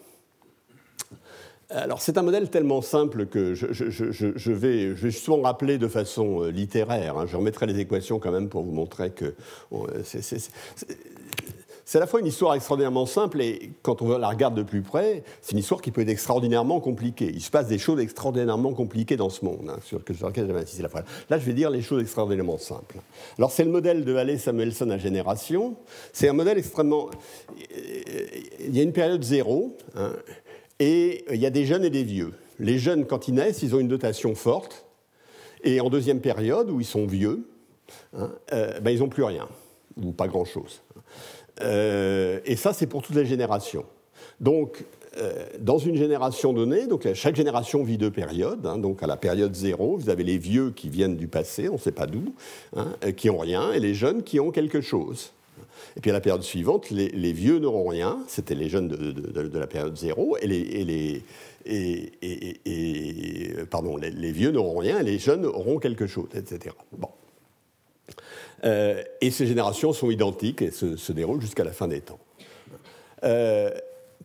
Alors 1.71 2.03
c'est 2.03 2.19
un 2.19 2.23
modèle 2.23 2.51
tellement 2.51 2.83
simple 2.83 3.27
que 3.27 3.55
je, 3.55 4.53
vais, 4.53 4.97
justement 4.97 5.41
rappeler 5.43 5.79
de 5.79 5.87
façon 5.87 6.43
littéraire. 6.43 7.17
Hein. 7.17 7.27
Je 7.27 7.37
remettrai 7.37 7.67
les 7.67 7.79
équations 7.79 8.19
quand 8.19 8.33
même 8.33 8.49
pour 8.49 8.63
vous 8.63 8.73
montrer 8.73 9.11
que 9.11 9.35
c'est 11.91 11.99
à 11.99 12.03
la 12.03 12.07
fois 12.07 12.21
une 12.21 12.27
histoire 12.29 12.55
extraordinairement 12.55 13.05
simple 13.05 13.43
et 13.43 13.73
quand 13.83 14.01
on 14.01 14.17
la 14.17 14.29
regarde 14.29 14.55
de 14.55 14.63
plus 14.63 14.81
près, 14.81 15.25
c'est 15.43 15.55
une 15.55 15.59
histoire 15.59 15.83
qui 15.83 15.91
peut 15.91 16.03
être 16.03 16.09
extraordinairement 16.09 16.79
compliquée. 16.79 17.33
Il 17.35 17.41
se 17.41 17.51
passe 17.51 17.67
des 17.67 17.79
choses 17.79 17.99
extraordinairement 17.99 18.73
compliquées 18.75 19.17
dans 19.17 19.29
ce 19.29 19.45
monde, 19.45 19.69
hein, 19.69 19.81
sur, 19.85 19.99
lequel 19.99 20.47
j'avais 20.47 20.61
insisté 20.61 20.85
la 20.85 20.89
fois. 20.89 21.03
Là, 21.29 21.39
je 21.41 21.45
vais 21.45 21.53
dire 21.53 21.69
les 21.69 21.83
choses 21.83 22.01
extraordinairement 22.01 22.59
simples. 22.59 22.99
Alors, 23.39 23.51
c'est 23.51 23.65
le 23.65 23.73
modèle 23.73 24.05
de 24.05 24.15
Halley 24.15 24.39
Samuelson 24.39 24.89
à 24.91 24.99
génération. 24.99 25.75
C'est 26.13 26.29
un 26.29 26.33
modèle 26.33 26.59
extrêmement. 26.59 27.11
Il 28.61 28.77
y 28.77 28.79
a 28.79 28.85
une 28.85 28.93
période 28.93 29.25
zéro, 29.25 29.77
hein, 29.97 30.13
et 30.79 31.25
il 31.35 31.41
y 31.41 31.47
a 31.47 31.51
des 31.51 31.67
jeunes 31.67 31.85
et 31.85 31.91
des 31.91 32.05
vieux. 32.05 32.35
Les 32.61 32.79
jeunes, 32.79 33.05
quand 33.05 33.27
ils 33.27 33.35
naissent, 33.35 33.65
ils 33.65 33.75
ont 33.75 33.81
une 33.81 33.89
dotation 33.89 34.37
forte, 34.37 34.87
et 35.65 35.81
en 35.81 35.91
deuxième 35.91 36.21
période, 36.21 36.71
où 36.71 36.79
ils 36.79 36.87
sont 36.87 37.05
vieux, 37.05 37.49
hein, 38.17 38.31
euh, 38.53 38.79
ben, 38.79 38.93
ils 38.93 39.01
n'ont 39.01 39.09
plus 39.09 39.25
rien, 39.25 39.49
ou 40.01 40.13
pas 40.13 40.29
grand-chose. 40.29 40.83
Euh, 41.63 42.41
et 42.45 42.57
ça, 42.57 42.73
c'est 42.73 42.87
pour 42.87 43.03
toutes 43.03 43.17
les 43.17 43.27
générations. 43.27 43.85
Donc, 44.41 44.85
euh, 45.19 45.45
dans 45.59 45.79
une 45.79 45.97
génération 45.97 46.53
donnée, 46.53 46.87
donc 46.87 47.13
chaque 47.15 47.35
génération 47.35 47.83
vit 47.83 47.99
deux 47.99 48.11
périodes. 48.13 48.65
Hein. 48.65 48.79
donc 48.79 49.03
à 49.03 49.07
la 49.07 49.17
période 49.17 49.55
zéro, 49.55 49.97
vous 49.97 50.09
avez 50.09 50.23
les 50.23 50.39
vieux 50.39 50.71
qui 50.71 50.89
viennent 50.89 51.17
du 51.17 51.27
passé, 51.27 51.69
on 51.69 51.75
ne 51.75 51.79
sait 51.79 51.93
pas 51.93 52.07
d'où, 52.07 52.33
hein, 52.77 52.95
euh, 53.05 53.11
qui 53.13 53.29
ont 53.29 53.39
rien, 53.39 53.73
et 53.73 53.81
les 53.81 53.95
jeunes 53.95 54.23
qui 54.23 54.39
ont 54.39 54.53
quelque 54.53 54.81
chose. 54.81 55.33
Et 55.97 56.01
puis 56.01 56.11
à 56.11 56.15
la 56.15 56.21
période 56.21 56.43
suivante, 56.43 56.91
les, 56.91 57.33
vieux 57.33 57.59
n'auront 57.59 57.89
rien, 57.89 58.19
c'était 58.29 58.55
les 58.55 58.69
jeunes 58.69 58.87
de, 58.87 59.59
la 59.59 59.67
période 59.67 59.97
zéro, 59.97 60.37
et 60.41 60.47
les, 60.47 61.23
et 61.67 63.55
pardon, 63.69 63.97
les, 63.97 64.33
vieux 64.33 64.53
n'auront 64.53 64.79
rien, 64.79 65.01
et 65.01 65.03
les 65.03 65.19
jeunes 65.19 65.45
auront 65.45 65.79
quelque 65.79 66.07
chose, 66.07 66.29
etc. 66.35 66.77
Bon. 66.97 67.09
Euh, 68.65 69.03
et 69.21 69.31
ces 69.31 69.47
générations 69.47 69.93
sont 69.93 70.11
identiques 70.11 70.63
et 70.63 70.71
se, 70.71 71.13
déroulent 71.13 71.41
jusqu'à 71.41 71.65
la 71.65 71.73
fin 71.73 71.89
des 71.89 72.01
temps. 72.01 72.19
Euh, 73.25 73.71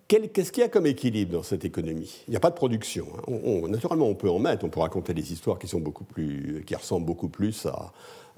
qu'est-ce 0.08 0.52
qu'il 0.52 0.62
y 0.62 0.66
a 0.66 0.70
comme 0.70 0.86
équilibre 0.86 1.34
dans 1.34 1.44
cette 1.44 1.66
économie? 1.66 2.24
Il 2.28 2.32
n'y 2.32 2.38
a 2.38 2.40
pas 2.40 2.50
de 2.50 2.56
production. 2.56 3.08
Hein. 3.28 3.68
naturellement, 3.70 4.08
on 4.08 4.16
peut 4.16 4.30
en 4.30 4.40
mettre, 4.40 4.66
on 4.66 4.70
peut 4.70 4.80
raconter 4.80 5.14
des 5.14 5.34
histoires 5.34 5.58
qui, 5.60 5.68
ressemblent 5.68 5.86
beaucoup 7.06 7.30
plus 7.30 7.68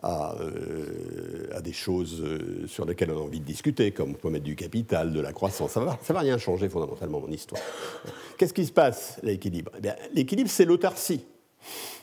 à, 0.04 0.36
euh, 0.40 1.60
des 1.62 1.74
choses 1.74 2.24
sur 2.68 2.86
lesquelles 2.86 3.12
on 3.12 3.18
a 3.18 3.22
envie 3.22 3.40
de 3.40 3.46
discuter, 3.46 3.92
comme 3.92 4.12
on 4.12 4.14
peut 4.14 4.30
mettre 4.30 4.46
du 4.46 4.56
capital, 4.56 5.14
de 5.14 5.20
la 5.20 5.34
croissance. 5.34 5.72
Ça 5.72 5.80
ne 5.82 5.86
va, 5.86 6.20
rien 6.20 6.38
changer 6.38 6.70
fondamentalement 6.70 7.20
mon 7.20 7.32
histoire. 7.32 7.62
Qu'est-ce 8.38 8.54
qui 8.54 8.66
se 8.66 8.72
passe, 8.72 9.20
l'équilibre? 9.24 9.72
Eh 9.84 9.88
L'équilibre, 10.14 10.50
c'est 10.50 10.66
l'autarcie. 10.66 11.26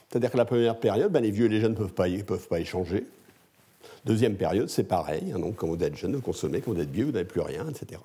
C'est-à-dire 0.09 0.31
que 0.31 0.37
la 0.37 0.45
première 0.45 0.79
période, 0.79 1.11
ben, 1.11 1.21
les 1.21 1.31
vieux 1.31 1.47
et 1.47 1.49
les 1.49 1.61
jeunes 1.61 1.73
ne 1.73 2.23
peuvent 2.23 2.49
pas 2.49 2.61
échanger. 2.61 3.05
Deuxième 4.05 4.37
période, 4.37 4.69
c'est 4.69 4.85
pareil. 4.85 5.33
Hein, 5.35 5.39
donc, 5.39 5.57
quand 5.57 5.67
vous 5.67 5.83
êtes 5.83 5.97
jeune, 5.97 6.15
vous 6.15 6.21
consommez. 6.21 6.61
Quand 6.61 6.73
vous 6.73 6.81
êtes 6.81 6.91
vieux, 6.91 7.07
vous 7.07 7.13
n'avez 7.13 7.25
plus 7.25 7.41
rien, 7.41 7.67
etc. 7.69 8.01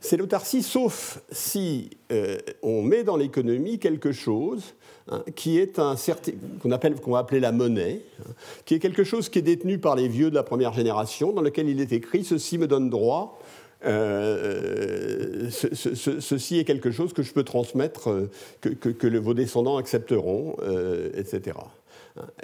C'est 0.00 0.16
l'autarcie, 0.16 0.62
sauf 0.62 1.20
si 1.30 1.90
euh, 2.12 2.38
on 2.62 2.82
met 2.82 3.04
dans 3.04 3.16
l'économie 3.16 3.78
quelque 3.78 4.12
chose 4.12 4.74
hein, 5.08 5.22
qui 5.34 5.58
est 5.58 5.78
un 5.78 5.96
certain, 5.96 6.32
qu'on 6.62 6.70
appelle, 6.70 6.94
qu'on 6.96 7.12
va 7.12 7.18
appeler 7.20 7.40
la 7.40 7.52
monnaie, 7.52 8.02
hein, 8.20 8.30
qui 8.64 8.74
est 8.74 8.78
quelque 8.78 9.04
chose 9.04 9.28
qui 9.28 9.38
est 9.38 9.42
détenu 9.42 9.78
par 9.78 9.96
les 9.96 10.08
vieux 10.08 10.30
de 10.30 10.34
la 10.34 10.42
première 10.42 10.72
génération, 10.72 11.32
dans 11.32 11.42
lequel 11.42 11.68
il 11.68 11.80
est 11.80 11.92
écrit 11.92 12.24
ceci 12.24 12.58
me 12.58 12.66
donne 12.66 12.90
droit. 12.90 13.40
Euh, 13.84 15.50
ceci 15.50 16.58
est 16.58 16.64
quelque 16.64 16.90
chose 16.90 17.12
que 17.12 17.22
je 17.22 17.32
peux 17.32 17.44
transmettre, 17.44 18.10
euh, 18.10 18.30
que, 18.60 19.18
vos 19.18 19.34
descendants 19.34 19.76
accepteront, 19.76 20.56
etc. 21.14 21.56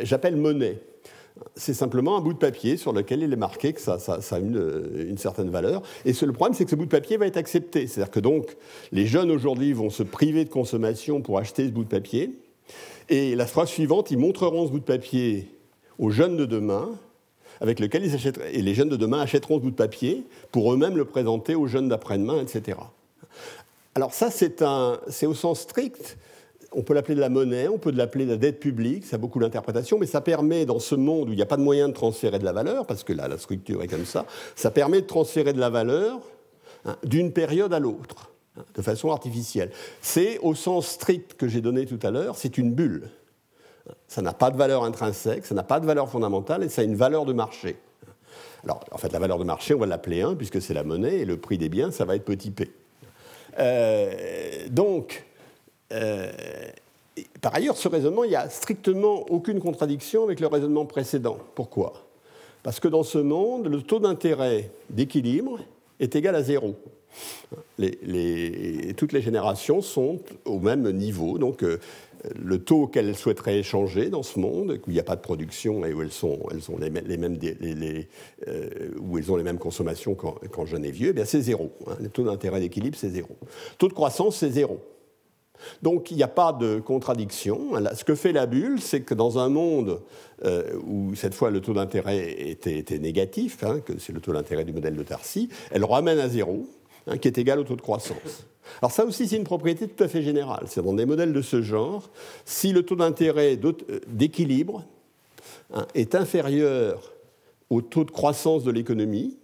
J'appelle 0.01 0.37
monnaie 0.37 0.79
c'est 1.57 1.75
simplement 1.75 2.17
un 2.17 2.21
bout 2.21 2.33
de 2.33 2.39
papier 2.39 2.77
sur 2.77 2.93
lequel 2.93 3.23
il 3.23 3.33
est 3.33 3.37
marqué 3.37 3.73
que 3.73 3.81
ça, 3.81 3.97
a 3.97 4.39
une, 4.39 5.17
certaine 5.17 5.51
valeur. 5.51 5.83
Et 6.05 6.13
le 6.13 6.33
problème, 6.33 6.55
c'est 6.55 6.65
que 6.65 6.71
ce 6.71 6.77
bout 6.77 6.85
de 6.85 6.91
papier 6.91 7.17
va 7.17 7.27
être 7.27 7.37
accepté. 7.37 7.87
C'est-à-dire 7.87 8.11
que 8.11 8.21
donc, 8.21 8.57
les 8.91 9.07
jeunes 9.07 9.31
aujourd'hui 9.31 9.73
vont 9.73 9.91
se 9.91 10.03
priver 10.03 10.45
de 10.45 10.51
consommation 10.51 11.21
pour 11.21 11.39
acheter 11.39 11.67
ce 11.67 11.71
bout 11.71 11.85
de 11.85 11.89
papier. 11.89 12.31
Et 13.09 13.35
la 13.35 13.47
phrase 13.47 13.69
suivante, 13.69 14.11
ils 14.11 14.19
montreront 14.19 14.67
ce 14.67 14.73
bout 14.73 14.79
de 14.79 14.85
papier 14.85 15.49
aux 15.99 16.11
jeunes 16.11 16.37
de 16.37 16.47
demain, 16.47 16.91
avec 17.61 17.81
lequel 17.81 18.05
ils 18.05 18.15
achèteront, 18.15 18.45
et 18.51 18.63
les 18.63 18.75
jeunes 18.75 18.89
de 18.89 18.97
demain 18.97 19.21
achèteront 19.21 19.57
ce 19.57 19.63
bout 19.63 19.71
de 19.71 19.77
papier 19.77 20.25
pour 20.51 20.73
eux-mêmes 20.73 20.97
le 20.97 21.05
présenter 21.05 21.55
aux 21.55 21.67
jeunes 21.67 21.89
d'après-demain, 21.89 22.41
etc. 22.41 22.79
Alors 23.95 24.15
ça, 24.15 24.31
c'est 24.31 25.27
au 25.27 25.35
sens 25.35 25.61
strict 25.61 26.17
on 26.75 26.83
peut 26.83 26.95
l'appeler 26.95 27.15
de 27.15 27.21
la 27.21 27.29
monnaie, 27.29 27.69
on 27.69 27.79
peut 27.79 27.91
l'appeler 27.93 28.25
de 28.25 28.31
la 28.31 28.37
dette 28.37 28.61
publique, 28.61 29.05
ça 29.05 29.17
a 29.17 29.19
beaucoup 29.19 29.39
d'interprétations, 29.39 29.99
mais 29.99 30.07
ça 30.07 30.21
permet, 30.21 30.67
dans 30.67 30.79
ce 30.79 30.95
monde 30.95 31.29
où 31.29 31.33
il 31.33 31.37
n'y 31.37 31.43
a 31.43 31.47
pas 31.47 31.57
de 31.57 31.63
moyen 31.63 31.89
de 31.89 31.93
transférer 31.93 32.39
de 32.39 32.45
la 32.45 32.53
valeur, 32.53 32.87
parce 32.87 33.05
que 33.05 33.13
là, 33.13 33.29
la 33.29 33.39
structure 33.39 33.83
est 33.83 33.89
comme 33.89 34.07
ça, 34.07 34.27
ça 34.55 34.71
permet 34.71 35.01
de 35.01 35.07
transférer 35.07 35.53
de 35.53 35.61
la 35.61 35.71
valeur 35.71 36.21
hein, 36.85 36.97
d'une 37.05 37.33
période 37.33 37.73
à 37.73 37.79
l'autre, 37.79 38.31
hein, 38.57 38.65
de 38.75 38.83
façon 38.83 39.11
artificielle. 39.11 39.71
C'est, 40.01 40.39
au 40.39 40.55
sens 40.55 40.87
strict 40.87 41.35
que 41.35 41.49
j'ai 41.49 41.61
donné 41.61 41.87
tout 41.87 42.01
à 42.03 42.11
l'heure, 42.11 42.37
c'est 42.37 42.59
une 42.59 42.73
bulle. 42.73 43.11
Ça 44.09 44.23
n'a 44.23 44.33
pas 44.33 44.51
de 44.51 44.57
valeur 44.57 44.85
intrinsèque, 44.85 45.45
ça 45.45 45.55
n'a 45.55 45.65
pas 45.65 45.81
de 45.81 45.87
valeur 45.87 46.09
fondamentale, 46.09 46.63
et 46.63 46.69
ça 46.69 46.83
a 46.83 46.85
une 46.85 46.97
valeur 46.97 47.25
de 47.25 47.33
marché. 47.33 47.77
Alors, 48.65 48.81
en 48.93 48.99
fait, 48.99 49.13
la 49.13 49.19
valeur 49.19 49.39
de 49.39 49.45
marché, 49.45 49.75
on 49.75 49.79
va 49.79 49.87
l'appeler 49.87 50.23
1, 50.23 50.37
puisque 50.37 50.63
c'est 50.63 50.75
la 50.75 50.85
monnaie, 50.85 51.19
et 51.19 51.25
le 51.25 51.37
prix 51.37 51.59
des 51.59 51.69
biens, 51.69 51.91
ça 51.91 52.05
va 52.05 52.15
être 52.15 52.25
petit 52.25 52.51
p. 52.51 52.71
Euh, 53.59 54.69
donc, 54.71 55.25
par 57.41 57.55
ailleurs, 57.55 57.77
ce 57.77 57.89
raisonnement, 57.89 58.25
il 58.25 58.31
n'y 58.31 58.37
a 58.37 58.49
strictement 58.49 59.27
aucune 59.31 59.61
contradiction 59.61 60.25
avec 60.25 60.41
le 60.41 60.47
raisonnement 60.47 60.87
précédent. 60.87 61.39
Pourquoi? 61.55 61.93
Parce 62.63 62.81
que 62.81 62.89
dans 62.89 63.03
ce 63.03 63.19
monde, 63.19 63.67
le 63.67 63.83
taux 63.83 63.99
d'intérêt 63.99 64.71
d'équilibre 64.91 65.59
est 66.01 66.15
égal 66.17 66.35
à 66.35 66.43
zéro. 66.43 66.77
toutes 68.97 69.13
les 69.13 69.21
générations 69.21 69.83
sont 69.83 70.21
au 70.45 70.59
même 70.59 70.91
niveau. 70.93 71.39
Donc, 71.39 71.63
euh, 71.63 71.79
le 72.41 72.59
taux 72.63 72.87
qu'elles 72.87 73.17
souhaiteraient 73.17 73.59
échanger 73.59 74.09
dans 74.09 74.23
ce 74.23 74.39
monde, 74.39 74.79
où 74.87 74.91
il 74.91 74.95
n'y 74.95 75.01
a 75.01 75.05
pas 75.05 75.17
de 75.17 75.21
production 75.21 75.85
et 75.85 75.93
où 75.93 76.03
elles, 76.03 76.13
ont 76.23 76.79
les, 76.79 76.91
mêmes, 76.91 77.39
euh, 78.47 79.55
consommations 79.59 80.15
quand, 80.15 80.67
jeune 80.67 80.85
et 80.85 80.93
vieux, 80.93 81.15
eh 81.17 81.25
c'est 81.25 81.41
zéro. 81.41 81.73
Hein. 81.89 81.97
Le 82.01 82.09
taux 82.09 82.25
d'intérêt 82.25 82.61
d'équilibre, 82.61 82.97
c'est 82.99 83.11
zéro. 83.11 83.37
Taux 83.79 83.89
de 83.89 83.93
croissance, 83.93 84.37
c'est 84.37 84.51
zéro. 84.51 84.81
Donc 85.83 86.11
il 86.11 86.17
n'y 86.17 86.23
a 86.23 86.29
pas 86.29 86.53
de 86.53 86.81
contradiction. 86.81 87.73
Ce 87.95 88.05
que 88.05 88.15
fait 88.15 88.33
la 88.33 88.47
bulle, 88.47 88.81
c'est 88.81 89.03
que 89.03 89.15
dans 89.15 89.39
un 89.39 89.49
monde 89.49 90.01
euh, 90.45 90.75
où 90.87 91.15
cette 91.15 91.35
fois 91.35 91.51
le 91.51 91.61
taux 91.61 91.75
d'intérêt 91.75 92.35
était, 92.39 92.99
négatif, 92.99 93.63
hein, 93.65 93.81
que 93.81 93.99
c'est 93.99 94.13
le 94.13 94.21
taux 94.21 94.33
d'intérêt 94.33 94.65
du 94.65 94.73
modèle 94.73 94.97
de 94.97 95.03
Tarcy, 95.03 95.49
elle 95.71 95.85
ramène 95.85 96.19
à 96.19 96.29
zéro, 96.29 96.67
hein, 97.07 97.19
qui 97.19 97.29
est 97.29 97.39
égal 97.39 97.59
au 97.59 97.65
taux 97.65 97.77
de 97.77 97.83
croissance. 97.83 98.47
Alors 98.81 98.93
ça 98.93 99.05
aussi, 99.05 99.29
c'est 99.29 99.37
une 99.37 99.45
propriété 99.45 99.89
tout 99.89 100.03
à 100.03 100.09
fait 100.09 100.23
générale. 100.23 100.65
C'est 100.67 100.83
dans 100.83 100.95
des 100.95 101.07
modèles 101.07 101.33
de 101.33 101.43
ce 101.43 101.63
genre, 101.63 102.11
si 102.45 102.73
le 102.73 102.83
taux 102.83 102.97
d'intérêt 102.97 103.59
euh, 103.65 103.73
d'équilibre 104.09 104.85
hein, 105.75 105.87
est 105.95 106.15
inférieur 106.15 107.13
au 107.71 107.81
taux 107.81 108.05
de 108.05 108.11
croissance 108.11 108.65
de 108.65 108.71
l'économie, 108.71 109.37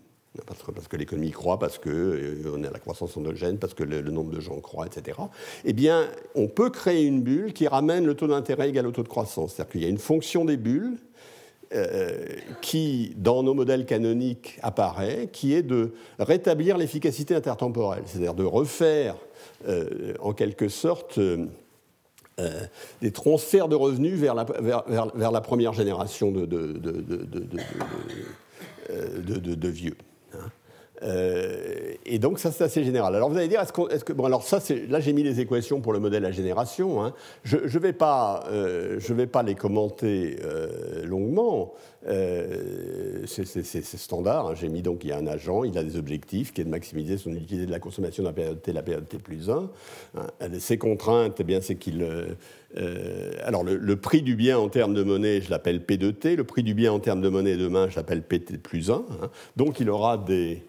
parce 0.47 0.89
que, 0.89 0.97
l'économie 0.97 1.31
croît, 1.31 1.59
parce 1.59 1.79
qu'on 1.79 1.91
euh, 1.91 2.63
a 2.67 2.71
la 2.71 2.79
croissance 2.79 3.17
endogène, 3.17 3.59
parce 3.59 3.75
que 3.75 3.83
le, 3.83 4.03
nombre 4.03 4.31
de 4.31 4.41
gens 4.41 4.61
croît, 4.61 4.87
etc., 4.87 5.19
eh 5.65 5.73
bien, 5.73 6.07
on 6.35 6.49
peut 6.49 6.71
créer 6.71 7.05
une 7.05 7.23
bulle 7.23 7.53
qui 7.53 7.67
ramène 7.67 8.07
le 8.07 8.15
taux 8.15 8.27
d'intérêt 8.27 8.69
égal 8.69 8.87
au 8.87 8.93
taux 8.93 9.03
de 9.03 9.09
croissance. 9.09 9.55
C'est-à-dire 9.55 9.73
qu'il 9.73 9.83
y 9.83 9.87
a 9.87 9.89
une 9.89 9.99
fonction 9.99 10.45
des 10.45 10.57
bulles 10.57 10.99
euh, 11.75 12.27
qui, 12.61 13.15
dans 13.17 13.43
nos 13.43 13.55
modèles 13.55 13.87
canoniques, 13.87 14.59
apparaît, 14.63 15.29
qui 15.33 15.55
est 15.55 15.63
de 15.63 15.93
rétablir 16.19 16.79
l'efficacité 16.79 17.35
intertemporelle, 17.35 18.03
c'est-à-dire 18.07 18.35
de 18.35 18.45
refaire, 18.45 19.17
euh, 19.67 20.15
en 20.21 20.33
quelque 20.33 20.69
sorte, 20.69 21.19
des 23.03 23.11
transferts 23.11 23.67
de 23.67 23.75
revenus 23.75 24.15
vers 24.15 24.37
la, 24.37 24.45
vers, 24.45 25.33
la 25.33 25.41
première 25.41 25.73
génération 25.73 26.31
de 26.31 26.47
vieux. 29.69 29.97
Euh, 31.03 31.95
et 32.07 32.19
donc 32.19 32.39
ça 32.39 32.51
c'est 32.51 32.65
assez 32.65 32.85
général. 32.85 33.15
Alors 33.15 33.31
vous 33.31 33.37
allez 33.37 33.49
dire, 33.49 33.61
est-ce, 33.61 33.73
que 34.05 34.13
bon 34.13 34.25
alors 34.25 34.43
ça 34.43 34.61
c'est 34.61 34.87
là 34.89 35.01
j'ai 35.01 35.13
mis 35.13 35.23
les 35.23 35.41
équations 35.41 35.81
pour 35.81 35.93
le 35.93 36.01
modèle 36.01 36.25
à 36.25 36.31
génération. 36.31 37.05
Hein. 37.05 37.15
Je 37.45 37.57
ne 37.57 37.79
vais 37.79 37.93
pas 37.93 38.45
euh, 38.51 38.97
je 38.99 39.15
vais 39.15 39.27
pas 39.27 39.43
les 39.43 39.55
commenter 39.55 40.37
euh, 40.43 41.05
longuement. 41.05 41.75
c'est, 43.27 43.85
standard. 43.85 44.49
Hein. 44.49 44.55
J'ai 44.55 44.69
mis 44.69 44.83
donc 44.83 45.05
il 45.05 45.11
y 45.11 45.13
a 45.13 45.19
un 45.19 45.27
agent, 45.27 45.65
il 45.65 45.77
a 45.79 45.85
des 45.85 45.97
objectifs 45.97 46.53
qui 46.53 46.63
est 46.63 46.65
de 46.65 46.71
maximiser 46.71 47.17
son 47.17 47.33
utilité 47.33 47.67
de 47.67 47.71
la 47.71 47.79
consommation 47.79 48.23
de 48.23 48.29
la 48.29 48.35
période 48.35 48.61
T, 48.61 48.73
la 48.73 48.83
période 48.83 49.07
T 49.07 49.19
plus 49.19 49.51
1. 49.51 49.71
Hein. 50.17 50.27
Ses 50.59 50.79
contraintes, 50.79 51.37
eh 51.39 51.45
bien 51.45 51.61
c'est 51.61 51.77
qu'il 51.77 52.05
alors 53.45 53.63
le, 53.63 53.97
prix 53.97 54.23
du 54.23 54.35
bien 54.35 54.59
en 54.59 54.69
termes 54.69 54.95
de 54.95 55.03
monnaie, 55.03 55.41
je 55.41 55.51
l'appelle 55.51 55.85
P 55.85 55.97
de 55.97 56.11
T. 56.11 56.35
Le 56.35 56.45
prix 56.45 56.63
du 56.63 56.75
bien 56.75 56.93
en 56.93 56.99
termes 56.99 57.21
de 57.21 57.29
monnaie 57.29 57.57
demain, 57.57 57.89
je 57.89 57.97
l'appelle 57.97 58.23
PT 58.23 58.59
plus 58.59 58.91
1. 58.91 59.05
Donc 59.57 59.81
il 59.81 59.91
aura 59.91 60.19
des 60.19 60.63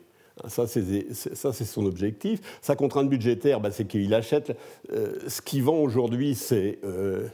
ça, 0.48 0.68
c'est 0.68 1.66
son 1.66 1.86
objectif. 1.86 2.40
Sa 2.62 2.76
contrainte 2.76 3.10
budgétaire, 3.10 3.60
bah, 3.60 3.72
c'est 3.72 3.86
qu'il 3.86 4.14
achète. 4.14 4.58
Euh, 4.94 5.18
ce 5.28 5.42
qu'il 5.42 5.64
vend 5.64 5.78
aujourd'hui, 5.78 6.36
c'est 6.36 6.80
euh, 6.84 7.28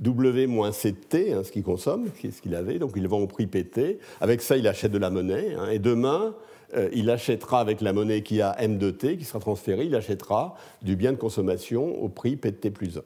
W 0.00 0.46
moins 0.46 0.72
C 0.72 0.92
de 0.92 0.96
T, 0.96 1.32
hein, 1.32 1.42
ce 1.44 1.52
qu'il 1.52 1.62
consomme, 1.62 2.06
ce 2.22 2.40
qu'il 2.40 2.54
avait. 2.54 2.78
Donc 2.78 2.92
il 2.96 3.06
vend 3.06 3.18
au 3.18 3.26
prix 3.26 3.46
PT. 3.46 3.98
Avec 4.20 4.42
ça, 4.42 4.56
il 4.56 4.66
achète 4.66 4.92
de 4.92 4.98
la 4.98 5.10
monnaie. 5.10 5.54
Hein. 5.54 5.70
et 5.70 5.78
demain, 5.78 6.34
euh, 6.76 6.88
il 6.92 7.10
achètera 7.10 7.60
avec 7.60 7.80
la 7.80 7.92
monnaie 7.92 8.22
qui 8.22 8.42
a 8.42 8.54
M 8.60 8.78
de 8.78 8.90
T, 8.90 9.16
qui 9.16 9.24
sera 9.24 9.38
transférée, 9.38 9.86
il 9.86 9.94
achètera 9.94 10.54
du 10.82 10.96
bien 10.96 11.12
de 11.12 11.16
consommation 11.16 12.02
au 12.02 12.08
prix 12.08 12.36
P 12.36 12.50
de 12.50 12.56
T 12.56 12.70
plus 12.70 12.98
1. 12.98 13.02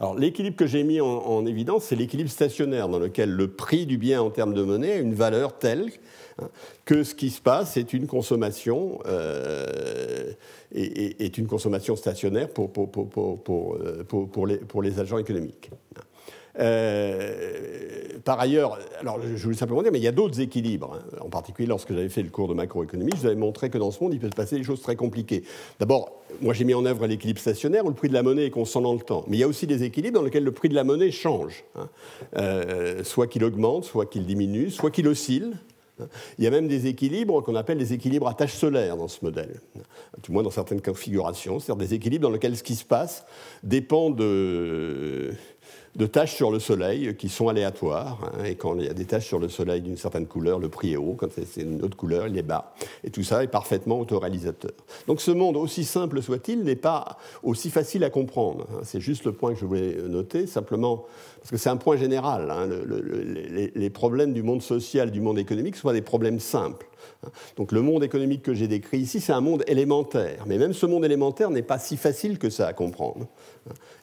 Alors 0.00 0.14
l'équilibre 0.14 0.56
que 0.56 0.66
j'ai 0.66 0.82
mis 0.82 1.00
en, 1.00 1.46
évidence, 1.46 1.84
c'est 1.84 1.96
l'équilibre 1.96 2.30
stationnaire, 2.30 2.88
dans 2.88 2.98
lequel 2.98 3.30
le 3.30 3.48
prix 3.48 3.86
du 3.86 3.96
bien 3.96 4.20
en 4.20 4.30
termes 4.30 4.52
de 4.52 4.62
monnaie 4.62 4.92
a 4.92 4.98
une 4.98 5.14
valeur 5.14 5.58
telle 5.58 5.90
que 6.84 7.02
ce 7.02 7.14
qui 7.14 7.30
se 7.30 7.40
passe 7.40 7.76
est 7.76 7.92
une 7.92 8.06
consommation, 8.06 8.98
euh, 9.06 10.32
est, 10.74 11.38
une 11.38 11.46
consommation 11.46 11.96
stationnaire 11.96 12.48
pour, 12.48 12.70
pour, 12.70 12.90
pour, 12.90 13.74
euh, 13.74 14.04
pour 14.04 14.46
les, 14.46 14.60
les, 14.82 15.00
agents 15.00 15.18
économiques. 15.18 15.70
Euh, 16.58 18.18
par 18.24 18.40
ailleurs, 18.40 18.78
alors 19.00 19.20
je 19.22 19.42
voulais 19.42 19.56
simplement 19.56 19.82
dire, 19.82 19.92
mais 19.92 19.98
il 19.98 20.04
y 20.04 20.08
a 20.08 20.12
d'autres 20.12 20.40
équilibres. 20.40 20.94
Hein. 20.94 21.18
En 21.20 21.28
particulier, 21.28 21.68
lorsque 21.68 21.92
j'avais 21.92 22.08
fait 22.08 22.22
le 22.22 22.30
cours 22.30 22.48
de 22.48 22.54
macroéconomie, 22.54 23.12
je 23.14 23.20
vous 23.20 23.26
avais 23.26 23.34
montré 23.34 23.68
que 23.68 23.78
dans 23.78 23.90
ce 23.90 24.02
monde, 24.02 24.14
il 24.14 24.20
peut 24.20 24.30
se 24.30 24.36
passer 24.36 24.56
des 24.56 24.64
choses 24.64 24.80
très 24.80 24.96
compliquées. 24.96 25.42
D'abord, 25.80 26.22
moi 26.40 26.54
j'ai 26.54 26.64
mis 26.64 26.74
en 26.74 26.84
œuvre 26.86 27.06
l'équilibre 27.06 27.40
stationnaire 27.40 27.84
où 27.84 27.88
le 27.88 27.94
prix 27.94 28.08
de 28.08 28.14
la 28.14 28.22
monnaie 28.22 28.46
est 28.46 28.50
constant 28.50 28.80
dans 28.80 28.94
le 28.94 29.00
temps. 29.00 29.24
Mais 29.28 29.36
il 29.36 29.40
y 29.40 29.44
a 29.44 29.48
aussi 29.48 29.66
des 29.66 29.84
équilibres 29.84 30.18
dans 30.18 30.24
lesquels 30.24 30.44
le 30.44 30.52
prix 30.52 30.68
de 30.68 30.74
la 30.74 30.84
monnaie 30.84 31.10
change. 31.10 31.64
Hein. 31.74 31.88
Soit 33.04 33.26
qu'il 33.26 33.44
augmente, 33.44 33.84
soit 33.84 34.06
qu'il 34.06 34.24
diminue, 34.24 34.70
soit 34.70 34.90
qu'il 34.90 35.08
oscille. 35.08 35.52
Il 36.38 36.44
y 36.44 36.46
a 36.46 36.50
même 36.50 36.68
des 36.68 36.86
équilibres 36.86 37.42
qu'on 37.42 37.54
appelle 37.54 37.78
des 37.78 37.92
équilibres 37.92 38.28
à 38.28 38.34
tâches 38.34 38.54
solaires 38.54 38.96
dans 38.96 39.08
ce 39.08 39.24
modèle, 39.24 39.60
du 40.22 40.30
moins 40.30 40.42
dans 40.42 40.50
certaines 40.50 40.82
configurations, 40.82 41.58
c'est-à-dire 41.58 41.86
des 41.86 41.94
équilibres 41.94 42.28
dans 42.28 42.32
lesquels 42.32 42.56
ce 42.56 42.62
qui 42.62 42.74
se 42.74 42.84
passe 42.84 43.24
dépend 43.62 44.10
de, 44.10 45.32
de 45.96 46.06
tâches 46.06 46.34
sur 46.34 46.50
le 46.50 46.58
soleil 46.58 47.16
qui 47.16 47.28
sont 47.28 47.48
aléatoires. 47.48 48.18
Hein, 48.22 48.44
et 48.44 48.54
quand 48.54 48.76
il 48.78 48.84
y 48.84 48.88
a 48.88 48.94
des 48.94 49.06
tâches 49.06 49.26
sur 49.26 49.38
le 49.38 49.48
soleil 49.48 49.80
d'une 49.80 49.96
certaine 49.96 50.26
couleur, 50.26 50.58
le 50.58 50.68
prix 50.68 50.92
est 50.92 50.96
haut. 50.96 51.16
Quand 51.18 51.28
c'est 51.32 51.62
une 51.62 51.82
autre 51.82 51.96
couleur, 51.96 52.28
il 52.28 52.36
est 52.36 52.42
bas. 52.42 52.74
Et 53.02 53.10
tout 53.10 53.22
ça 53.22 53.42
est 53.42 53.48
parfaitement 53.48 53.98
autoréalisateur. 53.98 54.72
Donc 55.06 55.20
ce 55.20 55.30
monde, 55.30 55.56
aussi 55.56 55.84
simple 55.84 56.20
soit-il, 56.22 56.62
n'est 56.62 56.76
pas 56.76 57.16
aussi 57.42 57.70
facile 57.70 58.04
à 58.04 58.10
comprendre. 58.10 58.66
Hein. 58.72 58.80
C'est 58.82 59.00
juste 59.00 59.24
le 59.24 59.32
point 59.32 59.54
que 59.54 59.60
je 59.60 59.64
voulais 59.64 59.96
noter, 60.06 60.46
simplement 60.46 61.06
parce 61.46 61.50
que 61.50 61.56
c'est 61.56 61.70
un 61.70 61.76
point 61.76 61.96
général. 61.96 62.50
Hein, 62.50 62.68
les, 63.74 63.90
problèmes 63.90 64.32
du 64.32 64.42
monde 64.42 64.62
social, 64.62 65.10
du 65.10 65.20
monde 65.20 65.38
économique, 65.38 65.76
sont 65.76 65.92
des 65.92 66.02
problèmes 66.02 66.40
simples. 66.40 66.86
Donc 67.56 67.72
le 67.72 67.82
monde 67.82 68.04
économique 68.04 68.42
que 68.42 68.54
j'ai 68.54 68.68
décrit 68.68 68.98
ici, 68.98 69.20
c'est 69.20 69.32
un 69.32 69.40
monde 69.40 69.64
élémentaire. 69.66 70.44
Mais 70.46 70.58
même 70.58 70.72
ce 70.72 70.86
monde 70.86 71.04
élémentaire 71.04 71.50
n'est 71.50 71.62
pas 71.62 71.78
si 71.78 71.96
facile 71.96 72.38
que 72.38 72.50
ça 72.50 72.66
à 72.68 72.72
comprendre. 72.72 73.26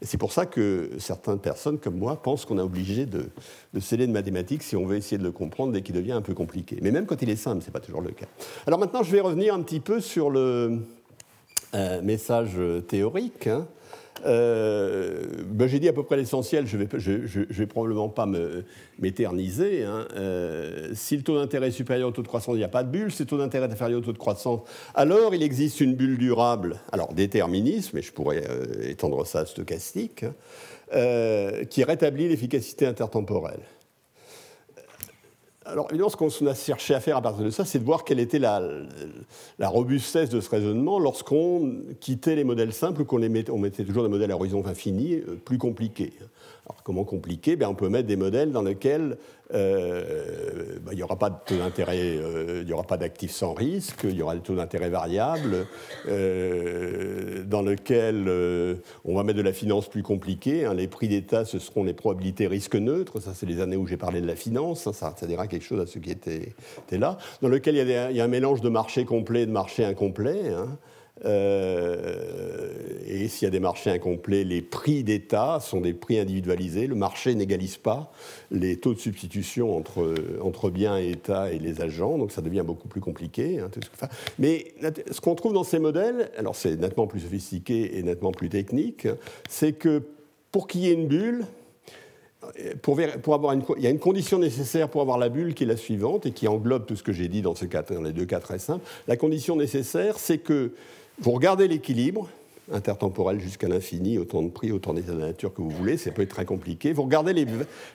Et 0.01 0.05
c'est 0.05 0.17
pour 0.17 0.31
ça 0.33 0.45
que 0.45 0.91
certaines 0.97 1.39
personnes 1.39 1.79
comme 1.79 1.97
moi 1.97 2.21
pensent 2.21 2.45
qu'on 2.45 2.57
est 2.57 2.63
obligé 2.63 3.05
de, 3.05 3.29
de 3.73 3.79
sceller 3.79 4.07
de 4.07 4.11
mathématiques 4.11 4.63
si 4.63 4.75
on 4.75 4.85
veut 4.85 4.97
essayer 4.97 5.17
de 5.17 5.23
le 5.23 5.31
comprendre 5.31 5.73
dès 5.73 5.81
qu'il 5.81 5.95
devient 5.95 6.11
un 6.11 6.21
peu 6.21 6.33
compliqué. 6.33 6.77
Mais 6.81 6.91
même 6.91 7.05
quand 7.05 7.21
il 7.21 7.29
est 7.29 7.35
simple, 7.35 7.61
ce 7.61 7.67
n'est 7.67 7.73
pas 7.73 7.79
toujours 7.79 8.01
le 8.01 8.11
cas. 8.11 8.27
Alors 8.67 8.79
maintenant, 8.79 9.03
je 9.03 9.11
vais 9.11 9.21
revenir 9.21 9.53
un 9.53 9.61
petit 9.61 9.79
peu 9.79 10.01
sur 10.01 10.29
le 10.29 10.79
euh, 11.75 12.01
message 12.01 12.57
théorique. 12.87 13.47
Hein. 13.47 13.67
Euh, 14.25 15.25
ben, 15.45 15.67
j'ai 15.67 15.79
dit 15.79 15.89
à 15.89 15.93
peu 15.93 16.03
près 16.03 16.17
l'essentiel, 16.17 16.67
je 16.67 16.77
ne 16.77 16.85
vais, 17.49 17.67
probablement 17.67 18.09
pas 18.09 18.27
m'éterniser. 18.99 19.83
Hein. 19.83 20.07
Euh, 20.15 20.91
si 20.93 21.17
le 21.17 21.23
taux 21.23 21.37
d'intérêt 21.37 21.67
est 21.67 21.71
supérieur 21.71 22.09
au 22.09 22.11
taux 22.11 22.21
de 22.21 22.27
croissance, 22.27 22.55
il 22.55 22.59
n'y 22.59 22.63
a 22.63 22.69
pas 22.69 22.83
de 22.83 22.89
bulle. 22.89 23.11
Si 23.11 23.23
le 23.23 23.27
taux 23.27 23.37
d'intérêt 23.37 23.67
est 23.67 23.71
inférieur 23.71 23.99
au 23.99 24.03
taux 24.03 24.13
de 24.13 24.17
croissance, 24.17 24.61
alors 24.95 25.33
il 25.35 25.43
existe 25.43 25.81
une 25.81 25.95
bulle 25.95 26.17
durable, 26.17 26.79
alors 26.91 27.13
déterminisme, 27.13 27.91
mais 27.95 28.01
je 28.01 28.11
pourrais 28.11 28.43
euh, 28.49 28.89
étendre 28.89 29.25
ça 29.25 29.39
à 29.39 29.45
stochastique, 29.45 30.23
hein, 30.23 31.65
qui 31.69 31.83
rétablit 31.83 32.27
l'efficacité 32.27 32.85
intertemporelle. 32.85 33.61
Alors 35.65 35.87
évidemment, 35.89 36.09
ce 36.09 36.17
qu'on 36.17 36.47
a 36.47 36.53
cherché 36.53 36.93
à 36.93 36.99
faire 36.99 37.17
à 37.17 37.21
partir 37.21 37.45
de 37.45 37.49
ça, 37.49 37.65
c'est 37.65 37.79
de 37.79 37.83
voir 37.83 38.03
quelle 38.03 38.19
était 38.19 38.39
la, 38.39 38.61
robustesse 39.61 40.29
de 40.29 40.41
ce 40.41 40.49
raisonnement 40.49 40.99
lorsqu'on 40.99 41.77
quittait 41.99 42.35
les 42.35 42.43
modèles 42.43 42.73
simples, 42.73 43.05
qu'on 43.05 43.19
mettait, 43.19 43.51
mettait 43.53 43.85
toujours 43.85 44.03
des 44.03 44.09
modèles 44.09 44.31
à 44.31 44.35
horizon 44.35 44.65
infini, 44.65 45.15
euh, 45.15 45.35
plus 45.43 45.57
compliqués. 45.57 46.13
Alors 46.65 46.81
comment 46.83 47.03
compliqué? 47.03 47.55
Ben, 47.55 47.67
On 47.67 47.75
peut 47.75 47.89
mettre 47.89 48.07
des 48.07 48.15
modèles 48.15 48.51
dans 48.51 48.61
lesquels 48.61 49.17
euh, 49.53 50.79
ben, 50.81 50.93
il 50.93 50.95
n'y 50.95 51.03
aura 51.03 51.17
pas 51.17 51.29
de 51.29 51.57
d'intérêt, 51.57 52.17
euh, 52.17 52.63
n'y 52.63 52.73
aura 52.73 52.83
pas 52.83 52.97
d'actifs 52.97 53.31
sans 53.31 53.53
risque, 53.53 54.05
il 54.05 54.15
y 54.15 54.21
aura 54.21 54.35
des 54.35 54.41
taux 54.41 54.55
d'intérêt 54.55 54.89
variables, 54.89 55.67
euh, 56.07 57.43
dans 57.43 57.61
lesquels 57.61 58.29
on 59.05 59.15
va 59.15 59.23
mettre 59.23 59.37
de 59.37 59.43
la 59.43 59.53
finance 59.53 59.89
plus 59.89 60.03
compliquée. 60.03 60.65
Hein. 60.65 60.73
les 60.73 60.87
prix 60.87 61.07
d'État, 61.07 61.45
ce 61.45 61.59
seront 61.59 61.83
les 61.83 61.93
probabilités 61.93 62.47
risques 62.47 62.75
neutres. 62.75 63.19
Ça, 63.19 63.33
c'est 63.35 63.45
les 63.45 63.59
années 63.59 63.77
où 63.77 63.85
j'ai 63.85 63.97
parlé 63.97 64.21
de 64.21 64.27
la 64.27 64.35
finance. 64.35 64.87
Hein. 64.87 64.93
ça, 64.93 65.13
ça 65.17 65.27
dira 65.27 65.47
quelque 65.47 65.65
chose 65.65 65.81
à 65.81 65.85
ceux 65.85 65.99
qui 65.99 66.11
étaient, 66.11 66.55
là. 66.91 67.17
Dans 67.41 67.49
lequel 67.49 67.75
il 67.75 67.87
y, 67.87 67.93
a 67.93 68.11
il 68.11 68.17
y, 68.17 68.21
a 68.21 68.23
un 68.23 68.27
mélange 68.27 68.61
de 68.61 68.69
marché 68.69 69.05
complet 69.05 69.41
et 69.41 69.45
de 69.45 69.51
marché 69.51 69.83
incomplet. 69.83 70.49
Hein. 70.49 70.77
Euh, 71.25 72.73
et 73.05 73.27
s'il 73.27 73.45
y 73.45 73.47
a 73.47 73.51
des 73.51 73.59
marchés 73.59 73.91
incomplets, 73.91 74.43
les 74.43 74.61
prix 74.61 75.03
d'État 75.03 75.59
sont 75.61 75.81
des 75.81 75.93
prix 75.93 76.17
individualisés. 76.19 76.87
Le 76.87 76.95
marché 76.95 77.35
n'égalise 77.35 77.77
pas 77.77 78.11
les 78.51 78.77
taux 78.77 78.93
de 78.93 78.99
substitution 78.99 79.77
entre, 79.77 80.15
entre 80.41 80.69
biens 80.69 80.97
et 80.97 81.11
État 81.11 81.51
et 81.51 81.59
les 81.59 81.81
agents, 81.81 82.17
donc 82.17 82.31
ça 82.31 82.41
devient 82.41 82.63
beaucoup 82.65 82.87
plus 82.87 83.01
compliqué. 83.01 83.59
Hein, 83.59 83.69
Mais 84.39 84.73
ce 85.11 85.21
qu'on 85.21 85.35
trouve 85.35 85.53
dans 85.53 85.63
ces 85.63 85.79
modèles, 85.79 86.31
alors 86.37 86.55
c'est 86.55 86.75
nettement 86.75 87.07
plus 87.07 87.21
sophistiqué 87.21 87.97
et 87.97 88.03
nettement 88.03 88.31
plus 88.31 88.49
technique, 88.49 89.07
c'est 89.49 89.73
que 89.73 90.01
pour 90.51 90.67
qu'il 90.67 90.81
y 90.81 90.89
ait 90.89 90.93
une 90.93 91.07
bulle, 91.07 91.45
pour, 92.81 92.99
avoir 93.33 93.53
une, 93.53 93.63
il 93.77 93.83
y 93.83 93.87
a 93.87 93.89
une 93.89 93.99
condition 93.99 94.37
nécessaire 94.37 94.89
pour 94.89 95.01
avoir 95.01 95.17
la 95.17 95.29
bulle 95.29 95.53
qui 95.53 95.63
est 95.63 95.67
la 95.67 95.77
suivante 95.77 96.25
et 96.25 96.31
qui 96.31 96.47
englobe 96.47 96.85
tout 96.85 96.95
ce 96.95 97.03
que 97.03 97.13
j'ai 97.13 97.29
dit 97.29 97.41
dans, 97.41 97.55
ces 97.55 97.67
dans 97.67 98.01
les 98.01 98.11
deux 98.11 98.25
cas 98.25 98.39
très 98.39 98.59
simples. 98.59 98.85
La 99.07 99.15
condition 99.15 99.55
nécessaire, 99.55 100.19
c'est 100.19 100.39
que 100.39 100.73
vous 101.19 101.31
regardez 101.31 101.67
l'équilibre 101.67 102.29
intertemporel 102.71 103.39
jusqu'à 103.39 103.67
l'infini, 103.67 104.17
autant 104.17 104.41
de 104.41 104.49
prix, 104.49 104.71
autant 104.71 104.93
d'états 104.93 105.13
de 105.13 105.19
nature 105.19 105.53
que 105.53 105.61
vous 105.61 105.69
voulez, 105.69 105.97
ça 105.97 106.11
peut 106.11 106.21
être 106.21 106.29
très 106.29 106.45
compliqué. 106.45 106.93
Vous 106.93 107.03
regardez 107.03 107.33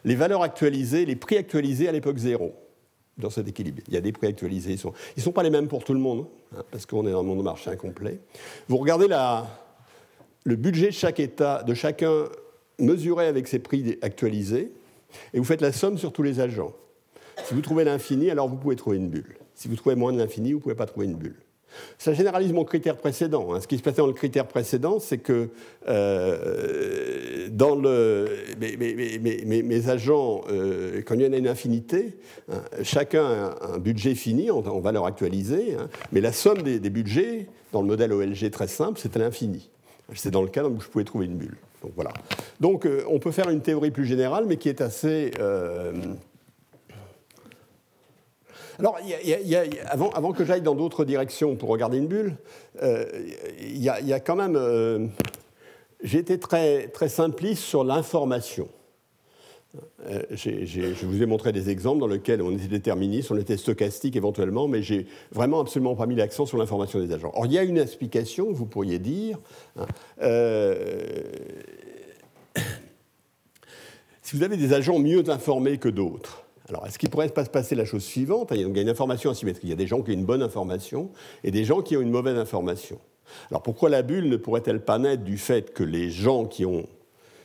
les, 0.05 0.14
valeurs 0.14 0.43
actualisées, 0.43 1.07
les 1.07 1.16
prix 1.16 1.37
actualisés 1.37 1.89
à 1.89 1.93
l'époque 1.93 2.19
zéro 2.19 2.55
dans 3.16 3.31
cet 3.31 3.49
équilibre. 3.49 3.83
Il 3.89 3.95
y 3.95 3.97
a 3.97 4.01
des 4.01 4.12
prix 4.12 4.27
actualisés, 4.27 4.73
ils 4.73 4.91
ne 5.16 5.23
sont, 5.23 5.33
pas 5.33 5.43
les 5.43 5.51
mêmes 5.51 5.69
pour 5.69 5.85
tout 5.85 5.95
le 5.95 6.01
monde, 6.01 6.27
hein, 6.57 6.62
parce 6.71 6.87
qu'on 6.87 7.07
est 7.07 7.11
dans 7.11 7.21
un 7.21 7.25
monde 7.25 7.39
de 7.39 7.43
marché 7.43 7.71
incomplet. 7.71 8.21
Vous 8.69 8.77
regardez 8.77 9.09
le 10.45 10.57
budget 10.57 10.89
de 10.89 10.93
chaque 10.93 11.19
État, 11.19 11.62
de 11.62 11.75
chacun 11.75 12.27
mesuré 12.79 13.27
avec 13.27 13.49
ses 13.49 13.59
prix 13.59 13.99
actualisés, 14.03 14.73
et 15.33 15.39
vous 15.39 15.45
faites 15.45 15.62
la 15.62 15.73
somme 15.73 15.99
sur 15.99 16.12
tous 16.12 16.23
les 16.23 16.41
agents. 16.41 16.75
Si 17.45 17.55
vous 17.55 17.61
trouvez 17.62 17.85
l'infini, 17.85 18.31
alors 18.31 18.49
vous 18.49 18.57
pouvez 18.57 18.77
trouver 18.77 18.99
une 18.99 19.09
bulle. 19.09 19.39
Si 19.55 19.66
vous 19.66 19.77
trouvez 19.77 19.95
moins 19.95 20.12
de 20.12 20.19
l'infini, 20.19 20.53
vous 20.53 20.59
ne 20.59 20.62
pouvez 20.62 20.75
pas 20.75 20.87
trouver 20.87 21.07
une 21.07 21.14
bulle. 21.14 21.41
Ça 21.99 22.12
généralise 22.12 22.53
mon 22.53 22.64
critère 22.64 22.97
précédent. 22.97 23.53
Hein. 23.53 23.61
Ce 23.61 23.66
qui 23.66 23.79
se 23.79 23.83
passait 23.83 23.99
dans 23.99 24.07
le 24.07 24.12
critère 24.12 24.47
précédent, 24.47 24.99
c'est 24.99 25.19
que 25.19 25.51
euh, 25.89 27.49
dans 27.51 27.75
le, 27.75 28.27
mes, 28.61 29.89
agents, 29.89 30.43
euh, 30.51 31.03
quand 31.05 31.14
il 31.14 31.23
y 31.23 31.27
en 31.27 31.33
a 31.33 31.37
une 31.37 31.49
infinité, 31.49 32.16
hein, 32.51 32.61
chacun 32.83 33.25
a 33.25 33.75
un 33.75 33.79
budget 33.79 34.14
fini 34.14 34.51
en, 34.51 34.61
valeur 34.81 35.07
actualisée, 35.07 35.77
hein. 35.79 35.89
mais 36.12 36.21
la 36.21 36.33
somme 36.33 36.62
des, 36.62 36.79
budgets, 36.91 37.47
dans 37.73 37.83
le 37.83 37.89
modèle 37.89 38.12
OLG 38.12 38.51
très 38.51 38.69
simple, 38.69 38.99
c'est 39.03 39.16
à 39.16 39.19
l'infini. 39.19 39.71
C'est 40.14 40.31
dans 40.31 40.43
le 40.43 40.49
cas 40.49 40.64
où 40.64 40.81
je 40.81 40.89
pouvais 40.89 41.05
trouver 41.05 41.27
une 41.27 41.37
bulle. 41.37 41.57
Donc 41.83 41.93
voilà. 41.95 42.12
Donc 42.61 42.87
euh, 42.87 43.05
on 43.09 43.19
peut 43.19 43.31
faire 43.31 43.51
une 43.51 43.61
théorie 43.61 43.91
plus 43.91 44.07
générale, 44.07 44.47
mais 44.47 44.57
qui 44.57 44.69
est 44.69 44.81
assez 44.81 45.33
alors, 48.79 48.97
avant, 49.91 50.33
que 50.33 50.45
j'aille 50.45 50.62
dans 50.62 50.76
d'autres 50.76 51.05
directions 51.05 51.57
pour 51.57 51.68
regarder 51.68 51.99
une 51.99 52.07
bulle, 52.07 52.37
euh, 52.83 53.07
il 53.61 53.83
y, 53.83 53.89
a 53.89 54.20
quand 54.20 54.37
même. 54.37 54.55
Euh, 54.57 55.09
j'ai 56.03 56.18
été 56.18 56.39
très, 56.39 56.87
très 56.89 57.09
simpliste 57.09 57.64
sur 57.64 57.83
l'information. 57.83 58.68
Euh, 60.07 60.22
je 60.31 61.05
vous 61.05 61.22
ai 61.22 61.26
montré 61.26 61.53
des 61.53 61.70
exemples 61.70 61.99
dans 61.99 62.07
lesquels 62.07 62.41
on 62.41 62.53
était 62.53 62.68
déterministe, 62.68 63.33
on 63.33 63.37
était 63.37 63.57
stochastique 63.57 64.14
éventuellement, 64.14 64.68
mais 64.68 64.81
j'ai 64.81 65.09
vraiment 65.33 65.59
absolument 65.61 65.97
pas 65.97 66.07
mis 66.07 66.14
l'accent 66.14 66.47
sur 66.47 66.57
l'information 66.57 67.01
des 67.01 67.12
agents. 67.12 67.33
Or, 67.35 67.47
il 67.47 67.53
y 67.53 67.59
a 67.59 67.64
une 67.64 67.79
explication, 67.79 68.53
vous 68.53 68.66
pourriez 68.66 69.01
dire. 69.01 69.41
Hein, 69.76 69.87
si 74.22 74.37
vous 74.37 74.45
avez 74.45 74.57
des 74.57 74.72
agents 74.72 75.01
mieux 75.01 75.29
informés 75.29 75.79
que 75.79 75.89
d'autres, 75.89 76.45
alors, 76.69 76.87
est-ce 76.87 76.99
qu'il 76.99 77.09
pourrait 77.09 77.29
pas 77.31 77.45
se 77.45 77.51
passer 77.51 77.75
la 77.75 77.87
chose 77.87 78.05
suivante? 78.05 78.51
Il 78.53 78.61
y 78.61 78.64
a 78.64 78.83
une 78.83 78.89
information 78.89 79.31
asymétrique. 79.31 79.64
Il 79.64 79.71
y 79.71 79.73
a 79.73 79.77
des 79.77 79.87
gens 79.87 80.03
qui 80.03 80.11
ont 80.11 80.14
une 80.14 80.27
bonne 80.27 80.43
information 80.43 81.11
et 81.43 81.51
des 81.51 81.64
gens 81.64 81.81
qui 81.81 81.97
ont 81.97 82.03
une 82.03 82.11
mauvaise 82.11 82.37
information. 82.37 82.99
Alors, 83.51 83.62
pourquoi 83.62 83.89
la 83.89 84.03
bulle 84.03 84.29
ne 84.29 84.37
pourrait-elle 84.37 84.85
pas 84.85 84.99
naître 84.99 85.25
du 85.25 85.39
fait 85.39 85.73
que 85.73 85.83
les 85.83 86.11
gens 86.11 86.45
qui 86.45 86.66
ont 86.66 86.87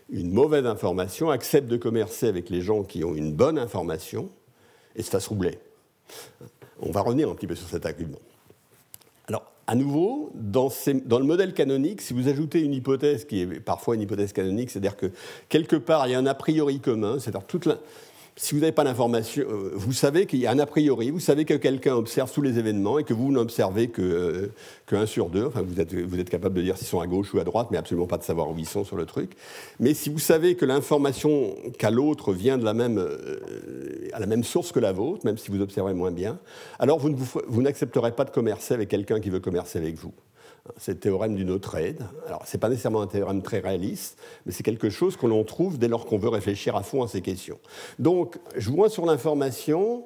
une 0.10 0.32
mauvaise 0.32 0.66
information 0.66 1.30
acceptent 1.30 1.70
de 1.70 1.78
commercer 1.78 2.28
avec 2.28 2.50
les 2.50 2.62
gens 2.62 2.84
qui 2.84 3.04
ont 3.06 3.16
une 3.16 3.32
bonne 3.32 3.58
information 3.58 4.30
et 4.96 5.04
se 5.04 5.10
fassent 5.10 5.28
roubler 5.28 5.58
On 6.82 6.92
va 6.92 7.02
revenir 7.02 7.30
un 7.30 7.36
petit 7.36 7.48
peu 7.48 7.56
sur 7.56 7.68
cet 7.68 7.86
argument. 7.86 8.20
Alors, 9.30 9.46
à 9.68 9.76
nouveau, 9.76 10.32
dans, 10.36 10.70
le 10.86 11.24
modèle 11.24 11.54
canonique, 11.54 12.02
si 12.02 12.14
vous 12.14 12.28
ajoutez 12.28 12.60
une 12.60 12.74
hypothèse 12.74 13.24
qui 13.24 13.42
est 13.42 13.60
parfois 13.62 13.96
une 13.96 14.02
hypothèse 14.02 14.34
canonique, 14.34 14.70
c'est-à-dire 14.70 14.98
que 14.98 15.12
quelque 15.48 15.78
part 15.78 16.08
il 16.08 16.12
y 16.12 16.14
a 16.14 16.20
un 16.20 16.26
a 16.26 16.36
priori 16.36 16.82
commun, 16.82 17.20
c'est-à-dire 17.20 17.46
toute 17.48 17.66
la, 17.66 17.78
si 18.36 18.56
vous 18.56 18.62
n'avez 18.62 18.72
pas 18.72 18.84
d'information, 18.84 19.44
euh, 19.48 19.72
vous 19.76 19.94
savez 19.94 20.26
qu'il 20.26 20.40
y 20.40 20.48
a 20.48 20.52
un 20.52 20.60
a 20.60 20.66
priori, 20.66 21.12
vous 21.12 21.20
savez 21.20 21.46
que 21.46 21.54
quelqu'un 21.54 21.94
observe 21.94 22.32
tous 22.32 22.42
les 22.42 22.58
événements 22.58 22.98
et 22.98 23.04
que 23.04 23.14
vous 23.14 23.32
n'observez 23.32 23.90
que, 23.90 24.02
euh, 24.02 25.06
sur 25.06 25.30
deux. 25.30 25.46
Enfin, 25.46 25.62
vous 25.62 25.80
êtes, 25.80 25.94
vous 25.94 26.20
êtes 26.20 26.30
capable 26.30 26.56
de 26.56 26.62
dire 26.62 26.78
s'ils 26.78 26.88
sont 26.88 27.00
à 27.00 27.08
gauche 27.08 27.34
ou 27.34 27.40
à 27.40 27.44
droite, 27.44 27.70
mais 27.72 27.78
absolument 27.78 28.08
pas 28.08 28.18
de 28.18 28.24
savoir 28.24 28.50
où 28.50 28.56
ils 28.58 28.68
sont 28.68 28.84
sur 28.84 28.96
le 28.96 29.06
truc. 29.06 29.32
Mais 29.80 29.94
si 29.94 30.10
vous 30.10 30.20
savez 30.20 30.56
que 30.56 30.66
l'information 30.66 31.56
qu'a 31.78 31.90
l'autre 31.90 32.32
vient 32.32 32.58
de 32.58 32.66
la 32.66 32.74
même, 32.74 32.98
euh, 33.00 33.40
à 34.14 34.20
la 34.20 34.28
même 34.28 34.44
source 34.44 34.72
que 34.72 34.80
la 34.80 34.92
vôtre, 34.92 35.26
même 35.26 35.38
si 35.38 35.50
vous 35.52 35.62
observez 35.62 35.94
moins 35.94 36.12
bien, 36.12 36.40
alors 36.80 37.00
vous, 37.00 37.16
vous 37.48 37.62
n'accepterez 37.62 38.12
pas 38.12 38.26
de 38.26 38.32
commercer 38.32 38.74
avec 38.74 38.90
quelqu'un 38.90 39.20
qui 39.20 39.30
veut 39.30 39.40
commercer 39.40 39.80
avec 39.80 39.96
vous. 39.96 40.14
C'est 40.78 40.94
le 40.94 41.00
théorème 41.00 41.36
du 41.36 41.44
no-trade. 41.44 42.06
Alors, 42.26 42.46
ce 42.48 42.56
n'est 42.56 42.60
pas 42.60 42.70
nécessairement 42.70 43.02
un 43.02 43.08
théorème 43.08 43.42
très 43.42 43.60
réaliste, 43.60 44.18
mais 44.46 44.54
c'est 44.54 44.64
quelque 44.64 44.90
chose 44.90 45.18
que 45.18 45.26
l'on 45.26 45.44
trouve 45.44 45.78
dès 45.78 45.90
lors 45.90 46.06
qu'on 46.06 46.18
veut 46.18 46.30
réfléchir 46.30 46.78
à 46.78 46.84
fond 46.84 47.04
à 47.04 47.08
ces 47.10 47.22
questions. 47.22 47.60
Donc, 48.00 48.38
jouant 48.56 48.88
sur 48.88 49.06
l'information, 49.06 50.06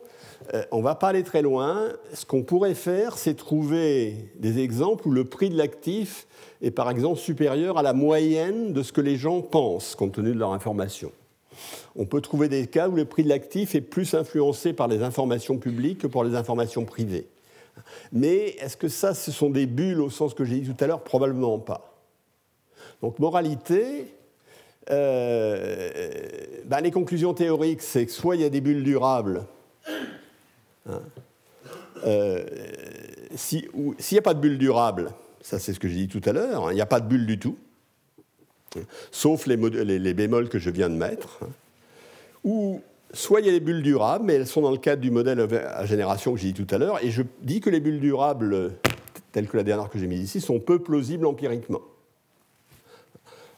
euh, 0.55 0.63
on 0.71 0.79
ne 0.79 0.83
va 0.83 0.95
pas 0.95 1.09
aller 1.09 1.23
très 1.23 1.43
loin. 1.43 1.89
Ce 2.11 2.25
qu'on 2.25 2.41
pourrait 2.41 2.73
faire, 2.73 3.19
c'est 3.19 3.35
trouver 3.35 4.31
des 4.39 4.57
exemples 4.59 5.07
où 5.07 5.11
le 5.11 5.25
prix 5.25 5.49
de 5.49 5.57
l'actif 5.57 6.25
est 6.63 6.71
par 6.71 6.89
exemple 6.89 7.19
supérieur 7.19 7.77
à 7.77 7.83
la 7.83 7.93
moyenne 7.93 8.73
de 8.73 8.81
ce 8.81 8.91
que 8.91 9.01
les 9.01 9.15
gens 9.15 9.41
pensent, 9.41 9.93
compte 9.93 10.13
tenu 10.13 10.33
de 10.33 10.39
leur 10.39 10.53
information. 10.53 11.11
On 11.95 12.05
peut 12.05 12.21
trouver 12.21 12.49
des 12.49 12.65
cas 12.65 12.89
où 12.89 12.95
le 12.95 13.05
prix 13.05 13.23
de 13.23 13.29
l'actif 13.29 13.75
est 13.75 13.81
plus 13.81 14.15
influencé 14.15 14.73
par 14.73 14.87
les 14.87 15.03
informations 15.03 15.57
publiques 15.57 15.99
que 15.99 16.07
par 16.07 16.23
les 16.23 16.35
informations 16.35 16.83
privées. 16.83 17.27
Mais 18.11 18.55
est-ce 18.59 18.78
que 18.78 18.88
ça, 18.88 19.13
ce 19.13 19.32
sont 19.32 19.49
des 19.49 19.65
bulles 19.65 20.01
au 20.01 20.09
sens 20.09 20.34
que 20.34 20.43
j'ai 20.45 20.59
dit 20.59 20.73
tout 20.73 20.84
à 20.84 20.88
l'heure? 20.88 21.03
Probablement 21.03 21.59
pas. 21.59 21.93
Donc, 23.01 23.19
moralité, 23.19 24.13
euh, 24.89 25.89
ben, 26.65 26.82
les 26.82 26.91
conclusions 26.91 27.34
théoriques, 27.34 27.82
c'est 27.82 28.05
que 28.05 28.11
soit 28.11 28.36
il 28.36 28.41
y 28.41 28.45
a 28.45 28.49
des 28.49 28.61
bulles 28.61 28.84
durables, 28.84 29.45
hein, 30.89 31.01
euh, 32.05 32.45
s'il 33.36 33.69
n'y 34.11 34.17
a 34.17 34.21
pas 34.21 34.34
de 34.34 34.39
bulles 34.39 34.57
durables, 34.57 35.11
ça 35.41 35.59
c'est 35.59 35.73
ce 35.73 35.80
que 35.80 35.88
j'ai 35.88 35.95
dit 35.95 36.07
tout 36.07 36.21
à 36.28 36.32
l'heure, 36.32 36.67
hein, 36.67 36.71
il 36.71 36.75
n'y 36.75 36.82
a 36.82 36.86
pas 36.86 37.01
de 37.01 37.07
bulles 37.07 37.25
du 37.25 37.38
tout, 37.38 37.57
sauf 39.11 39.45
les, 39.45 39.57
les, 39.57 40.13
bémols 40.13 40.49
que 40.49 40.59
je 40.59 40.69
viens 40.69 40.89
de 40.89 40.95
mettre, 40.95 41.39
hein, 41.43 41.49
ou 42.43 42.82
soit 43.13 43.39
il 43.41 43.45
y 43.45 43.49
a 43.49 43.53
des 43.53 43.59
bulles 43.59 43.83
durables, 43.83 44.25
mais 44.25 44.33
elles 44.33 44.47
sont 44.47 44.61
dans 44.61 44.71
le 44.71 44.77
cadre 44.77 45.01
du 45.01 45.11
modèle 45.11 45.39
à 45.39 45.85
génération 45.85 46.33
que 46.33 46.39
j'ai 46.39 46.51
dit 46.51 46.65
tout 46.65 46.75
à 46.75 46.77
l'heure, 46.77 47.03
et 47.03 47.09
je 47.09 47.23
dis 47.41 47.59
que 47.59 47.69
les 47.69 47.79
bulles 47.79 47.99
durables, 47.99 48.73
telles 49.31 49.47
que 49.47 49.57
la 49.57 49.63
dernière 49.63 49.89
que 49.89 49.99
j'ai 49.99 50.07
mise 50.07 50.21
ici, 50.21 50.41
sont 50.41 50.59
peu 50.59 50.79
plausibles 50.79 51.25
empiriquement. 51.25 51.81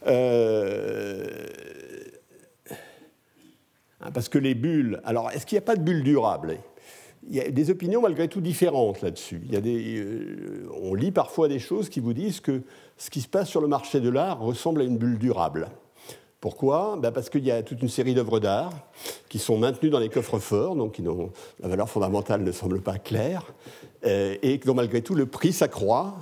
Euh, 0.07 1.25
parce 4.13 4.29
que 4.29 4.37
les 4.37 4.55
bulles. 4.55 5.01
Alors, 5.03 5.31
est-ce 5.31 5.45
qu'il 5.45 5.55
n'y 5.57 5.63
a 5.63 5.65
pas 5.65 5.75
de 5.75 5.81
bulles 5.81 6.03
durables? 6.03 6.57
Il 7.27 7.35
y 7.35 7.41
a 7.41 7.51
des 7.51 7.69
opinions 7.69 8.01
malgré 8.01 8.29
tout 8.29 8.39
différentes 8.39 9.01
là-dessus. 9.01 9.41
Euh, 9.53 10.67
on 10.81 10.93
lit 10.93 11.11
parfois 11.11 11.49
des 11.49 11.59
choses 11.59 11.89
qui 11.89 11.99
vous 11.99 12.13
disent 12.13 12.39
que 12.39 12.61
ce 12.97 13.09
qui 13.09 13.19
se 13.21 13.27
passe 13.27 13.49
sur 13.49 13.61
le 13.61 13.67
marché 13.67 13.99
de 13.99 14.09
l'art 14.09 14.39
ressemble 14.39 14.81
à 14.81 14.83
une 14.85 14.97
bulle 14.97 15.17
durable. 15.17 15.67
Pourquoi? 16.41 16.97
Ben 17.01 17.11
Parce 17.11 17.29
qu'il 17.29 17.43
y 17.43 17.51
a 17.51 17.61
toute 17.63 17.81
une 17.81 17.89
série 17.89 18.13
d'œuvres 18.13 18.39
d'art 18.39 18.71
qui 19.27 19.39
sont 19.39 19.57
maintenues 19.57 19.89
dans 19.89 19.99
les 19.99 20.09
coffres 20.09 20.39
forts, 20.39 20.75
donc 20.75 21.01
dont 21.01 21.31
la 21.61 21.67
valeur 21.67 21.89
fondamentale 21.89 22.43
ne 22.43 22.51
semble 22.51 22.81
pas 22.81 22.97
claire, 22.97 23.53
euh, 24.05 24.35
et 24.41 24.57
dont 24.59 24.73
malgré 24.73 25.01
tout 25.01 25.15
le 25.15 25.25
prix 25.25 25.51
s'accroît, 25.51 26.15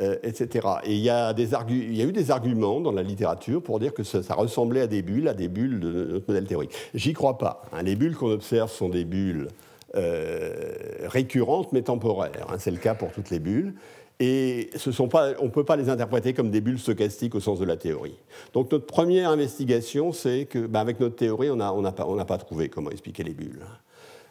euh, 0.00 0.16
etc. 0.22 0.66
Et 0.84 0.94
il 0.94 1.00
y, 1.00 1.10
a 1.10 1.32
des 1.32 1.50
il 1.68 1.96
y, 1.96 2.02
a 2.02 2.04
eu 2.04 2.12
des 2.12 2.30
arguments 2.30 2.80
dans 2.80 2.92
la 2.92 3.02
littérature 3.02 3.62
pour 3.62 3.78
dire 3.78 3.92
que 3.94 4.02
ça, 4.02 4.22
ressemblait 4.34 4.82
à 4.82 4.86
des 4.86 5.02
bulles, 5.02 5.28
à 5.28 5.34
des 5.34 5.48
bulles 5.48 5.80
de 5.80 6.04
notre 6.04 6.28
modèle 6.28 6.46
théorique. 6.46 6.72
J'y 6.94 7.12
crois 7.14 7.38
pas. 7.38 7.62
Hein. 7.72 7.82
Les 7.82 7.96
bulles 7.96 8.16
qu'on 8.16 8.30
observe 8.30 8.70
sont 8.70 8.88
des 8.88 9.04
bulles 9.04 9.48
euh, 9.94 10.72
récurrentes 11.04 11.72
mais 11.72 11.82
temporaires. 11.82 12.46
Hein. 12.50 12.56
C'est 12.58 12.70
le 12.70 12.78
cas 12.78 12.94
pour 12.94 13.12
toutes 13.12 13.28
les 13.28 13.38
bulles. 13.38 13.74
Et 14.20 14.70
ce 14.76 14.92
sont 14.92 15.08
pas, 15.08 15.32
on 15.40 15.46
ne 15.46 15.50
peut 15.50 15.64
pas 15.64 15.76
les 15.76 15.88
interpréter 15.88 16.32
comme 16.32 16.50
des 16.50 16.60
bulles 16.60 16.78
stochastiques 16.78 17.34
au 17.34 17.40
sens 17.40 17.58
de 17.58 17.64
la 17.64 17.76
théorie. 17.76 18.16
Donc 18.52 18.70
notre 18.70 18.86
première 18.86 19.30
investigation, 19.30 20.12
c'est 20.12 20.44
que, 20.44 20.60
ben, 20.66 20.80
avec 20.80 21.00
notre 21.00 21.16
théorie, 21.16 21.50
on 21.50 21.56
n'a 21.56 21.72
on 21.74 21.82
pas, 21.82 22.24
pas, 22.24 22.38
trouvé 22.38 22.68
comment 22.68 22.90
expliquer 22.90 23.24
les 23.24 23.34
bulles. 23.34 23.64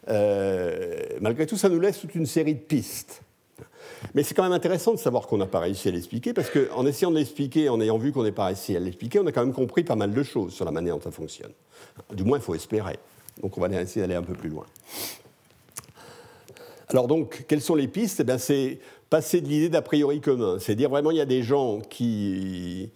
Euh, 0.09 0.97
malgré 1.19 1.45
tout, 1.45 1.57
ça 1.57 1.69
nous 1.69 1.79
laisse 1.79 1.99
toute 1.99 2.15
une 2.15 2.25
série 2.25 2.55
de 2.55 2.59
pistes. 2.59 3.21
Mais 4.15 4.23
c'est 4.23 4.33
quand 4.33 4.43
même 4.43 4.51
intéressant 4.51 4.93
de 4.93 4.97
savoir 4.97 5.27
qu'on 5.27 5.37
n'a 5.37 5.45
pas 5.45 5.59
réussi 5.59 5.89
à 5.89 5.91
l'expliquer, 5.91 6.33
parce 6.33 6.49
qu'en 6.49 6.85
essayant 6.85 7.11
de 7.11 7.17
l'expliquer, 7.17 7.69
en 7.69 7.79
ayant 7.81 7.97
vu 7.97 8.11
qu'on 8.11 8.23
n'est 8.23 8.31
pas 8.31 8.45
réussi 8.45 8.75
à 8.75 8.79
l'expliquer, 8.79 9.19
on 9.19 9.27
a 9.27 9.31
quand 9.31 9.45
même 9.45 9.53
compris 9.53 9.83
pas 9.83 9.95
mal 9.95 10.13
de 10.13 10.23
choses 10.23 10.53
sur 10.53 10.65
la 10.65 10.71
manière 10.71 10.95
dont 10.95 11.01
ça 11.01 11.11
fonctionne. 11.11 11.51
Du 12.13 12.23
moins, 12.23 12.37
il 12.37 12.43
faut 12.43 12.55
espérer. 12.55 12.97
Donc 13.41 13.57
on 13.57 13.61
va 13.61 13.69
essayer 13.81 14.01
d'aller 14.01 14.15
un 14.15 14.23
peu 14.23 14.33
plus 14.33 14.49
loin. 14.49 14.65
Alors 16.89 17.07
donc, 17.07 17.45
quelles 17.47 17.61
sont 17.61 17.75
les 17.75 17.87
pistes? 17.87 18.23
Eh 18.27 18.37
C'est 18.37 18.79
passer 19.11 19.41
de 19.41 19.47
l'idée 19.47 19.69
d'a 19.69 19.81
priori 19.81 20.21
commun. 20.21 20.57
C'est 20.59 20.73
dire 20.73 20.89
vraiment 20.89 21.11
il 21.11 21.17
y 21.17 21.21
a 21.21 21.25
des 21.25 21.43
gens 21.43 21.81
qui, 21.81 22.89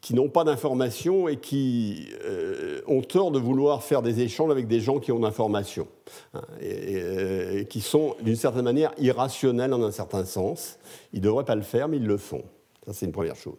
qui, 0.00 0.14
n'ont 0.14 0.30
pas 0.30 0.42
d'informations 0.42 1.28
et 1.28 1.36
qui 1.36 2.08
euh, 2.24 2.80
ont 2.86 3.02
tort 3.02 3.30
de 3.30 3.38
vouloir 3.38 3.84
faire 3.84 4.00
des 4.00 4.20
échanges 4.20 4.50
avec 4.50 4.66
des 4.66 4.80
gens 4.80 4.98
qui 4.98 5.12
ont 5.12 5.20
d'informations, 5.20 5.86
hein, 6.32 6.40
et, 6.62 6.96
euh, 6.96 7.64
qui 7.64 7.82
sont 7.82 8.16
d'une 8.22 8.36
certaine 8.36 8.64
manière 8.64 8.92
irrationnels 8.96 9.74
en 9.74 9.82
un 9.82 9.92
certain 9.92 10.24
sens. 10.24 10.78
Ils 11.12 11.20
ne 11.20 11.24
devraient 11.24 11.44
pas 11.44 11.56
le 11.56 11.62
faire, 11.62 11.88
mais 11.88 11.98
ils 11.98 12.06
le 12.06 12.16
font. 12.16 12.42
Ça, 12.86 12.94
c'est 12.94 13.04
une 13.04 13.12
première 13.12 13.36
chose. 13.36 13.58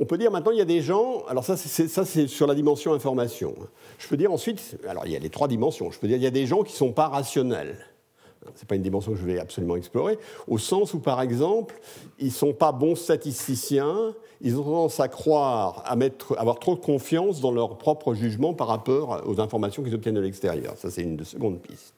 On 0.00 0.06
peut 0.06 0.18
dire 0.18 0.32
maintenant, 0.32 0.50
il 0.50 0.58
y 0.58 0.62
a 0.62 0.66
des 0.66 0.82
gens, 0.82 1.22
alors 1.28 1.44
ça, 1.44 1.56
c'est 1.56 2.26
sur 2.26 2.46
la 2.48 2.54
dimension 2.56 2.94
information. 2.94 3.54
Je 3.98 4.08
peux 4.08 4.16
dire 4.16 4.32
ensuite, 4.32 4.76
alors 4.88 5.06
il 5.06 5.12
y 5.12 5.16
a 5.16 5.20
les 5.20 5.30
trois 5.30 5.46
dimensions, 5.46 5.92
je 5.92 6.00
peux 6.00 6.08
dire 6.08 6.16
il 6.16 6.22
y 6.24 6.26
a 6.26 6.32
des 6.32 6.46
gens 6.46 6.64
qui 6.64 6.72
ne 6.72 6.78
sont 6.78 6.92
pas 6.92 7.06
rationnels. 7.06 7.76
Ce 8.42 8.62
n'est 8.62 8.66
pas 8.66 8.74
une 8.74 8.82
dimension 8.82 9.12
que 9.12 9.18
je 9.18 9.24
vais 9.24 9.38
absolument 9.38 9.76
explorer, 9.76 10.18
au 10.48 10.58
sens 10.58 10.94
où, 10.94 10.98
par 10.98 11.20
exemple, 11.20 11.78
ils 12.18 12.32
sont 12.32 12.52
pas 12.52 12.72
bons 12.72 12.94
statisticiens, 12.94 14.14
ils 14.40 14.58
ont 14.58 14.62
tendance 14.62 14.98
à 14.98 15.08
croire, 15.08 15.82
à 15.86 15.94
mettre, 15.94 16.34
avoir 16.38 16.58
trop 16.58 16.74
de 16.74 16.80
confiance 16.80 17.40
dans 17.40 17.52
leur 17.52 17.76
propre 17.76 18.14
jugement 18.14 18.54
par 18.54 18.68
rapport 18.68 19.22
aux 19.26 19.40
informations 19.40 19.82
qu'ils 19.82 19.94
obtiennent 19.94 20.14
de 20.14 20.20
l'extérieur. 20.20 20.74
Ça, 20.76 20.90
c'est 20.90 21.02
une 21.02 21.22
seconde 21.24 21.60
piste. 21.60 21.94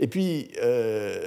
Et 0.00 0.06
puis, 0.06 0.48
euh, 0.62 1.20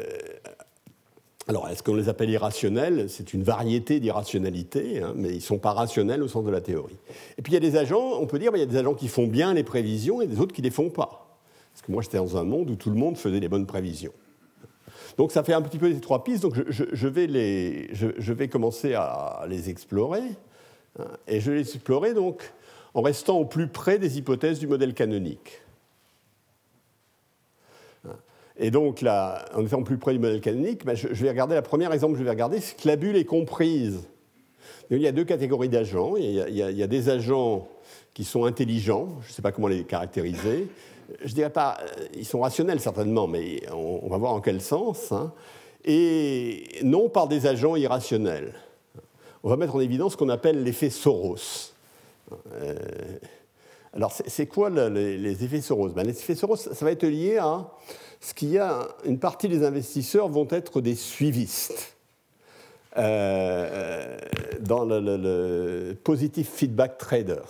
alors, 1.48 1.70
est-ce 1.70 1.84
qu'on 1.84 1.94
les 1.94 2.10
appelle 2.10 2.32
irrationnels? 2.32 3.06
C'est 3.08 3.34
une 3.34 3.44
variété 3.44 4.00
d'irrationalité, 4.00 5.02
hein, 5.02 5.14
mais 5.16 5.30
ils 5.30 5.36
ne 5.36 5.40
sont 5.40 5.60
pas 5.60 5.74
rationnels 5.74 6.24
au 6.24 6.28
sens 6.28 6.44
de 6.44 6.50
la 6.50 6.62
théorie. 6.62 6.98
Et 7.38 7.44
puis 7.44 7.52
il 7.52 7.54
y 7.54 7.58
a 7.58 7.60
des 7.60 7.78
agents, 7.78 8.20
on 8.20 8.26
peut 8.26 8.40
dire, 8.40 8.52
il 8.56 8.60
y 8.60 8.64
a 8.64 8.66
des 8.66 8.78
agents 8.78 8.96
qui 8.96 9.08
font 9.08 9.28
bien 9.28 9.54
les 9.54 9.64
prévisions 9.64 10.22
et 10.22 10.28
des 10.28 10.40
autres 10.40 10.54
qui 10.54 10.62
ne 10.62 10.66
les 10.68 10.72
font 10.72 10.90
pas. 10.90 11.25
Parce 11.76 11.86
que 11.86 11.92
moi, 11.92 12.02
j'étais 12.02 12.16
dans 12.16 12.38
un 12.38 12.46
monde 12.46 12.70
où 12.70 12.76
tout 12.78 12.90
le 12.90 12.96
monde 12.96 13.18
faisait 13.18 13.42
les 13.42 13.50
bonnes 13.50 13.66
prévisions. 13.66 14.14
Donc 15.18 15.34
ça 15.34 15.44
fait 15.44 15.54
un 15.54 15.62
petit 15.62 15.78
peu 15.78 15.90
les 15.90 16.00
trois 16.00 16.24
pistes, 16.24 16.42
donc 16.42 16.56
je, 16.70 17.08
vais, 17.10 17.28
les, 17.28 17.94
je, 17.94 18.32
vais 18.32 18.48
commencer 18.48 18.94
à 18.94 19.46
les 19.50 19.70
explorer. 19.70 20.24
Hein, 20.98 21.08
et 21.28 21.42
je 21.42 21.52
vais 21.52 21.58
les 21.58 21.70
explorer 21.70 22.14
donc 22.14 22.50
en 22.94 23.02
restant 23.02 23.40
au 23.40 23.44
plus 23.44 23.68
près 23.68 24.00
des 24.00 24.18
hypothèses 24.18 24.58
du 24.60 24.68
modèle 24.68 24.94
canonique. 24.94 25.62
Et 28.58 28.72
donc, 28.72 29.02
là, 29.02 29.44
en 29.54 29.66
étant 29.66 29.84
plus 29.84 29.98
près 29.98 30.14
du 30.14 30.20
modèle 30.20 30.40
canonique, 30.40 30.86
ben, 30.86 30.96
je, 30.96 31.08
vais 31.10 31.30
regarder, 31.30 31.56
la 31.56 31.62
première 31.62 31.92
exemple 31.92 32.14
que 32.14 32.20
je 32.20 32.24
vais 32.24 32.30
regarder, 32.30 32.62
c'est 32.62 32.82
que 32.82 32.88
la 32.88 32.96
bulle 32.96 33.18
est 33.18 33.26
comprise. 33.26 34.08
il 34.90 35.02
y 35.02 35.08
a 35.08 35.12
deux 35.12 35.26
catégories 35.26 35.68
d'agents. 35.68 36.16
Il, 36.16 36.32
y 36.32 36.84
a 36.84 36.88
des 36.88 37.10
agents 37.10 37.68
qui 38.14 38.24
sont 38.24 38.46
intelligents, 38.46 39.10
je 39.24 39.28
ne 39.28 39.34
sais 39.34 39.42
pas 39.42 39.52
comment 39.52 39.68
les 39.68 39.84
caractériser. 39.84 40.70
Je 41.24 41.34
dirais 41.34 41.49
pas, 41.49 41.78
euh, 41.82 42.08
ils 42.16 42.26
sont 42.26 42.39
rationnels 42.39 42.80
certainement, 42.80 43.28
mais 43.28 43.62
on, 43.72 44.08
va 44.10 44.18
voir 44.18 44.34
en 44.34 44.41
quel 44.41 44.62
sens. 44.62 45.12
Hein. 45.12 45.32
Et 45.84 46.64
non 46.84 47.10
par 47.10 47.28
des 47.28 47.47
agents 47.47 47.76
irrationnels. 47.76 48.53
On 49.43 49.49
va 49.49 49.58
mettre 49.58 49.76
en 49.76 49.80
évidence 49.80 50.14
ce 50.14 50.18
qu'on 50.18 50.30
appelle 50.30 50.64
l'effet 50.64 50.89
Soros. 50.89 51.74
Euh, 52.53 52.76
alors, 53.93 54.12
c'est 54.12 54.47
quoi 54.47 54.70
les, 54.70 55.43
effets 55.43 55.62
Soros? 55.62 55.89
Ben, 55.89 56.03
Les 56.03 56.18
effets 56.18 56.36
Soros, 56.36 56.58
ça 56.58 56.84
va 56.86 56.91
être 56.91 57.06
lié 57.06 57.38
à 57.38 57.68
ce 58.20 58.34
qu'il 58.34 58.49
y 58.49 58.58
a, 58.58 58.88
une 59.06 59.20
partie 59.20 59.47
des 59.47 59.64
investisseurs 59.64 60.28
vont 60.28 60.47
être 60.49 60.82
des 60.82 60.95
suivistes. 60.95 61.95
Euh, 62.97 64.18
dans 64.62 64.86
le, 64.86 65.97
positive 66.03 66.47
feedback 66.47 66.97
traders. 66.97 67.43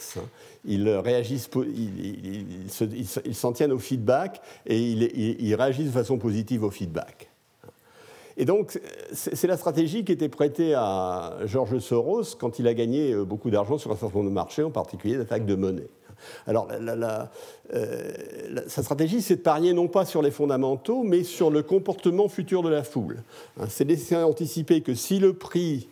Ils 0.68 0.90
réagissent, 0.90 1.50
ils, 1.66 3.36
s'en 3.36 3.52
tiennent 3.52 3.72
au 3.72 3.80
feedback 3.80 4.42
et 4.66 4.80
ils, 4.80 5.56
réagissent 5.56 5.88
de 5.88 5.92
façon 5.92 6.18
positive 6.18 6.64
au 6.64 6.72
feedback. 6.72 7.30
Et 8.38 8.46
donc, 8.46 8.80
c'est 9.14 9.48
la 9.48 9.56
stratégie 9.56 10.04
qui 10.04 10.12
était 10.12 10.28
prêtée 10.28 10.74
à 10.74 11.38
George 11.46 11.80
Soros 11.80 12.36
quand 12.38 12.60
il 12.60 12.68
a 12.68 12.74
gagné 12.74 13.14
euh, 13.14 13.24
beaucoup 13.24 13.50
d'argent 13.50 13.78
sur 13.78 13.92
un 13.92 13.96
certain 13.96 14.18
nombre 14.18 14.30
de 14.30 14.34
marchés, 14.34 14.64
en 14.64 14.72
particulier 14.72 15.16
d'attaque 15.16 15.46
de 15.46 15.56
monnaie. 15.56 15.88
Alors, 16.48 16.68
euh, 17.74 18.14
sa 18.68 18.84
stratégie, 18.84 19.22
c'est 19.22 19.38
de 19.38 19.42
parier 19.42 19.74
non 19.74 19.88
pas 19.88 20.06
sur 20.06 20.22
les 20.22 20.32
fondamentaux, 20.32 21.04
mais 21.04 21.24
sur 21.24 21.50
le 21.50 21.64
comportement 21.64 22.28
futur 22.28 22.62
de 22.62 22.70
la 22.70 22.84
foule. 22.84 23.24
Hein, 23.60 23.66
c'est 23.70 23.86
d'essayer 23.86 24.20
d'anticiper 24.20 24.82
que 24.82 24.96
si 24.96 25.20
le 25.20 25.34
prix 25.34 25.88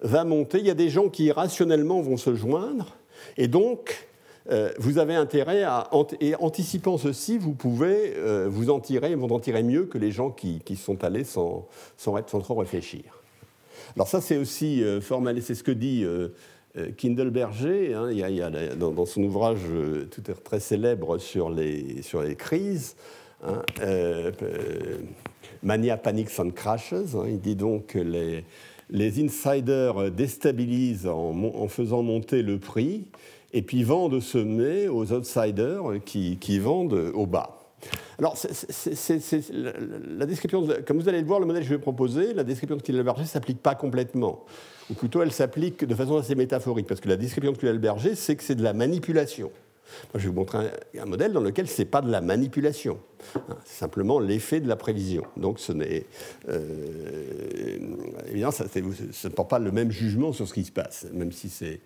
va 0.00 0.24
monter, 0.24 0.58
il 0.58 0.66
y 0.66 0.70
a 0.70 0.74
des 0.74 0.88
gens 0.88 1.08
qui 1.08 1.30
rationnellement 1.32 2.00
vont 2.00 2.16
se 2.16 2.34
joindre, 2.34 2.96
et 3.36 3.48
donc 3.48 4.08
euh, 4.50 4.72
vous 4.78 4.98
avez 4.98 5.14
intérêt 5.14 5.62
à, 5.62 5.88
et 6.20 6.34
anticipant 6.36 6.98
ceci, 6.98 7.38
vous 7.38 7.54
pouvez 7.54 8.14
euh, 8.16 8.46
vous 8.48 8.70
en 8.70 8.80
tirer, 8.80 9.14
vous 9.14 9.28
en 9.28 9.40
tirer 9.40 9.62
mieux 9.62 9.86
que 9.86 9.98
les 9.98 10.10
gens 10.10 10.30
qui, 10.30 10.60
sont 10.76 11.02
allés 11.04 11.24
sans, 11.24 11.66
sans, 11.96 12.20
trop 12.22 12.54
réfléchir. 12.54 13.22
Alors 13.96 14.08
ça, 14.08 14.20
c'est 14.20 14.36
aussi 14.36 14.82
formel, 15.00 15.42
c'est 15.42 15.54
ce 15.54 15.62
que 15.62 15.70
dit 15.70 16.04
euh, 16.76 16.90
Kindleberger, 16.90 17.94
hein, 17.94 18.08
il 18.10 18.18
y 18.18 18.42
a, 18.42 18.50
dans, 18.74 19.06
son 19.06 19.22
ouvrage 19.22 19.60
euh, 19.70 20.08
tout 20.10 20.22
très 20.42 20.58
célèbre 20.58 21.18
sur 21.18 21.48
les, 21.48 22.02
sur 22.02 22.20
les 22.20 22.34
crises, 22.34 22.96
hein, 23.44 23.62
euh, 23.80 24.32
Mania, 25.62 25.96
Panics 25.96 26.36
and 26.40 26.50
Crashes, 26.50 27.14
hein, 27.14 27.26
il 27.28 27.40
dit 27.40 27.54
donc 27.54 27.86
que 27.86 28.00
les, 28.00 28.44
les 28.90 29.22
insiders 29.22 30.10
déstabilisent 30.10 31.06
en, 31.06 31.68
faisant 31.68 32.02
monter 32.02 32.42
le 32.42 32.58
prix 32.58 33.06
et 33.52 33.62
puis 33.62 33.82
vendent 33.82 34.20
semé 34.20 34.88
aux 34.88 35.12
outsiders 35.12 35.82
qui, 36.04 36.38
qui 36.38 36.58
vendent 36.58 37.12
au 37.14 37.26
bas. 37.26 37.60
Alors, 38.18 38.36
la, 40.18 40.26
description, 40.26 40.66
comme 40.86 40.98
vous 40.98 41.08
allez 41.08 41.20
le 41.20 41.26
voir, 41.26 41.40
le 41.40 41.46
modèle 41.46 41.62
que 41.62 41.68
je 41.68 41.74
vais 41.74 41.80
proposer, 41.80 42.32
la 42.32 42.44
description 42.44 42.76
de 42.76 42.82
Kindleberger 42.82 43.22
ne 43.22 43.26
s'applique 43.26 43.60
pas 43.60 43.74
complètement 43.74 44.44
ou 44.90 44.94
plutôt 44.94 45.22
elle 45.22 45.32
s'applique 45.32 45.84
de 45.84 45.94
façon 45.94 46.16
assez 46.16 46.34
métaphorique, 46.34 46.86
parce 46.86 47.00
que 47.00 47.08
la 47.08 47.16
description 47.16 47.52
de 47.52 47.56
Culel 47.56 47.78
Berger, 47.78 48.14
c'est 48.14 48.36
que 48.36 48.42
c'est 48.42 48.54
de 48.54 48.62
la 48.62 48.72
manipulation. 48.72 49.50
Je 50.14 50.20
vais 50.20 50.28
vous 50.28 50.34
montrer 50.34 50.70
un, 50.98 51.06
modèle 51.06 51.32
dans 51.32 51.40
lequel 51.40 51.68
ce 51.68 51.82
n'est 51.82 51.88
pas 51.88 52.00
de 52.00 52.10
la 52.10 52.20
manipulation, 52.20 52.98
hein, 53.36 53.56
c'est 53.64 53.78
simplement 53.78 54.18
l'effet 54.18 54.60
de 54.60 54.68
la 54.68 54.76
prévision. 54.76 55.24
Donc, 55.36 55.58
ce 55.58 55.72
n'est. 55.72 56.06
Euh, 56.48 57.78
évidemment, 58.28 58.52
ça, 58.52 58.64
ne 58.64 59.28
porte 59.30 59.50
pas 59.50 59.58
le 59.58 59.72
même 59.72 59.90
jugement 59.90 60.32
sur 60.32 60.48
ce 60.48 60.54
qui 60.54 60.64
se 60.64 60.72
passe, 60.72 61.06
même 61.12 61.32
si 61.32 61.48
c'est. 61.48 61.80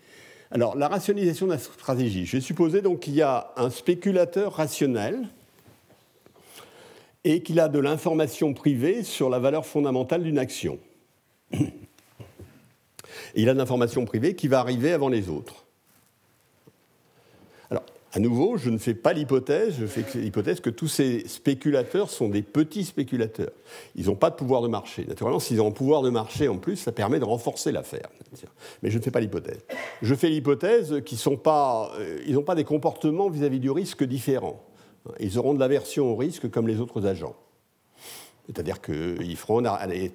Alors, 0.51 0.77
la 0.77 0.89
rationalisation 0.89 1.47
de 1.47 1.53
la 1.53 1.59
stratégie. 1.59 2.25
Je 2.25 2.37
vais 2.39 2.41
supposer 2.41 2.81
donc 2.81 3.01
qu'il 3.01 3.15
y 3.15 3.23
a 3.23 3.53
un 3.57 3.71
spéculateur 3.71 4.55
rationnel 4.55 5.29
et 7.25 7.43
qu'il 7.43 7.61
a 7.61 7.69
de 7.69 7.79
l'information 7.79 8.55
privée 8.55 9.03
sur 9.03 9.29
la 9.29 9.39
valeur 9.39 9.67
fondamentale 9.67 10.23
d'une 10.23 10.39
action 10.39 10.79
il 13.35 13.49
a 13.49 13.55
de 13.55 13.59
l'information 13.59 14.05
privée 14.05 14.35
qui 14.35 14.49
va 14.49 14.61
arriver 14.61 14.93
avant 14.93 15.09
les 15.09 15.29
autres. 15.29 15.68
À 18.15 18.21
nouveau, 18.21 18.57
je 18.57 18.71
ne 18.71 18.79
fais 18.79 18.95
pas 18.95 19.13
l'hypothèse, 19.13 19.75
je 19.79 19.87
fais 19.87 20.03
l'hypothèse 20.19 20.61
que 20.61 20.71
tous 20.71 20.89
ces 20.89 21.29
spéculateurs 21.29 22.09
sont 22.09 22.29
des 22.29 22.41
petits 22.41 22.85
spéculateurs. 22.85 23.53
Ils 23.97 24.07
n'ont 24.07 24.15
pas 24.15 24.31
de 24.31 24.35
pouvoir 24.35 24.63
de 24.63 24.69
marché. 24.69 25.05
Naturellement, 25.07 25.41
s'ils 25.41 25.61
ont 25.61 25.69
un 25.69 25.73
pouvoir 25.73 26.01
de 26.01 26.09
marché 26.09 26.49
en 26.49 26.57
plus, 26.57 26.77
ça 26.77 26.91
permet 26.91 27.19
de 27.19 27.25
renforcer 27.25 27.71
l'affaire. 27.71 28.09
Mais 28.83 28.91
je 28.91 28.97
ne 28.97 29.03
fais 29.03 29.11
pas 29.11 29.21
l'hypothèse. 29.21 29.61
Je 30.01 30.15
fais 30.15 30.31
l'hypothèse 30.31 31.03
qu'ils 31.05 31.19
n'ont 31.27 31.37
pas, 31.37 31.93
euh, 31.99 32.43
pas 32.43 32.55
des 32.55 32.65
comportements 32.65 33.29
vis 33.29 33.45
à 33.45 33.49
-vis 33.51 33.61
du 33.61 33.71
risque 33.71 34.05
différents. 34.05 34.63
Ils 35.21 35.39
auront 35.39 35.55
de 35.55 35.61
l'aversion 35.61 36.13
au 36.13 36.17
risque 36.17 36.51
comme 36.51 36.67
les 36.67 36.81
autres 36.81 37.07
agents. 37.07 37.37
C'est-à-dire 38.49 38.81
qu'ils 38.81 39.37
feront, 39.37 39.63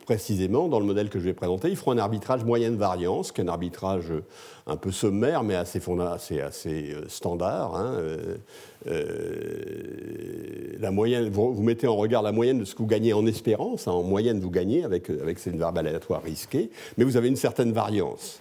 précisément 0.07 0.67
dans 0.67 0.79
le 0.79 0.85
modèle 0.85 1.09
que 1.09 1.19
je 1.19 1.25
vais 1.25 1.35
présenter, 1.35 1.69
ils 1.69 1.75
feront 1.75 1.91
un 1.91 1.99
arbitrage 1.99 2.43
moyenne 2.43 2.75
variance, 2.75 3.31
qui 3.31 3.41
est 3.41 3.43
un 3.43 3.47
arbitrage 3.47 4.11
un 4.65 4.75
peu 4.75 4.91
sommaire, 4.91 5.43
mais 5.43 5.53
assez, 5.53 5.79
assez, 6.01 6.41
assez 6.41 6.93
euh, 6.93 7.07
standard. 7.09 7.75
Hein. 7.75 7.93
Euh, 7.99 8.37
euh, 8.87 10.77
la 10.79 10.89
moyenne, 10.89 11.29
vous, 11.29 11.61
mettez 11.61 11.85
en 11.85 11.95
regard 11.95 12.23
la 12.23 12.31
moyenne 12.31 12.57
de 12.57 12.65
ce 12.65 12.73
que 12.73 12.79
vous 12.79 12.87
gagnez 12.87 13.13
en 13.13 13.27
espérance. 13.27 13.87
Hein. 13.87 13.91
En 13.91 14.03
moyenne, 14.03 14.39
vous 14.39 14.49
gagnez 14.49 14.83
avec, 14.83 15.11
avec 15.11 15.37
ces 15.37 15.51
variables 15.51 15.87
aléatoires 15.87 16.23
risquées, 16.23 16.71
mais 16.97 17.03
vous 17.03 17.17
avez 17.17 17.27
une 17.27 17.35
certaine 17.35 17.71
variance. 17.71 18.39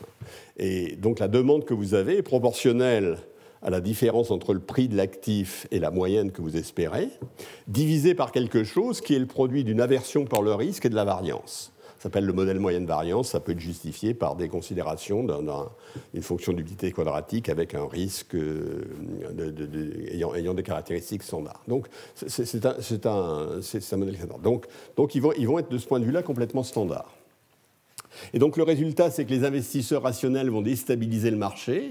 Et 0.56 0.96
donc 0.96 1.18
la 1.18 1.28
demande 1.28 1.66
que 1.66 1.74
vous 1.74 1.92
avez 1.92 2.16
est 2.16 2.22
proportionnelle 2.22 3.18
à 3.62 3.70
la 3.70 3.80
différence 3.80 4.30
entre 4.30 4.54
le 4.54 4.60
prix 4.60 4.88
de 4.88 4.96
l'actif 4.96 5.66
et 5.70 5.78
la 5.78 5.90
moyenne 5.90 6.32
que 6.32 6.42
vous 6.42 6.56
espérez, 6.56 7.08
divisé 7.68 8.14
par 8.14 8.32
quelque 8.32 8.64
chose 8.64 9.00
qui 9.00 9.14
est 9.14 9.18
le 9.18 9.26
produit 9.26 9.64
d'une 9.64 9.80
aversion 9.80 10.24
par 10.24 10.42
le 10.42 10.54
risque 10.54 10.86
et 10.86 10.88
de 10.88 10.94
la 10.94 11.04
variance. 11.04 11.72
Ça 12.02 12.08
s'appelle 12.08 12.26
le 12.26 12.32
modèle 12.32 12.58
moyenne 12.58 12.84
variance, 12.84 13.28
ça 13.28 13.38
peut 13.38 13.52
être 13.52 13.60
justifié 13.60 14.12
par 14.12 14.34
des 14.34 14.48
considérations 14.48 15.24
d'une 16.12 16.22
fonction 16.22 16.52
d'utilité 16.52 16.90
quadratique 16.90 17.48
avec 17.48 17.76
un 17.76 17.86
risque 17.86 18.34
euh, 18.34 18.82
ayant, 20.10 20.54
des 20.54 20.64
caractéristiques 20.64 21.22
standards. 21.22 21.62
Donc 21.68 21.86
c'est 22.16 22.66
un, 22.66 22.74
un, 22.74 23.96
modèle 23.96 24.16
standard. 24.16 24.40
Donc, 24.40 24.66
donc 24.96 25.14
ils, 25.14 25.22
vont, 25.22 25.32
ils 25.38 25.46
vont 25.46 25.60
être 25.60 25.70
de 25.70 25.78
ce 25.78 25.86
point 25.86 26.00
de 26.00 26.04
vue-là 26.04 26.24
complètement 26.24 26.64
standards. 26.64 27.14
Et 28.34 28.38
donc 28.38 28.56
le 28.56 28.62
résultat, 28.62 29.10
c'est 29.10 29.24
que 29.24 29.30
les 29.30 29.44
investisseurs 29.44 30.02
rationnels 30.02 30.50
vont 30.50 30.62
déstabiliser 30.62 31.30
le 31.30 31.36
marché, 31.36 31.90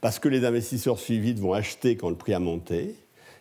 parce 0.00 0.18
que 0.18 0.28
les 0.28 0.44
investisseurs 0.44 0.98
suivis 0.98 1.34
vont 1.34 1.52
acheter 1.52 1.96
quand 1.96 2.10
le 2.10 2.16
prix 2.16 2.34
a 2.34 2.38
monté, 2.38 2.94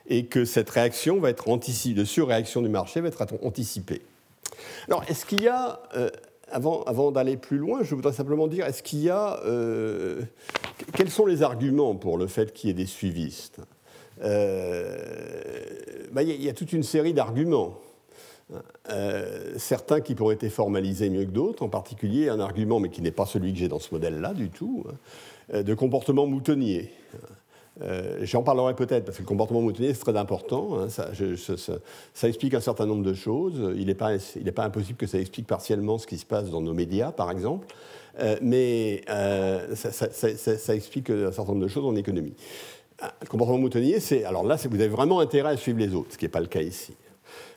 et 0.07 0.25
que 0.25 0.45
cette 0.45 0.69
réaction 0.69 1.19
va 1.19 1.29
être 1.29 1.49
anticipée, 1.49 2.05
surréaction 2.05 2.61
du 2.61 2.69
marché 2.69 3.01
va 3.01 3.09
être 3.09 3.25
anticipée. 3.43 4.01
Alors, 4.87 5.03
est-ce 5.07 5.25
qu'il 5.25 5.41
y 5.41 5.47
a, 5.47 5.81
euh, 5.95 6.09
avant, 6.51 6.83
avant 6.83 7.11
d'aller 7.11 7.37
plus 7.37 7.57
loin, 7.57 7.83
je 7.83 7.93
voudrais 7.95 8.13
simplement 8.13 8.47
dire, 8.47 8.65
est-ce 8.65 8.81
qu'il 8.81 8.99
y 8.99 9.09
a, 9.09 9.39
euh, 9.45 10.21
quels 10.93 11.11
sont 11.11 11.25
les 11.25 11.43
arguments 11.43 11.95
pour 11.95 12.17
le 12.17 12.27
fait 12.27 12.53
qu'il 12.53 12.69
y 12.69 12.71
ait 12.71 12.75
des 12.75 12.87
suivistes? 12.87 13.59
Euh, 14.21 14.97
bah, 16.11 16.23
il 16.23 16.41
y 16.41 16.49
a 16.49 16.53
toute 16.53 16.73
une 16.73 16.83
série 16.83 17.13
d'arguments. 17.13 17.79
Euh, 18.89 19.53
certains 19.57 20.01
qui 20.01 20.15
pourraient 20.15 20.37
être 20.39 20.49
formalisés 20.49 21.09
mieux 21.09 21.25
que 21.25 21.31
d'autres, 21.31 21.63
en 21.63 21.69
particulier 21.69 22.29
un 22.29 22.39
argument, 22.39 22.79
mais 22.79 22.89
qui 22.89 23.01
n'est 23.01 23.11
pas 23.11 23.25
celui 23.25 23.53
que 23.53 23.59
j'ai 23.59 23.67
dans 23.67 23.79
ce 23.79 23.93
modèle-là 23.93 24.33
du 24.33 24.49
tout, 24.49 24.85
hein, 24.87 24.93
euh, 25.53 25.63
de 25.63 25.73
comportement 25.75 26.25
moutonnier. 26.25 26.91
Euh, 27.81 28.19
J'en 28.23 28.41
parlerai 28.41 28.73
peut-être, 28.73 29.05
parce 29.05 29.17
que 29.17 29.21
le 29.21 29.27
comportement 29.27 29.61
moutonnier, 29.61 29.93
c'est 29.93 30.01
très 30.01 30.17
important. 30.17 30.79
Hein, 30.79 30.89
ça, 30.89 32.27
explique 32.27 32.53
un 32.55 32.59
certain 32.59 32.87
nombre 32.87 33.03
de 33.03 33.13
choses. 33.13 33.73
Il 33.77 33.85
n'est 33.85 33.93
pas, 33.93 34.13
impossible 34.63 34.97
que 34.97 35.07
ça 35.07 35.19
explique 35.19 35.47
partiellement 35.47 35.97
ce 35.97 36.07
qui 36.07 36.17
se 36.17 36.25
passe 36.25 36.49
dans 36.49 36.61
nos 36.61 36.73
médias, 36.73 37.11
par 37.11 37.31
exemple. 37.31 37.67
Mais 38.41 39.03
ça, 39.75 39.91
ça, 39.91 40.75
explique 40.75 41.09
un 41.09 41.31
certain 41.31 41.53
nombre 41.53 41.63
de 41.63 41.69
choses 41.69 41.85
en 41.85 41.95
économie. 41.95 42.33
Le 43.21 43.27
comportement 43.27 43.59
moutonnier, 43.59 44.01
c'est. 44.01 44.25
Alors 44.25 44.43
là, 44.43 44.57
vous 44.57 44.75
avez 44.75 44.89
vraiment 44.89 45.21
intérêt 45.21 45.51
à 45.51 45.57
suivre 45.57 45.79
les 45.79 45.95
autres, 45.95 46.11
ce 46.11 46.17
qui 46.17 46.25
n'est 46.25 46.29
pas 46.29 46.41
le 46.41 46.47
cas 46.47 46.61
ici. 46.61 46.93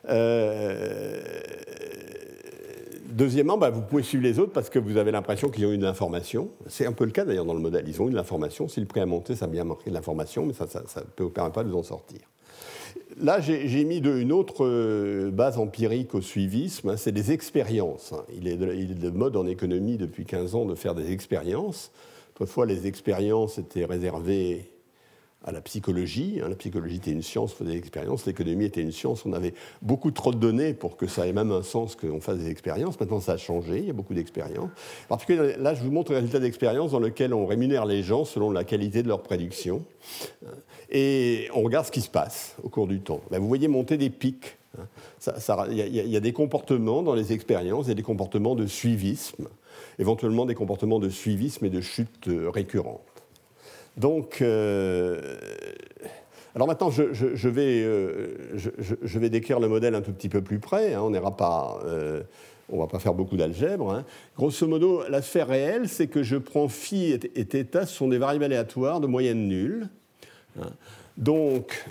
Euh, 0.09 1.21
deuxièmement, 3.09 3.59
bah, 3.59 3.71
vous 3.71 3.83
pouvez 3.83 4.03
suivre 4.03 4.25
les 4.25 4.39
autres 4.39 4.53
parce 4.53 4.71
que 4.71 4.79
vous 4.79 4.97
avez 4.97 5.13
l'impression 5.13 5.49
qu'ils 5.49 5.67
ont 5.67 5.73
eu 5.73 5.79
de 5.79 5.85
l'information. 5.85 6.51
C'est 6.67 6.87
un 6.87 6.93
peu 6.93 7.05
le 7.05 7.13
cas 7.13 7.25
d'ailleurs 7.25 7.45
dans 7.45 7.55
le 7.55 7.61
modèle. 7.61 7.85
Ils 7.87 8.01
ont 8.03 8.09
eu 8.09 8.11
de 8.11 8.17
l'information. 8.17 8.69
Si 8.69 8.81
le 8.81 8.87
prix 8.87 9.01
a 9.01 9.07
monté, 9.07 9.37
ça 9.37 9.45
a 9.47 9.49
bien 9.49 9.65
marqué 9.65 9.91
de 9.91 9.95
l'information, 9.95 10.47
mais 10.47 10.53
ça 10.53 10.67
ne 10.67 11.29
permettre 11.29 11.55
pas 11.55 11.65
de 11.65 11.71
vous 11.71 11.79
en 11.79 11.83
sortir. 11.83 12.21
Là, 13.21 13.41
j'ai 13.41 13.85
mis 13.85 14.01
de, 14.01 14.19
une 14.19 14.33
autre 14.33 14.65
euh, 14.65 15.31
base 15.31 15.59
empirique 15.59 16.15
au 16.15 16.21
suivisme, 16.21 16.91
hein, 16.91 16.97
c'est 16.97 17.13
des 17.13 17.33
expériences. 17.33 18.13
Hein. 18.13 18.25
Il, 18.35 18.49
est 18.49 18.57
de, 18.57 19.11
mode 19.11 19.37
en 19.37 19.47
économie 19.47 19.99
depuis 19.99 20.25
15 20.25 20.55
ans 20.55 20.65
de 20.65 20.75
faire 20.75 20.95
des 20.95 21.13
expériences. 21.13 21.93
Autrefois, 22.35 22.65
les 22.65 22.87
expériences 22.87 23.59
étaient 23.59 23.85
réservées 23.85 24.72
à 25.45 25.53
la 25.53 25.61
psychologie. 25.61 26.41
Hein. 26.43 26.49
La 26.49 26.57
psychologie 26.57 26.97
était 26.97 27.11
une 27.11 27.23
science, 27.23 27.53
on 27.53 27.57
faisait 27.57 27.73
des 27.73 27.79
expériences. 27.79 28.27
L'économie 28.27 28.65
était 28.65 28.81
une 28.81 28.93
science. 28.93 29.25
On 29.27 29.33
avait 29.33 29.55
beaucoup 29.81 30.11
trop 30.11 30.33
de 30.33 30.39
données 30.39 30.75
pour 30.75 30.97
que 30.97 31.07
ça 31.07 31.27
ait 31.27 31.33
même 31.33 31.51
un 31.51 31.63
sens 31.63 31.97
qu'on 31.97 32.21
fasse 32.21 32.39
des 32.39 32.51
expériences. 32.51 32.99
Maintenant, 32.99 33.21
ça 33.21 33.33
a 33.33 33.37
changé. 33.37 33.79
Il 33.79 33.87
y 33.87 33.91
a 33.91 33.95
beaucoup 33.95 34.15
d'expériences. 34.15 34.71
En 35.07 35.09
particulier, 35.09 35.55
là, 35.59 35.75
je 35.75 35.83
vous 35.83 35.91
montre 35.91 36.13
le 36.13 36.19
résultat 36.19 36.39
d'expériences 36.39 36.93
dans 36.93 37.01
lequel 37.01 37.35
on 37.35 37.47
rémunère 37.47 37.87
les 37.87 38.03
gens 38.03 38.25
selon 38.25 38.51
la 38.51 38.65
qualité 38.65 39.03
de 39.03 39.09
leur 39.09 39.23
prédiction. 39.23 39.83
Et 40.91 41.49
on 41.55 41.63
regarde 41.63 41.87
ce 41.87 41.93
qui 41.93 42.03
se 42.03 42.11
passe 42.11 42.57
au 42.63 42.69
cours 42.69 42.87
du 42.87 43.01
temps. 43.01 43.21
Ben, 43.31 43.39
vous 43.39 43.49
voyez 43.49 43.69
monter 43.69 43.97
des 43.97 44.11
pics. 44.11 44.57
Il 44.77 44.81
hein. 44.81 45.67
y, 45.71 46.17
a 46.17 46.21
des 46.21 46.33
comportements 46.33 47.03
dans 47.03 47.15
les 47.15 47.33
expériences, 47.33 47.87
il 47.87 47.89
y 47.89 47.93
a 47.93 47.95
des 47.95 48.03
comportements 48.03 48.55
de 48.55 48.67
suivisme, 48.67 49.49
éventuellement 49.99 50.47
des 50.47 50.55
comportements 50.55 50.99
de 50.99 51.11
suivisme 51.11 51.67
et 51.67 51.71
de 51.71 51.83
chute 51.83 52.29
euh, 52.29 52.49
récurrente. 52.49 53.12
Donc, 53.97 54.41
euh, 54.41 55.37
alors 56.55 56.67
maintenant, 56.67 56.91
je, 56.91 57.49
vais, 57.49 57.83
euh, 57.83 58.57
je, 58.57 59.19
vais, 59.19 59.31
décrire 59.31 59.61
le 59.61 59.69
modèle 59.69 59.95
un 59.95 60.01
tout 60.01 60.13
petit 60.13 60.29
peu 60.29 60.43
plus 60.43 60.59
près. 60.59 60.95
Hein. 60.95 61.03
on 61.03 61.11
n'ira 61.11 61.37
pas, 61.37 61.79
euh, 61.85 62.23
on 62.71 62.79
va 62.79 62.87
pas 62.87 62.99
faire 62.99 63.15
beaucoup 63.15 63.37
d'algèbre. 63.37 63.91
Hein. 63.93 64.05
Grosso 64.37 64.67
modo, 64.67 65.03
la 65.09 65.23
sphère 65.23 65.49
réelle, 65.49 65.89
c'est 65.89 66.07
que 66.07 66.23
je 66.23 66.37
prends 66.37 66.69
phi 66.69 67.13
et, 67.13 67.45
θ, 67.45 67.87
ce 67.87 67.95
sont 67.95 68.09
des 68.09 68.19
variables 68.19 68.45
aléatoires 68.45 69.01
de 69.01 69.07
moyenne 69.07 69.47
nulle. 69.47 69.89
Hein. 70.61 70.71
Donc, 71.19 71.87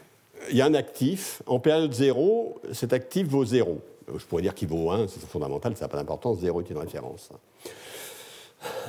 il 0.49 0.57
y 0.57 0.61
a 0.61 0.65
un 0.65 0.73
actif. 0.73 1.43
En 1.45 1.59
période 1.59 1.93
0, 1.93 2.61
cet 2.71 2.93
actif 2.93 3.27
vaut 3.27 3.45
0. 3.45 3.79
Je 4.17 4.25
pourrais 4.25 4.41
dire 4.41 4.55
qu'il 4.55 4.67
vaut 4.67 4.89
1, 4.89 5.07
c'est 5.07 5.21
fondamental, 5.21 5.77
ça 5.77 5.85
n'a 5.85 5.89
pas 5.89 5.97
d'importance, 5.97 6.39
0 6.39 6.61
est 6.61 6.69
une 6.69 6.79
référence. 6.79 7.29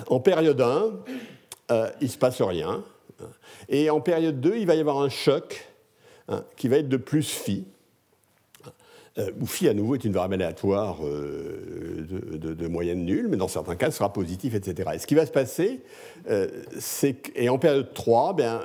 En 0.08 0.18
période 0.18 0.60
1, 0.60 0.90
il 2.00 2.04
ne 2.06 2.08
se 2.08 2.18
passe 2.18 2.42
rien. 2.42 2.82
Et 3.68 3.90
en 3.90 4.00
période 4.00 4.40
2, 4.40 4.56
il 4.56 4.66
va 4.66 4.74
y 4.74 4.80
avoir 4.80 5.00
un 5.00 5.08
choc 5.08 5.66
hein, 6.28 6.44
qui 6.56 6.68
va 6.68 6.78
être 6.78 6.88
de 6.88 6.96
plus 6.96 7.28
phi, 7.28 7.64
euh, 9.18 9.30
où 9.40 9.46
phi 9.46 9.68
à 9.68 9.74
nouveau 9.74 9.94
est 9.94 10.04
une 10.04 10.12
variable 10.12 10.34
aléatoire 10.34 10.98
euh, 11.04 12.06
de, 12.08 12.66
moyenne 12.66 13.04
nulle, 13.04 13.28
mais 13.28 13.36
dans 13.36 13.48
certains 13.48 13.76
cas, 13.76 13.90
ce 13.90 13.98
sera 13.98 14.12
positif, 14.12 14.54
etc. 14.54 14.90
Et 14.94 14.98
ce 14.98 15.06
qui 15.06 15.14
va 15.14 15.26
se 15.26 15.32
passer, 15.32 15.80
euh, 16.30 16.48
c'est 16.78 17.30
et 17.34 17.50
en 17.50 17.58
période 17.58 17.92
3, 17.92 18.34
bien, 18.34 18.60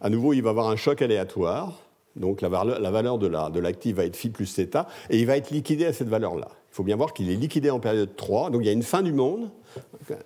à 0.00 0.10
nouveau, 0.10 0.32
il 0.32 0.42
va 0.42 0.48
y 0.48 0.50
avoir 0.50 0.68
un 0.68 0.76
choc 0.76 1.00
aléatoire, 1.00 1.80
donc 2.16 2.40
la 2.40 2.48
valeur, 2.48 2.80
la 2.80 2.90
valeur 2.90 3.18
de 3.18 3.60
l'actif 3.60 3.96
va 3.96 4.04
être 4.04 4.16
phi 4.16 4.30
plus 4.30 4.46
θ, 4.46 4.86
et 5.10 5.18
il 5.18 5.26
va 5.26 5.36
être 5.36 5.50
liquidé 5.50 5.86
à 5.86 5.92
cette 5.92 6.08
valeur-là. 6.08 6.48
Il 6.70 6.74
faut 6.74 6.84
bien 6.84 6.96
voir 6.96 7.12
qu'il 7.12 7.30
est 7.30 7.34
liquidé 7.36 7.70
en 7.70 7.80
période 7.80 8.14
3, 8.16 8.50
donc 8.50 8.62
il 8.62 8.66
y 8.66 8.70
a 8.70 8.72
une 8.72 8.84
fin 8.84 9.02
du 9.02 9.12
monde, 9.12 9.50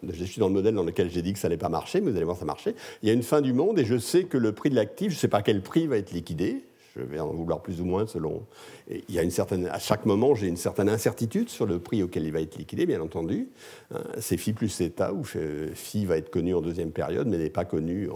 je 0.07 0.25
suis 0.25 0.41
dans 0.41 0.49
le 0.49 0.55
modèle 0.55 0.75
dans 0.75 0.85
lequel 0.85 1.11
j'ai 1.11 1.23
dit 1.23 1.33
que 1.33 1.39
ça 1.39 1.49
n'allait 1.49 1.59
pas 1.59 1.69
marcher, 1.69 2.01
mais 2.01 2.11
vous 2.11 2.17
allez 2.17 2.27
voir, 2.27 2.37
ça 2.37 2.45
marchait. 2.45 2.75
Il 3.03 3.09
y 3.09 3.11
a 3.11 3.15
une 3.15 3.23
fin 3.23 3.41
du 3.41 3.53
monde 3.53 3.79
et 3.79 3.85
je 3.85 3.99
sais 3.99 4.25
que 4.25 4.37
le 4.37 4.53
prix 4.53 4.71
de 4.71 4.75
l'actif, 4.75 5.11
je 5.11 5.17
ne 5.17 5.21
sais 5.21 5.29
pas 5.29 5.43
quel 5.43 5.63
prix 5.63 5.87
va 5.87 5.97
être 5.97 6.13
liquidé. 6.13 6.65
Je 6.97 7.03
vais 7.03 7.19
en 7.19 7.33
vouloir 7.33 7.61
plus 7.61 7.81
ou 7.81 7.85
moins 7.85 8.07
selon. 8.07 8.47
il 8.89 9.13
y 9.13 9.19
a 9.19 9.23
une 9.23 9.33
certaine, 9.33 9.67
à 9.67 9.81
chaque 9.81 10.07
moment, 10.07 10.37
j'ai 10.37 10.47
une 10.47 10.57
certaine 10.57 10.89
incertitude 10.89 11.49
sur 11.49 11.67
le 11.67 11.81
prix 11.81 12.05
auquel 12.05 12.25
il 12.25 12.33
va 12.33 12.41
être 12.41 12.57
liquidé, 12.57 12.87
bien 12.87 13.01
entendu. 13.01 13.49
Hein, 13.93 14.03
c'est 14.21 14.37
phi 14.37 14.53
plus 14.53 14.69
θ, 14.69 15.13
où 15.13 15.25
phi 15.25 16.05
va 16.05 16.19
être 16.19 16.31
connu 16.31 16.55
en 16.55 16.61
deuxième 16.61 16.93
période, 16.93 17.27
mais 17.27 17.39
n'est 17.39 17.51
pas 17.51 17.65
connu 17.65 18.09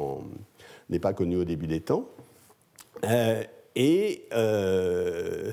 n'est 0.90 1.00
pas 1.00 1.12
au 1.18 1.44
début 1.44 1.66
des 1.66 1.80
temps. 1.80 2.08
Euh, 3.04 3.42
et 3.74 4.24
euh, 4.32 5.52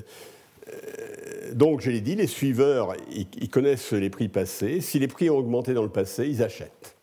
donc, 1.52 1.80
je 1.80 1.90
l'ai 1.90 2.00
dit, 2.00 2.14
les 2.14 2.26
suiveurs, 2.26 2.94
ils, 3.10 3.48
connaissent 3.48 3.92
les 3.92 4.10
prix 4.10 4.28
passés. 4.28 4.80
Si 4.80 4.98
les 4.98 5.08
prix 5.08 5.30
ont 5.30 5.38
augmenté 5.38 5.74
dans 5.74 5.82
le 5.82 5.88
passé, 5.88 6.26
ils 6.26 6.42
achètent. 6.42 6.96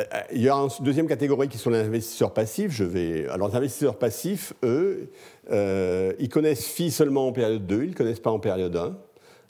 Euh, 0.00 0.04
il 0.32 0.40
y 0.40 0.48
a 0.48 0.54
une 0.54 0.68
deuxième 0.80 1.06
catégorie 1.06 1.48
qui 1.48 1.58
sont 1.58 1.70
les 1.70 1.78
investisseurs 1.78 2.32
passifs. 2.32 2.72
Je 2.72 2.84
vais... 2.84 3.28
Alors, 3.28 3.48
les 3.48 3.56
investisseurs 3.56 3.98
passifs, 3.98 4.54
eux, 4.64 5.10
euh, 5.50 6.12
ils 6.18 6.28
connaissent 6.28 6.66
FI 6.66 6.90
seulement 6.90 7.28
en 7.28 7.32
période 7.32 7.66
2, 7.66 7.84
ils 7.84 7.90
ne 7.90 7.94
connaissent 7.94 8.20
pas 8.20 8.30
en 8.30 8.40
période 8.40 8.74
1. 8.74 8.96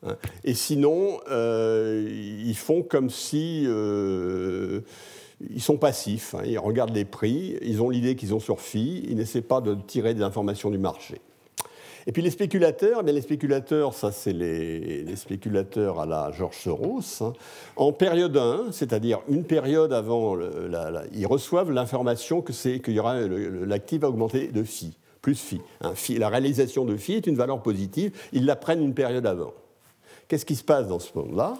Hein. 0.07 0.16
Et 0.44 0.55
sinon, 0.55 1.20
ils 1.28 2.57
font 2.57 2.82
comme 2.82 3.11
si 3.11 3.66
ils 5.48 5.62
sont 5.62 5.76
passifs. 5.76 6.34
Hein. 6.34 6.42
Ils 6.44 6.59
regardent 6.59 6.94
les 6.94 7.05
prix, 7.05 7.57
ils 7.62 7.80
ont 7.80 7.90
l'idée 7.90 8.16
qu'ils 8.16 8.34
ont 8.34 8.40
sur 8.40 8.61
FI, 8.61 9.05
ils 9.09 9.16
n'essaient 9.16 9.40
pas 9.40 9.61
de 9.61 9.74
tirer 9.74 10.14
des 10.14 10.22
informations 10.22 10.70
du 10.70 10.78
marché. 10.78 11.20
Et 12.07 12.12
puis 12.12 12.22
les 12.22 12.30
spéculateurs, 12.30 13.03
eh 13.07 13.12
les 13.12 13.20
spéculateurs, 13.20 13.94
ça 13.94 14.12
c'est 14.12 14.32
les, 14.32 15.16
spéculateurs 15.16 16.01
à 16.01 16.07
la 16.07 16.30
George 16.32 16.57
Soros. 16.57 17.01
Hein. 17.20 17.32
En 17.76 17.92
période 17.92 18.36
1, 18.36 18.72
c'est-à-dire 18.72 19.20
une 19.28 19.44
période 19.44 19.92
avant, 19.92 20.38
ils 21.12 21.26
reçoivent 21.26 21.70
l'information 21.70 22.40
que 22.40 22.53
c'est 22.53 22.80
qu'il 22.80 22.94
y 22.94 23.01
aura 23.01 23.20
l'actif 23.20 24.01
va 24.01 24.09
augmenter 24.09 24.48
de 24.48 24.62
phi, 24.62 24.96
plus 25.20 25.38
phi. 25.38 25.61
La 26.18 26.28
réalisation 26.28 26.84
de 26.84 26.96
phi 26.96 27.14
est 27.14 27.26
une 27.26 27.36
valeur 27.36 27.62
positive. 27.62 28.12
Ils 28.32 28.46
la 28.46 28.57
prennent 28.57 28.82
une 28.82 28.94
période 28.94 29.26
avant. 29.26 29.53
Qu'est-ce 30.28 30.46
qui 30.46 30.57
se 30.57 30.64
passe 30.64 30.88
dans 30.88 31.01
ce 31.01 31.11
monde-là? 31.16 31.55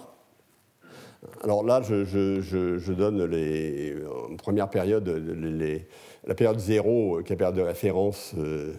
Alors 1.43 1.63
là, 1.63 1.81
je, 1.83 2.91
donne 2.93 3.25
les, 3.25 3.95
en 4.31 4.35
première 4.37 4.69
période 4.69 5.07
la 6.25 6.35
période 6.35 6.59
zéro, 6.59 7.21
qui 7.23 7.33
est 7.33 7.35
la 7.35 7.37
période 7.37 7.55
de 7.55 7.61
référence 7.61 8.33
euh, 8.37 8.41
euh, 8.41 8.73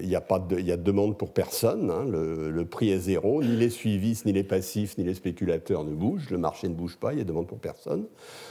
il 0.00 0.08
y, 0.08 0.16
a 0.16 0.20
pas 0.20 0.38
de, 0.38 0.60
demande 0.76 1.16
pour 1.16 1.32
personne, 1.32 1.90
hein. 1.90 2.04
le, 2.04 2.64
prix 2.64 2.90
est 2.90 2.98
zéro, 2.98 3.42
ni 3.42 3.56
les 3.56 3.70
suivistes, 3.70 4.26
ni 4.26 4.32
les 4.32 4.42
passifs, 4.42 4.98
ni 4.98 5.04
les 5.04 5.14
spéculateurs 5.14 5.84
ne 5.84 5.94
bougent, 5.94 6.28
le 6.30 6.38
marché 6.38 6.68
ne 6.68 6.74
bouge 6.74 6.96
pas, 6.96 7.12
il 7.12 7.18
y 7.18 7.22
a 7.22 7.24
demande 7.24 7.46
pour 7.46 7.58
personne. 7.58 8.04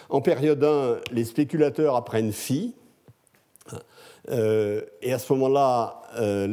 En 0.09 0.21
période 0.21 0.63
1, 0.63 0.97
les 1.11 1.25
spéculateurs 1.25 1.95
apprennent 1.95 2.31
phi, 2.31 2.73
euh, 4.29 4.81
et 5.01 5.13
à 5.13 5.19
ce 5.19 5.31
moment-là, 5.33 6.01
euh, 6.19 6.47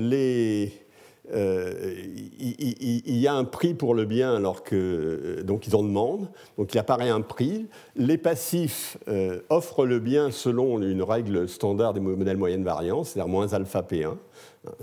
il, 2.39 3.17
y 3.17 3.27
a 3.27 3.35
un 3.35 3.45
prix 3.45 3.75
pour 3.75 3.95
le 3.95 4.05
bien 4.05 4.37
alors 4.37 4.62
que 4.62 5.43
donc 5.43 5.67
ils 5.67 5.75
en 5.75 5.83
demandent, 5.83 6.29
donc 6.57 6.73
il 6.73 6.79
apparaît 6.79 7.09
un 7.09 7.21
prix. 7.21 7.67
Les 7.97 8.19
passifs 8.19 8.97
offrent 9.49 9.87
le 9.87 9.99
bien 9.99 10.31
selon 10.31 10.81
une 10.81 11.03
règle 11.03 11.49
standard 11.49 11.95
des 11.95 12.01
modèles 12.01 12.37
moyenne 12.37 12.62
variance, 12.64 13.11
c'est-à-dire 13.11 13.29
moins 13.29 13.53
alpha 13.53 13.83
P1. 13.83 14.17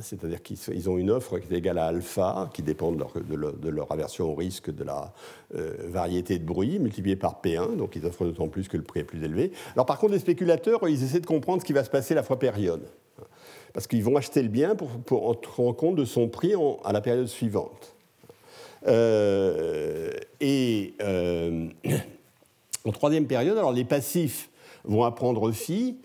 C'est-à-dire 0.02 0.42
qu'ils 0.42 0.90
ont 0.90 0.98
une 0.98 1.12
offre 1.12 1.40
qui 1.40 1.54
est 1.54 1.58
égale 1.58 1.78
à 1.78 1.86
alpha, 1.86 2.50
qui 2.54 2.64
dépend 2.64 2.92
de 2.92 3.70
leur, 3.70 3.92
aversion 3.92 4.32
au 4.32 4.36
risque 4.36 4.74
de 4.74 4.84
la 4.84 5.14
euh, 5.56 5.76
variété 5.88 6.40
de 6.40 6.46
bruit, 6.46 6.80
multipliée 6.80 7.16
par 7.16 7.42
P1, 7.44 7.76
donc 7.76 7.96
ils 7.96 8.06
offrent 8.06 8.26
d'autant 8.26 8.48
plus 8.48 8.68
que 8.68 8.78
le 8.78 8.84
prix 8.84 9.02
est 9.02 9.06
plus 9.06 9.24
élevé. 9.24 9.52
Alors 9.74 9.86
par 9.86 10.00
contre, 10.00 10.14
les 10.14 10.20
spéculateurs, 10.20 10.88
ils 10.88 11.04
essaient 11.04 11.20
de 11.20 11.26
comprendre 11.26 11.62
ce 11.62 11.66
qui 11.66 11.74
va 11.74 11.84
se 11.84 11.90
passer 11.90 12.14
la 12.14 12.24
fois 12.24 12.40
période. 12.40 12.84
Parce 13.74 13.88
qu'ils 13.88 14.04
vont 14.04 14.18
acheter 14.18 14.42
le 14.44 14.50
bien 14.50 14.76
pour, 14.76 14.90
pour 14.90 15.36
rendre 15.56 15.76
compte 15.76 15.96
de 15.96 16.06
son 16.06 16.28
prix 16.28 16.54
à 16.84 16.92
la 16.92 17.02
période 17.02 17.28
suivante. 17.28 17.96
Euh, 18.88 20.12
et 20.42 20.94
euh, 21.02 21.68
en 22.86 22.92
troisième 22.92 23.28
période, 23.28 23.58
alors 23.58 23.72
les 23.72 23.86
passifs 23.86 24.50
vont 24.84 25.04
apprendre 25.04 25.42
aussi 25.42 25.98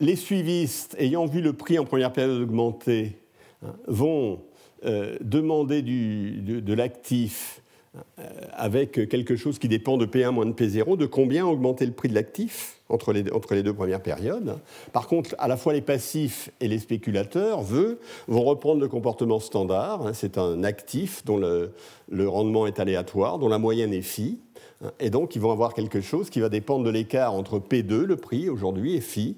les 0.00 0.16
suivistes, 0.16 0.96
ayant 0.98 1.26
vu 1.26 1.40
le 1.40 1.52
prix 1.52 1.78
en 1.78 1.84
première 1.84 2.12
période 2.12 2.42
augmenter, 2.42 3.18
hein, 3.64 3.74
vont 3.86 4.40
euh, 4.84 5.16
demander 5.20 5.82
de, 5.82 6.74
l'actif 6.74 7.62
euh, 7.94 8.22
avec 8.52 9.08
quelque 9.08 9.36
chose 9.36 9.58
qui 9.60 9.68
dépend 9.68 9.96
de 9.96 10.06
P1 10.06 10.30
moins 10.30 10.46
de 10.46 10.52
P0, 10.52 10.96
de 10.96 11.06
combien 11.06 11.46
augmenter 11.46 11.86
le 11.86 11.92
prix 11.92 12.08
de 12.08 12.14
l'actif 12.14 12.80
entre 12.88 13.12
les, 13.12 13.30
entre 13.32 13.54
les 13.54 13.62
deux 13.62 13.72
premières 13.72 14.02
périodes. 14.02 14.58
Par 14.92 15.06
contre, 15.06 15.34
à 15.38 15.48
la 15.48 15.56
fois 15.56 15.72
les 15.72 15.80
passifs 15.80 16.50
et 16.60 16.68
les 16.68 16.78
spéculateurs 16.78 17.62
vont 17.62 18.42
reprendre 18.42 18.80
le 18.80 18.88
comportement 18.88 19.40
standard. 19.40 20.06
Hein, 20.06 20.12
c'est 20.14 20.36
un 20.36 20.64
actif 20.64 21.24
dont 21.24 21.36
le, 21.36 21.72
le, 22.10 22.28
rendement 22.28 22.66
est 22.66 22.80
aléatoire, 22.80 23.38
dont 23.38 23.48
la 23.48 23.58
moyenne 23.58 23.92
est 23.92 24.02
phi. 24.02 24.40
Hein, 24.84 24.90
et 25.00 25.10
donc, 25.10 25.36
ils 25.36 25.40
vont 25.40 25.52
avoir 25.52 25.74
quelque 25.74 26.00
chose 26.00 26.28
qui 26.28 26.40
va 26.40 26.48
dépendre 26.48 26.84
de 26.84 26.90
l'écart 26.90 27.34
entre 27.34 27.58
P2, 27.58 28.02
le 28.02 28.16
prix 28.16 28.48
aujourd'hui, 28.48 28.96
et 28.96 29.00
phi, 29.00 29.36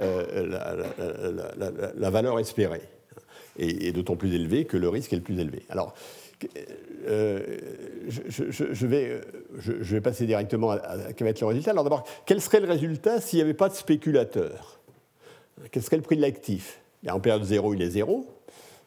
euh, 0.00 1.90
la, 1.96 2.10
valeur 2.10 2.38
espérée, 2.38 2.82
et, 3.58 3.92
d'autant 3.92 4.16
plus 4.16 4.34
élevée 4.34 4.66
que 4.66 4.76
le 4.76 4.88
risque 4.88 5.12
est 5.12 5.16
le 5.16 5.22
plus 5.22 5.38
élevé. 5.38 5.62
Alors, 5.70 5.94
euh, 7.08 7.58
je, 8.08 8.86
vais, 8.86 9.20
je, 9.58 9.72
vais, 9.72 10.00
passer 10.02 10.26
directement 10.26 10.72
à, 10.72 11.12
quel 11.16 11.24
va 11.24 11.30
être 11.30 11.40
le 11.40 11.46
résultat. 11.46 11.70
Alors 11.70 11.84
d'abord, 11.84 12.04
quel 12.26 12.42
serait 12.42 12.60
le 12.60 12.68
résultat 12.68 13.22
s'il 13.22 13.38
n'y 13.38 13.42
avait 13.42 13.54
pas 13.54 13.70
de 13.70 13.74
spéculateur 13.74 14.80
Quel 15.70 15.82
serait 15.82 15.96
le 15.96 16.02
prix 16.02 16.16
de 16.16 16.22
l'actif? 16.22 16.80
En 17.08 17.20
période 17.20 17.44
0, 17.44 17.74
il 17.74 17.82
est 17.82 17.90
0. 17.90 18.26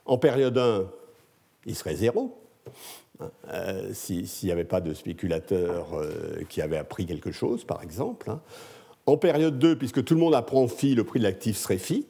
En 0.05 0.17
période 0.19 0.57
1, 0.57 0.85
il 1.65 1.75
serait 1.75 1.95
0. 1.95 2.37
hein, 3.19 3.71
s'il 3.93 4.27
n'y 4.43 4.51
avait 4.51 4.63
pas 4.63 4.81
de 4.81 4.93
spéculateur 4.93 5.87
qui 6.49 6.61
avait 6.61 6.77
appris 6.77 7.07
quelque 7.07 7.31
chose, 7.31 7.63
par 7.63 7.81
exemple. 7.81 8.29
Hein. 8.29 8.41
En 9.09 9.17
période 9.17 9.57
2, 9.57 9.75
puisque 9.75 10.03
tout 10.03 10.13
le 10.13 10.19
monde 10.19 10.35
apprend 10.35 10.67
phi, 10.67 10.93
le 10.93 11.03
prix 11.03 11.17
de 11.17 11.23
l'actif 11.23 11.57
serait 11.57 11.79
phi. 11.79 12.05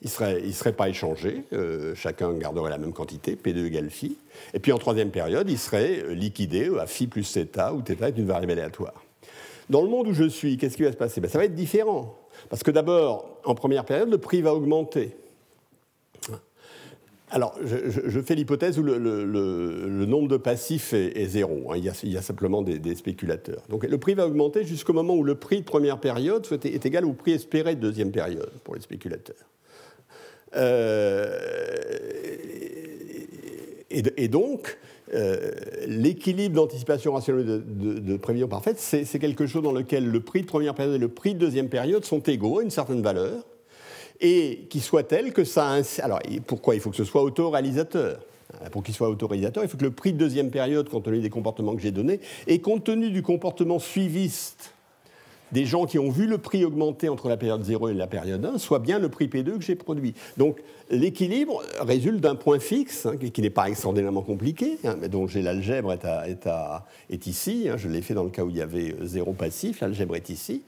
Il 0.00 0.06
ne 0.06 0.08
serait, 0.08 0.42
il 0.42 0.54
serait, 0.54 0.72
pas 0.72 0.88
échangé, 0.88 1.42
chacun 1.94 2.32
garderait 2.32 2.70
la 2.70 2.78
même 2.78 2.92
quantité, 2.92 3.36
P2 3.36 3.66
égale 3.66 3.90
phi. 3.90 4.16
Et 4.54 4.60
puis 4.60 4.72
en 4.72 4.78
troisième 4.78 5.10
période, 5.10 5.48
il 5.50 5.58
serait 5.58 6.14
liquidé 6.14 6.70
à 6.78 6.86
phi 6.86 7.06
plus 7.06 7.24
θ, 7.24 7.72
où 7.74 7.82
θ 7.82 8.02
est 8.02 8.18
une 8.18 8.24
variable 8.24 8.52
aléatoire. 8.52 9.04
Dans 9.68 9.82
le 9.82 9.88
monde 9.88 10.08
où 10.08 10.14
je 10.14 10.24
suis, 10.24 10.56
qu'est-ce 10.56 10.76
qui 10.76 10.84
va 10.84 10.92
se 10.92 10.96
passer? 10.96 11.20
Ben, 11.20 11.28
Ça 11.28 11.38
va 11.38 11.44
être 11.44 11.54
différent. 11.54 12.16
Parce 12.48 12.62
que 12.62 12.70
d'abord, 12.70 13.38
en 13.44 13.54
première 13.54 13.84
période, 13.84 14.10
le 14.10 14.18
prix 14.18 14.40
va 14.40 14.54
augmenter. 14.54 15.14
Alors, 17.32 17.54
je, 17.64 18.20
fais 18.20 18.34
l'hypothèse 18.34 18.78
où 18.78 18.82
le, 18.82 20.06
nombre 20.06 20.28
de 20.28 20.36
passifs 20.36 20.92
est, 20.92 21.26
zéro. 21.26 21.70
Hein. 21.70 21.76
il, 21.76 22.12
y 22.12 22.16
a, 22.16 22.22
simplement 22.22 22.60
des, 22.62 22.94
spéculateurs. 22.96 23.62
Donc, 23.68 23.84
le 23.84 23.98
prix 23.98 24.14
va 24.14 24.26
augmenter 24.26 24.64
jusqu'au 24.64 24.92
moment 24.92 25.14
où 25.14 25.22
le 25.22 25.36
prix 25.36 25.60
de 25.60 25.64
première 25.64 25.98
période 25.98 26.46
est 26.64 26.86
égal 26.86 27.04
au 27.04 27.12
prix 27.12 27.32
espéré 27.32 27.76
de 27.76 27.80
deuxième 27.80 28.10
période 28.10 28.50
pour 28.64 28.74
les 28.74 28.80
spéculateurs. 28.80 29.36
Euh, 30.56 31.38
et, 33.90 34.28
donc, 34.28 34.78
euh, 35.14 35.52
l'équilibre 35.86 36.56
d'anticipation 36.56 37.12
rationnelle 37.12 37.62
de, 37.64 38.16
prévision 38.16 38.48
parfaite, 38.48 38.78
c'est 38.78 39.18
quelque 39.18 39.46
chose 39.46 39.62
dans 39.62 39.72
lequel 39.72 40.08
le 40.08 40.20
prix 40.20 40.42
de 40.42 40.46
première 40.46 40.74
période 40.74 40.94
et 40.94 40.98
le 40.98 41.08
prix 41.08 41.34
de 41.34 41.38
deuxième 41.38 41.68
période 41.68 42.04
sont 42.04 42.20
égaux 42.20 42.58
à 42.58 42.62
une 42.62 42.70
certaine 42.70 43.02
valeur, 43.02 43.44
et 44.20 44.66
qui 44.70 44.80
soit 44.80 45.04
tel 45.04 45.32
que 45.32 45.44
ça... 45.44 45.80
Alors, 46.02 46.20
pourquoi 46.46 46.74
Il 46.74 46.80
faut 46.80 46.90
que 46.90 46.96
ce 46.96 47.04
soit 47.04 47.22
autoréalisateur? 47.22 48.20
Pour 48.72 48.82
qu'il 48.82 48.94
soit 48.94 49.08
autoréalisateur, 49.08 49.62
il 49.62 49.68
faut 49.68 49.78
que 49.78 49.84
le 49.84 49.92
prix 49.92 50.12
de 50.12 50.18
deuxième 50.18 50.50
période, 50.50 50.88
compte 50.88 51.04
tenu 51.04 51.20
des 51.20 51.30
comportements 51.30 51.76
que 51.76 51.80
j'ai 51.80 51.92
donnés, 51.92 52.20
et 52.48 52.60
compte 52.60 52.84
tenu 52.84 53.10
du 53.10 53.22
comportement 53.22 53.78
suiviste 53.78 54.74
des 55.52 55.64
gens 55.64 55.86
qui 55.86 55.98
ont 55.98 56.10
vu 56.10 56.26
le 56.26 56.38
prix 56.38 56.64
augmenter 56.64 57.08
entre 57.08 57.28
la 57.28 57.36
période 57.36 57.64
0 57.64 57.88
et 57.88 57.94
la 57.94 58.06
période 58.06 58.44
1 58.44 58.58
soit 58.58 58.78
bien 58.78 58.98
le 58.98 59.08
prix 59.08 59.26
P2 59.26 59.58
que 59.58 59.62
j'ai 59.62 59.74
produit. 59.74 60.14
Donc 60.36 60.60
l'équilibre 60.90 61.62
résulte 61.80 62.20
d'un 62.20 62.34
point 62.34 62.58
fixe, 62.58 63.06
hein, 63.06 63.16
qui 63.16 63.42
n'est 63.42 63.50
pas 63.50 63.68
extraordinairement 63.68 64.22
compliqué, 64.22 64.78
hein, 64.84 64.96
mais 65.00 65.08
dont 65.08 65.26
j'ai 65.26 65.42
l'algèbre 65.42 65.92
est, 65.92 66.06
est, 67.10 67.26
ici, 67.26 67.68
hein, 67.68 67.76
je 67.76 67.88
l'ai 67.88 68.02
fait 68.02 68.14
dans 68.14 68.24
le 68.24 68.30
cas 68.30 68.44
où 68.44 68.50
il 68.50 68.56
y 68.56 68.62
avait 68.62 68.92
euh, 68.92 69.04
zéro 69.04 69.32
passif, 69.32 69.80
l'algèbre 69.80 70.16
est 70.16 70.30
ici. 70.30 70.62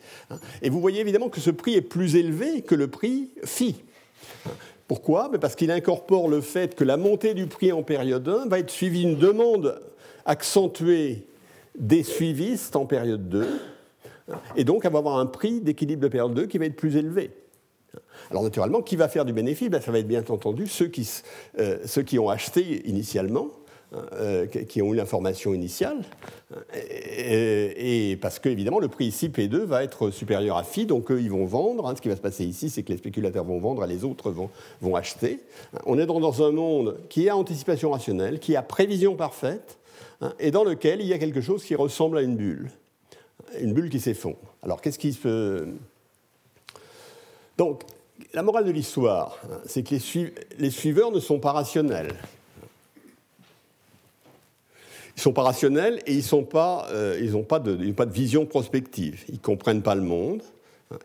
et 0.62 0.70
vous 0.70 0.80
voyez 0.80 1.00
évidemment 1.00 1.28
que 1.28 1.40
ce 1.40 1.50
prix 1.50 1.74
est 1.74 1.82
plus 1.82 2.16
élevé 2.16 2.62
que 2.62 2.74
le 2.74 2.88
prix 2.88 3.30
phi. 3.44 3.76
Pourquoi? 4.88 5.30
Parce 5.40 5.54
qu'il 5.54 5.70
incorpore 5.70 6.28
le 6.28 6.40
fait 6.40 6.74
que 6.74 6.84
la 6.84 6.96
montée 6.96 7.34
du 7.34 7.46
prix 7.46 7.72
en 7.72 7.82
période 7.82 8.28
1 8.28 8.48
va 8.48 8.58
être 8.58 8.70
suivie 8.70 9.06
d'une 9.06 9.16
demande 9.16 9.80
accentuée 10.26 11.26
des 11.78 12.02
suivistes 12.02 12.76
en 12.76 12.84
période 12.84 13.28
2, 13.28 13.48
et 14.56 14.64
donc, 14.64 14.84
elle 14.84 14.92
va 14.92 14.98
avoir 14.98 15.18
un 15.18 15.26
prix 15.26 15.60
d'équilibre 15.60 16.02
de 16.02 16.08
période 16.08 16.34
2 16.34 16.46
qui 16.46 16.58
va 16.58 16.66
être 16.66 16.76
plus 16.76 16.96
élevé. 16.96 17.30
Alors 18.30 18.42
naturellement, 18.42 18.82
qui 18.82 18.96
va 18.96 19.08
faire 19.08 19.24
du 19.24 19.32
bénéfice? 19.32 19.68
Ben, 19.68 19.80
Ça 19.80 19.92
va 19.92 19.98
être 19.98 20.08
bien 20.08 20.24
entendu 20.28 20.66
ceux 20.66 20.88
qui, 20.88 21.08
euh, 21.58 21.78
ceux 21.84 22.02
qui 22.02 22.18
ont 22.18 22.30
acheté 22.30 22.88
initialement, 22.88 23.48
hein, 23.94 24.06
euh, 24.14 24.46
qui 24.46 24.80
ont 24.80 24.94
eu 24.94 24.96
l'information 24.96 25.52
initiale, 25.52 25.98
et, 26.74 28.16
parce 28.22 28.38
que 28.38 28.48
évidemment 28.48 28.78
le 28.78 28.88
prix 28.88 29.06
ici 29.06 29.28
P2 29.28 29.64
va 29.64 29.84
être 29.84 30.10
supérieur 30.10 30.56
à 30.56 30.64
phi, 30.64 30.86
donc 30.86 31.10
eux 31.10 31.20
ils 31.20 31.30
vont 31.30 31.44
vendre. 31.44 31.86
Hein. 31.86 31.94
ce 31.96 32.00
qui 32.00 32.08
va 32.08 32.16
se 32.16 32.22
passer 32.22 32.44
ici, 32.44 32.70
c'est 32.70 32.82
que 32.82 32.92
les 32.92 32.98
spéculateurs 32.98 33.44
vont 33.44 33.60
vendre 33.60 33.84
et 33.84 33.88
les 33.88 34.04
autres 34.04 34.30
vont, 34.30 34.48
vont 34.80 34.96
acheter. 34.96 35.40
On 35.84 35.98
est 35.98 36.06
dans 36.06 36.42
un 36.42 36.52
monde 36.52 36.98
qui 37.10 37.28
a 37.28 37.36
anticipation 37.36 37.90
rationnelle, 37.90 38.38
qui 38.38 38.56
a 38.56 38.62
prévision 38.62 39.16
parfaite, 39.16 39.78
hein, 40.22 40.32
et 40.38 40.50
dans 40.50 40.64
lequel 40.64 41.02
il 41.02 41.06
y 41.06 41.12
a 41.12 41.18
quelque 41.18 41.42
chose 41.42 41.62
qui 41.62 41.74
ressemble 41.74 42.16
à 42.16 42.22
une 42.22 42.36
bulle 42.36 42.70
une 43.60 43.72
bulle 43.72 43.90
qui 43.90 44.00
s'effondre. 44.00 44.38
Alors 44.62 44.80
qu'est-ce 44.80 44.98
qui 44.98 45.12
se... 45.12 45.66
Donc, 47.58 47.82
la 48.34 48.42
morale 48.42 48.64
de 48.64 48.70
l'histoire, 48.70 49.38
hein, 49.50 49.58
c'est 49.66 49.82
que 49.82 49.94
les, 50.58 50.70
suiveurs 50.70 51.10
ne 51.10 51.20
sont 51.20 51.38
pas 51.38 51.52
rationnels. 51.52 52.14
Ils 55.14 55.18
ne 55.18 55.20
sont 55.20 55.32
pas 55.32 55.42
rationnels 55.42 56.00
et 56.06 56.14
ils 56.14 56.24
n'ont 56.32 56.44
pas, 56.44 56.88
euh, 56.90 57.42
pas, 57.42 57.58
de, 57.58 57.92
pas 57.92 58.06
de 58.06 58.12
vision 58.12 58.46
prospective. 58.46 59.24
Ils 59.28 59.34
ne 59.34 59.40
comprennent 59.40 59.82
pas 59.82 59.94
le 59.94 60.00
monde. 60.00 60.42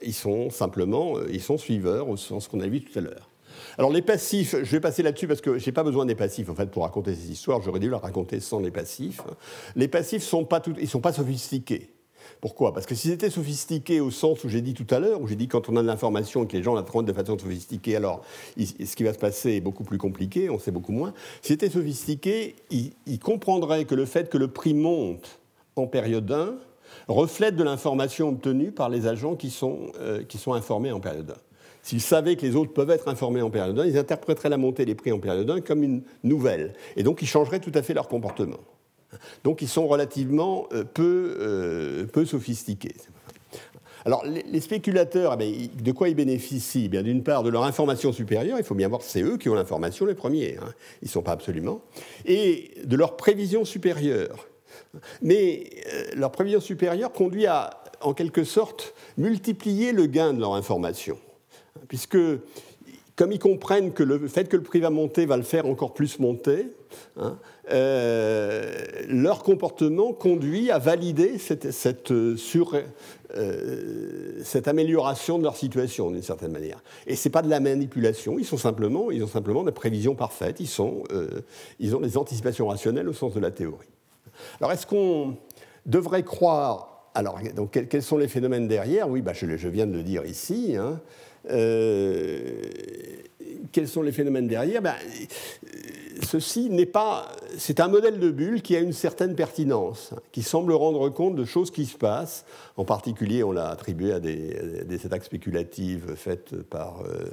Ils 0.02 0.14
sont 0.14 0.50
simplement 0.50 1.18
euh, 1.18 1.28
ils 1.32 1.42
sont 1.42 1.58
suiveurs 1.58 2.10
au 2.10 2.18
sens 2.18 2.48
qu'on 2.48 2.60
a 2.62 2.68
vu 2.68 2.82
tout 2.82 2.98
à 2.98 3.02
l'heure. 3.02 3.30
Alors 3.78 3.92
les 3.92 4.02
passifs, 4.02 4.56
je 4.58 4.72
vais 4.72 4.80
passer 4.80 5.04
là-dessus 5.04 5.28
parce 5.28 5.42
que 5.42 5.58
je 5.58 5.66
n'ai 5.66 5.72
pas 5.72 5.84
besoin 5.84 6.06
des 6.06 6.16
passifs 6.16 6.50
en 6.50 6.56
fait 6.56 6.70
pour 6.70 6.84
raconter 6.84 7.16
ces 7.16 7.32
histoires. 7.32 7.62
J'aurais 7.62 7.80
dû 7.80 7.90
la 7.90 7.98
raconter 7.98 8.40
sans 8.40 8.60
les 8.60 8.72
passifs. 8.72 9.22
Les 9.76 9.88
passifs 9.88 10.24
sont 10.24 10.48
sont 10.88 11.02
pas 11.02 11.14
sophistiqués. 11.14 11.90
Pourquoi? 12.42 12.74
Parce 12.74 12.86
que 12.86 12.94
si 12.94 13.10
c'était 13.10 13.30
sophistiqué 13.30 14.00
au 14.00 14.12
sens 14.12 14.44
où 14.44 14.50
j'ai 14.50 14.62
dit 14.62 14.74
tout 14.74 14.86
à 14.94 15.00
l'heure, 15.00 15.22
où 15.22 15.28
j'ai 15.28 15.36
dit 15.36 15.48
quand 15.48 15.70
on 15.70 15.76
a 15.76 15.82
de 15.82 15.88
l'information 15.88 16.44
et 16.44 16.48
que 16.48 16.56
les 16.56 16.64
gens 16.64 16.76
la 16.76 16.84
traitent 16.84 17.06
de 17.06 17.14
façon 17.14 17.38
sophistiquée, 17.38 17.96
alors 17.96 18.22
ce 18.58 18.96
qui 18.96 19.04
va 19.04 19.14
se 19.14 19.18
passer 19.18 19.54
est 19.54 19.62
beaucoup 19.62 19.84
plus 19.84 19.98
compliqué, 19.98 20.50
on 20.50 20.60
sait 20.60 20.72
beaucoup 20.72 20.92
moins. 20.92 21.14
Si 21.42 21.54
c'était 21.54 21.70
sophistiqué, 21.70 22.56
il, 22.70 23.20
comprendrait 23.20 23.86
que 23.86 23.96
le 23.96 24.06
fait 24.06 24.30
que 24.30 24.38
le 24.38 24.48
prix 24.48 24.74
monte 24.74 25.40
en 25.76 25.88
période 25.88 26.32
1 26.32 26.56
reflète 27.08 27.56
de 27.56 27.64
l'information 27.64 28.30
obtenue 28.30 28.72
par 28.72 28.90
les 28.90 29.08
agents 29.08 29.36
qui 29.36 29.50
sont, 29.50 29.92
euh, 30.00 30.24
qui 30.24 30.38
sont 30.38 30.54
informés 30.54 30.92
en 30.92 31.00
période 31.00 31.32
1. 31.32 31.34
S'ils 31.82 32.02
savaient 32.02 32.36
que 32.36 32.46
les 32.46 32.56
autres 32.56 32.74
peuvent 32.74 32.90
être 32.90 33.08
informés 33.08 33.42
en 33.42 33.50
période 33.50 33.80
1, 33.80 33.86
ils 33.86 33.98
interpréteraient 33.98 34.50
la 34.50 34.58
montée 34.58 34.86
des 34.86 34.96
prix 34.96 35.12
en 35.12 35.20
période 35.20 35.50
1 35.50 35.62
comme 35.62 35.84
une 35.84 36.04
nouvelle. 36.24 36.74
Et 36.96 37.04
donc, 37.04 37.22
ils 37.22 37.28
changeraient 37.28 37.60
tout 37.60 37.72
à 37.74 37.82
fait 37.82 37.94
leur 37.94 38.08
comportement. 38.08 38.60
Donc 39.44 39.62
ils 39.62 39.68
sont 39.68 39.88
relativement 39.88 40.68
euh, 40.74 40.84
euh, 41.00 42.06
peu, 42.06 42.26
sophistiqués. 42.26 42.96
Alors, 44.06 44.24
les, 44.26 44.62
spéculateurs, 44.62 45.38
eh 45.42 45.68
de 45.68 45.92
quoi 45.92 46.08
ils 46.08 46.16
bénéficient? 46.16 46.90
Eh 46.94 47.04
D'une 47.04 47.24
part, 47.24 47.44
de 47.44 47.50
leur 47.50 47.64
information 47.66 48.14
supérieure, 48.14 48.58
il 48.58 48.64
faut 48.64 48.76
bien 48.76 48.88
voir 48.88 49.02
que 49.02 49.08
c'est 49.08 49.22
eux 49.22 49.38
qui 49.38 49.50
ont 49.50 49.56
l'information 49.56 50.06
les 50.06 50.16
premiers, 50.16 50.58
hein. 50.62 50.74
ils 51.02 51.06
ne 51.06 51.12
sont 51.12 51.22
pas 51.22 51.34
absolument, 51.34 51.82
et 52.26 52.72
de 52.86 52.96
leur 52.96 53.18
prévision 53.18 53.66
supérieure. 53.66 54.48
Mais 55.22 55.70
euh, 55.94 56.06
leur 56.16 56.32
prévision 56.32 56.62
supérieure 56.62 57.12
conduit 57.12 57.48
à, 57.48 57.84
en 58.02 58.14
quelque 58.14 58.44
sorte, 58.44 58.94
multiplier 59.18 59.92
le 59.92 60.06
gain 60.06 60.34
de 60.34 60.40
leur 60.40 60.54
information, 60.54 61.18
puisque 61.90 62.18
comme 63.18 63.32
ils 63.32 63.40
comprennent 63.40 63.92
que 63.94 64.04
le 64.04 64.28
fait 64.28 64.48
que 64.48 64.56
le 64.56 64.64
prix 64.64 64.80
va 64.80 64.92
monter 64.92 65.26
va 65.26 65.38
le 65.38 65.44
faire 65.44 65.66
encore 65.66 65.94
plus 65.94 66.20
monter, 66.20 66.72
hein, 67.18 67.40
euh, 67.72 68.72
leur 69.10 69.42
comportement 69.42 70.14
conduit 70.14 70.70
à 70.70 70.78
valider 70.78 71.40
cette, 71.40 72.12
euh, 72.12 72.38
euh, 73.36 74.42
cette 74.44 74.68
amélioration 74.68 75.40
de 75.40 75.44
leur 75.44 75.58
situation 75.58 76.12
d'une 76.12 76.22
certaine 76.22 76.52
manière. 76.52 76.84
Et 77.08 77.16
ce 77.16 77.28
n'est 77.28 77.32
pas 77.32 77.42
de 77.42 77.50
la 77.50 77.60
manipulation, 77.60 78.38
ils, 78.38 78.46
simplement, 78.46 79.10
ils 79.10 79.24
ont 79.24 79.28
simplement 79.28 79.64
des 79.64 79.72
prévisions 79.72 80.14
parfaites, 80.14 80.60
ils, 80.60 80.68
sont, 80.68 81.04
ils 81.80 81.96
ont 81.96 82.00
des 82.00 82.18
anticipations 82.18 82.68
rationnelles 82.68 83.10
au 83.10 83.14
sens 83.14 83.34
de 83.34 83.40
la 83.40 83.50
théorie. 83.50 83.90
Alors 84.62 84.72
est-ce 84.72 84.86
qu'on 84.86 85.38
devrait 85.88 86.24
croire... 86.24 86.94
Alors, 87.16 87.40
donc, 87.56 87.88
quels 87.90 88.04
sont 88.04 88.20
les 88.20 88.28
phénomènes 88.28 88.68
derrière? 88.68 89.10
Oui, 89.10 89.24
bah, 89.24 89.34
je, 89.34 89.58
je, 89.58 89.68
viens 89.70 89.88
de 89.88 89.94
le 89.94 90.04
dire 90.04 90.24
ici. 90.24 90.76
Hein. 90.78 91.02
Quels 93.72 93.88
sont 93.88 94.02
les 94.02 94.12
phénomènes 94.12 94.48
derrière? 94.48 94.82
Ben, 94.82 94.96
ceci 96.24 96.70
n'est 96.70 96.86
pas. 96.86 97.28
C'est 97.58 97.80
un 97.80 97.88
modèle 97.88 98.20
de 98.20 98.30
bulle 98.30 98.62
qui 98.62 98.76
a 98.76 98.80
une 98.80 98.94
certaine 98.94 99.36
pertinence, 99.36 100.14
qui 100.32 100.44
semble 100.44 100.74
rendre 100.74 101.10
compte 101.10 101.36
de 101.36 101.46
choses 101.46 101.72
qui 101.72 101.86
se 101.86 101.98
passent. 101.98 102.46
En 102.76 102.86
particulier, 102.86 103.44
on 103.44 103.52
l'a 103.52 103.70
attribué 103.70 104.12
à 104.12 104.20
des, 104.20 105.06
attaques 105.06 105.24
spéculatives 105.24 106.14
faites 106.16 106.56
par 106.64 107.02
euh, 107.02 107.26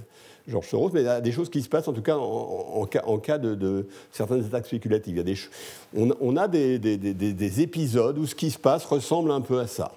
Georges 0.46 0.68
Soros, 0.68 0.90
mais 0.92 1.06
à 1.06 1.20
des 1.20 1.32
choses 1.32 1.50
qui 1.50 1.62
se 1.62 1.68
passent 1.68 1.88
en 1.88 1.92
tout 1.92 2.02
cas 2.02 2.16
en, 2.16 2.86
cas, 3.18 3.38
de, 3.38 3.86
certaines 4.10 4.44
attaques 4.44 4.66
spéculatives. 4.66 5.22
On, 5.94 6.36
a 6.36 6.48
des, 6.48 7.60
épisodes 7.60 8.18
où 8.18 8.26
ce 8.26 8.34
qui 8.34 8.50
se 8.50 8.58
passe 8.58 8.84
ressemble 8.84 9.30
un 9.30 9.40
peu 9.40 9.60
à 9.60 9.66
ça. 9.66 9.92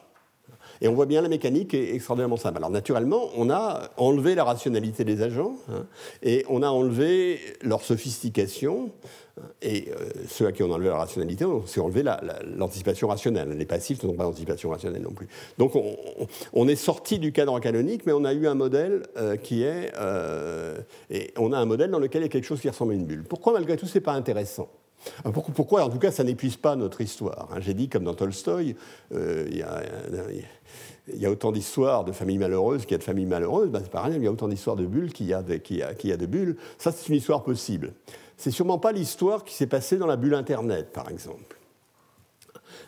Et 0.82 0.88
on 0.88 0.94
voit 0.94 1.06
bien 1.06 1.22
la 1.22 1.30
mécanique 1.30 1.74
est 1.74 1.94
extraordinairement 1.94 2.38
simple. 2.38 2.58
Alors 2.58 2.70
naturellement, 2.70 3.30
on 3.36 3.50
a 3.50 3.90
enlevé 3.98 4.36
la 4.36 4.44
rationalité 4.44 5.04
des 5.04 5.22
agents 5.22 5.56
hein, 5.72 5.86
et 6.24 6.46
on 6.50 6.64
a 6.64 6.70
enlevé 6.70 7.40
leur 7.62 7.82
sophistication. 7.82 8.92
Et 9.62 9.90
euh, 9.90 10.10
ceux 10.28 10.48
à 10.48 10.52
qui 10.52 10.64
on 10.64 10.72
a 10.72 10.76
enlevé 10.76 10.90
la 10.90 10.98
rationalité, 10.98 11.46
on 11.46 11.66
s'est 11.66 11.80
enlevé 11.80 12.04
l'anticipation 12.56 13.08
rationnelle. 13.08 13.50
Les 13.50 13.66
passifs 13.66 14.02
n'ont 14.04 14.14
pas 14.14 14.24
d'anticipation 14.24 14.70
rationnelle 14.70 15.04
non 15.04 15.12
plus. 15.12 15.28
Donc 15.58 15.74
on, 16.54 16.68
est 16.68 16.76
sorti 16.76 17.20
du 17.20 17.32
cadre 17.32 17.60
canonique, 17.60 18.06
mais 18.06 18.14
on 18.14 18.26
a 18.26 18.34
eu 18.34 18.48
un 18.48 18.56
modèle 18.56 19.04
euh, 19.18 19.38
qui 19.38 19.64
est... 19.64 19.92
Euh, 19.98 20.80
et 21.10 21.34
on 21.38 21.54
a 21.54 21.58
un 21.60 21.66
modèle 21.66 21.92
dans 21.92 22.00
lequel 22.00 22.22
il 22.22 22.26
y 22.26 22.28
a 22.28 22.30
quelque 22.30 22.46
chose 22.46 22.62
qui 22.62 22.70
ressemble 22.70 22.94
à 22.94 22.96
une 22.96 23.06
bulle. 23.06 23.24
Pourquoi 23.24 23.54
malgré 23.54 23.78
tout 23.78 23.86
ce 23.86 23.98
n'est 23.98 24.04
pas 24.04 24.14
intéressant? 24.14 24.70
Pourquoi, 25.56 25.86
en 25.86 25.90
tout 25.90 26.00
cas, 26.00 26.12
ça 26.12 26.24
n'épuise 26.24 26.58
pas 26.58 26.76
notre 26.76 27.02
histoire 27.02 27.50
hein. 27.52 27.60
J'ai 27.60 27.74
dit, 27.74 27.90
comme 27.90 28.04
dans 28.04 28.14
Tolstoï, 28.14 28.76
il 29.12 29.58
y 29.58 29.62
a, 29.62 29.84
il 31.14 31.22
y 31.22 31.26
a 31.26 31.32
autant 31.32 31.52
d'histoires 31.52 32.04
de 32.04 32.12
familles 32.12 32.38
malheureuses 32.38 32.82
qu'il 32.82 32.92
y 32.92 32.96
a 32.96 32.98
de 32.98 33.04
familles 33.04 33.26
malheureuses, 33.26 33.70
ben 33.70 33.80
c'est 33.84 33.92
pas 33.92 34.02
rien, 34.02 34.16
il 34.16 34.24
y 34.24 34.28
a 34.28 34.32
autant 34.32 34.48
d'histoires 34.48 34.76
de 34.76 34.86
bulles 34.86 35.14
qu'il 35.14 35.28
y, 35.28 35.34
a, 35.34 35.42
de 35.42 36.26
bulles. 36.26 36.58
Ça, 36.78 36.92
c'est 36.92 37.10
une 37.10 37.16
histoire 37.16 37.44
possible. 37.44 37.94
c'est 38.36 38.52
sûrement 38.52 38.78
pas 38.78 38.92
l'histoire 38.92 39.44
qui 39.44 39.54
s'est 39.54 39.68
passée 39.68 39.98
dans 39.98 40.08
la 40.08 40.18
bulle 40.18 40.34
Internet, 40.34 40.92
par 40.92 41.10
exemple. 41.10 41.58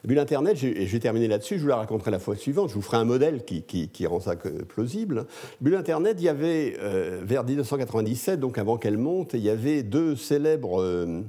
La 0.03 0.07
bulle 0.07 0.19
Internet, 0.19 0.61
et 0.63 0.85
je 0.85 0.91
vais 0.91 0.99
terminer 0.99 1.27
là-dessus, 1.27 1.57
je 1.57 1.63
vous 1.63 1.69
la 1.69 1.77
raconterai 1.77 2.11
la 2.11 2.19
fois 2.19 2.35
suivante, 2.35 2.69
je 2.69 2.75
vous 2.75 2.81
ferai 2.81 2.97
un 2.97 3.05
modèle 3.05 3.43
qui, 3.43 4.05
rend 4.05 4.19
ça 4.19 4.35
plausible. 4.35 5.15
La 5.15 5.25
bulle 5.61 5.75
Internet, 5.75 6.17
il 6.19 6.25
y 6.25 6.29
avait, 6.29 6.77
euh, 6.79 7.21
vers 7.23 7.43
1997, 7.43 8.39
donc 8.39 8.57
avant 8.57 8.77
qu'elle 8.77 8.97
monte, 8.97 9.33
il 9.33 9.41
y 9.41 9.49
avait 9.49 9.83
deux 9.83 10.15
célèbres 10.15 10.81
euh, 10.81 11.21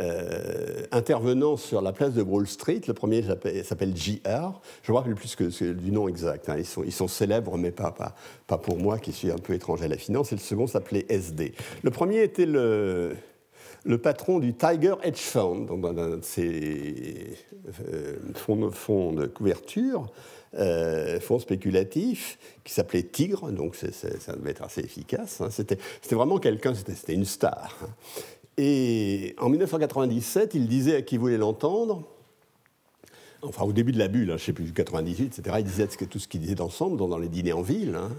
euh, 0.00 0.84
intervenant 0.92 1.56
sur 1.56 1.82
la 1.82 1.92
place 1.92 2.12
de 2.14 2.22
Wall 2.22 2.46
Street. 2.46 2.80
Le 2.86 2.94
premier 2.94 3.22
s'appelle 3.64 3.96
JR. 3.96 4.60
Je 4.82 4.92
me 4.92 4.96
rappelle 4.96 5.16
plus 5.16 5.34
que, 5.34 5.72
du 5.72 5.90
nom 5.90 6.06
exact. 6.06 6.48
Hein. 6.48 6.56
Ils, 6.58 6.92
sont, 6.92 7.08
célèbres, 7.08 7.56
mais 7.56 7.72
pas, 7.72 8.14
pour 8.62 8.78
moi 8.78 8.98
qui 8.98 9.12
suis 9.12 9.30
un 9.30 9.38
peu 9.38 9.54
étranger 9.54 9.86
à 9.86 9.88
la 9.88 9.98
finance. 9.98 10.32
Et 10.32 10.36
le 10.36 10.40
second 10.40 10.68
s'appelait 10.68 11.04
SD. 11.08 11.52
Le 11.82 11.90
premier 11.90 12.22
était 12.22 12.46
le, 12.46 13.16
patron 14.00 14.38
du 14.38 14.54
Tiger 14.54 14.94
Hedge 15.02 15.18
Fund, 15.18 15.66
donc 15.66 15.84
un 15.84 16.18
de 16.18 16.20
ces 16.22 17.36
euh, 17.92 18.18
fonds, 18.34 19.12
de 19.12 19.26
couverture. 19.26 20.06
Euh, 20.54 21.20
fonds 21.20 21.38
spéculatif 21.38 22.38
qui 22.64 22.72
s'appelait 22.72 23.02
Tigre, 23.02 23.52
donc 23.52 23.76
ça 23.76 24.32
devait 24.32 24.52
être 24.52 24.62
assez 24.62 24.80
efficace. 24.80 25.42
Hein. 25.42 25.48
C'était 25.50 25.78
vraiment 26.10 26.38
quelqu'un, 26.38 26.72
c'était 26.72 27.12
une 27.12 27.26
star. 27.26 27.76
Et 28.58 29.36
en 29.38 29.48
1997, 29.48 30.54
il 30.54 30.66
disait 30.66 30.96
à 30.96 31.02
qui 31.02 31.16
voulait 31.16 31.38
l'entendre, 31.38 32.02
enfin 33.42 33.64
au 33.64 33.72
début 33.72 33.92
de 33.92 33.98
la 34.00 34.08
bulle, 34.08 34.32
hein, 34.32 34.36
je 34.36 34.42
ne 34.42 34.46
sais 34.46 34.52
plus, 34.52 34.72
98, 34.72 35.38
etc., 35.38 35.56
il 35.60 35.64
disait 35.64 35.86
tout 35.86 36.18
ce 36.18 36.26
qu'il 36.26 36.40
disait 36.40 36.60
ensemble 36.60 36.96
dans, 36.96 37.18
les 37.18 37.28
dîners 37.28 37.52
en 37.52 37.62
ville. 37.62 37.94
Hein. 37.94 38.10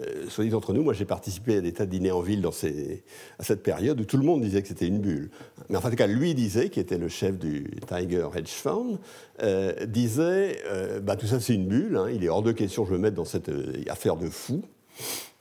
Euh, 0.00 0.26
soit 0.28 0.44
entre 0.52 0.74
nous, 0.74 0.82
moi 0.82 0.92
j'ai 0.92 1.06
participé 1.06 1.56
à 1.56 1.60
des 1.62 1.72
tas 1.72 1.86
de 1.86 1.90
dîners 1.90 2.10
en 2.10 2.20
ville 2.20 2.42
dans 2.42 2.50
à 2.50 3.42
cette 3.42 3.62
période 3.62 3.98
où 3.98 4.04
tout 4.04 4.18
le 4.18 4.24
monde 4.24 4.42
disait 4.42 4.60
que 4.60 4.68
c'était 4.68 4.86
une 4.86 4.98
bulle. 4.98 5.30
Mais 5.70 5.78
en 5.78 5.80
tout 5.80 5.96
cas, 5.96 6.06
lui 6.06 6.34
disait, 6.34 6.68
qui 6.68 6.80
était 6.80 6.98
le 6.98 7.08
chef 7.08 7.38
du 7.38 7.70
Tiger 7.88 8.28
Hedge 8.36 8.50
Fund, 8.50 8.98
euh, 9.42 9.86
disait 9.86 10.58
euh, 10.66 11.00
bah, 11.00 11.16
tout 11.16 11.26
ça 11.26 11.40
c'est 11.40 11.54
une 11.54 11.66
bulle, 11.66 11.96
hein, 11.96 12.08
il 12.14 12.22
est 12.22 12.28
hors 12.28 12.42
de 12.42 12.52
question 12.52 12.84
que 12.84 12.90
je 12.90 12.94
me 12.94 13.00
mette 13.00 13.14
dans 13.14 13.24
cette 13.24 13.50
affaire 13.88 14.16
de 14.16 14.28
fou 14.28 14.62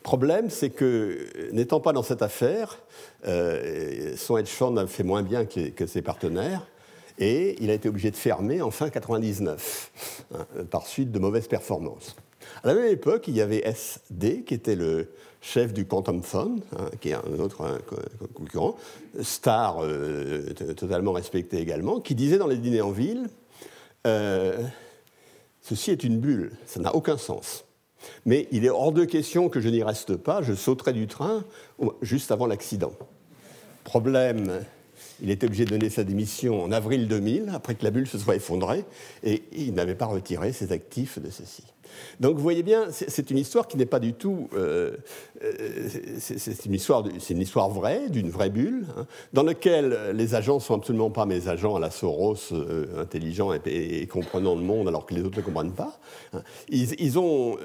problème, 0.08 0.49
c'est 0.49 0.70
que, 0.70 1.28
n'étant 1.51 1.82
pas 1.82 1.91
dans 1.91 2.01
cette 2.01 2.22
affaire, 2.22 2.80
euh, 3.26 4.16
son 4.16 4.38
hedge 4.38 4.47
fund 4.47 4.78
a 4.78 4.88
fait 4.88 5.03
moins 5.03 5.22
bien 5.22 5.45
que, 5.45 5.86
ses 5.86 6.01
partenaires, 6.01 6.66
et 7.20 7.62
il 7.62 7.70
a 7.70 7.74
été 7.74 7.89
obligé 7.89 8.10
de 8.10 8.16
fermer 8.16 8.62
en 8.62 8.72
fin 8.72 8.89
99, 8.89 10.26
hein, 10.34 10.45
par 10.72 10.88
suite 10.88 11.12
de 11.12 11.20
mauvaises 11.20 11.49
performances. 11.49 12.16
À 12.64 12.68
la 12.68 12.76
même 12.76 12.89
époque, 12.89 13.28
il 13.28 13.36
y 13.36 13.41
avait 13.41 13.68
SD, 13.68 14.43
qui 14.43 14.53
était 14.53 14.78
le 14.78 15.12
chef 15.41 15.74
du 15.74 15.86
Quantum 15.86 16.24
Fund, 16.24 16.62
hein, 16.78 16.89
qui 17.01 17.10
est 17.10 17.16
un 17.16 17.39
autre 17.39 17.82
concurrent, 18.34 18.78
star 19.22 19.84
euh, 19.84 20.53
totalement 20.78 21.12
respecté 21.12 21.60
également, 21.60 21.99
qui 21.99 22.16
disait 22.16 22.38
dans 22.38 22.47
les 22.47 22.58
dîners 22.58 22.80
en 22.80 22.91
ville 22.91 23.28
euh, 24.08 24.64
Ceci 25.62 25.91
est 25.91 26.05
une 26.05 26.18
bulle, 26.18 26.53
ça 26.66 26.80
n'a 26.80 26.95
aucun 26.95 27.18
sens. 27.18 27.66
Mais 28.26 28.48
il 28.52 28.66
est 28.66 28.70
hors 28.70 28.91
de 28.91 29.06
question 29.06 29.50
que 29.50 29.60
je 29.60 29.70
n'y 29.70 29.84
reste 29.84 30.16
pas, 30.16 30.41
je 30.41 30.54
sauterai 30.54 30.93
du 30.93 31.08
train 31.08 31.43
juste 32.02 32.32
avant 32.32 32.45
l'accident. 32.45 32.93
Problème, 33.84 34.64
il 35.22 35.32
était 35.32 35.47
obligé 35.47 35.65
de 35.65 35.72
donner 35.72 35.89
sa 35.89 36.03
démission 36.03 36.63
en 36.63 36.72
avril 36.72 37.07
2000, 37.07 37.51
après 37.53 37.76
que 37.76 37.84
la 37.84 37.91
bulle 37.91 38.07
se 38.07 38.18
soit 38.18 38.36
effondrée, 38.36 38.86
et 39.24 39.43
il 39.51 39.74
n'avait 39.74 39.95
pas 39.95 40.05
retiré 40.05 40.53
ses 40.53 40.72
actifs 40.72 41.20
de 41.20 41.30
ceci. 41.30 41.63
Donc 42.20 42.36
vous 42.36 42.41
voyez 42.41 42.63
bien, 42.63 42.88
c'est 42.91 43.30
une 43.32 43.38
histoire 43.38 43.68
qui 43.68 43.78
n'est 43.78 43.86
pas 43.86 43.99
du 43.99 44.13
tout. 44.13 44.49
Euh, 44.53 44.97
euh, 45.43 45.88
c'est 46.20 46.65
une, 46.65 46.74
histoire, 46.74 47.03
une 47.30 47.41
histoire 47.41 47.70
vraie, 47.70 48.09
d'une 48.09 48.30
vraie 48.30 48.49
bulle, 48.49 48.86
hein, 48.97 49.05
dans 49.34 49.43
laquelle 49.43 49.97
les 50.13 50.36
agents 50.36 50.59
sont 50.59 50.76
absolument 50.76 51.09
pas 51.09 51.26
mes 51.26 51.47
agents 51.47 51.76
à 51.76 51.80
la 51.80 51.91
Soros, 51.91 52.36
euh, 52.51 53.01
intelligents 53.01 53.51
et, 53.53 54.07
comprenant 54.07 54.55
le 54.55 54.61
monde, 54.61 54.88
alors 54.88 55.05
que 55.05 55.13
les 55.13 55.22
autres 55.22 55.38
ne 55.38 55.43
comprennent 55.43 55.74
pas. 55.74 55.99
Hein. 56.34 56.41
Ils, 56.70 57.20
ont, 57.20 57.57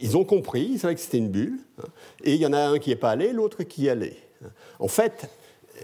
ils 0.00 0.16
ont 0.16 0.24
compris, 0.24 0.68
ils 0.72 0.78
savaient 0.78 0.94
que 0.94 1.00
c'était 1.00 1.18
une 1.18 1.30
bulle, 1.30 1.58
hein, 1.78 1.88
et 2.24 2.34
il 2.34 2.40
y 2.40 2.46
en 2.46 2.52
a 2.52 2.60
un 2.60 2.78
qui 2.78 2.90
n'est 2.90 2.96
pas 2.96 3.10
allé, 3.10 3.32
l'autre 3.32 3.62
qui 3.62 3.82
y 3.82 3.88
allait. 3.88 4.16
En 4.78 4.88
fait, 4.88 5.30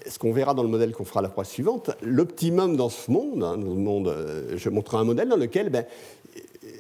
ce 0.08 0.18
qu'on 0.18 0.32
verra 0.32 0.54
dans 0.54 0.62
le 0.62 0.68
modèle 0.68 0.92
qu'on 0.92 1.04
fera 1.04 1.22
la 1.22 1.28
fois 1.28 1.44
suivante, 1.44 1.90
l'optimum 2.02 2.76
dans 2.76 2.88
ce 2.88 3.10
monde, 3.10 3.38
dans 3.40 3.56
le 3.56 3.62
monde 3.62 4.14
je 4.56 4.68
montrerai 4.68 5.02
un 5.02 5.04
modèle 5.04 5.28
dans 5.28 5.36
lequel 5.36 5.70
ben, 5.70 5.84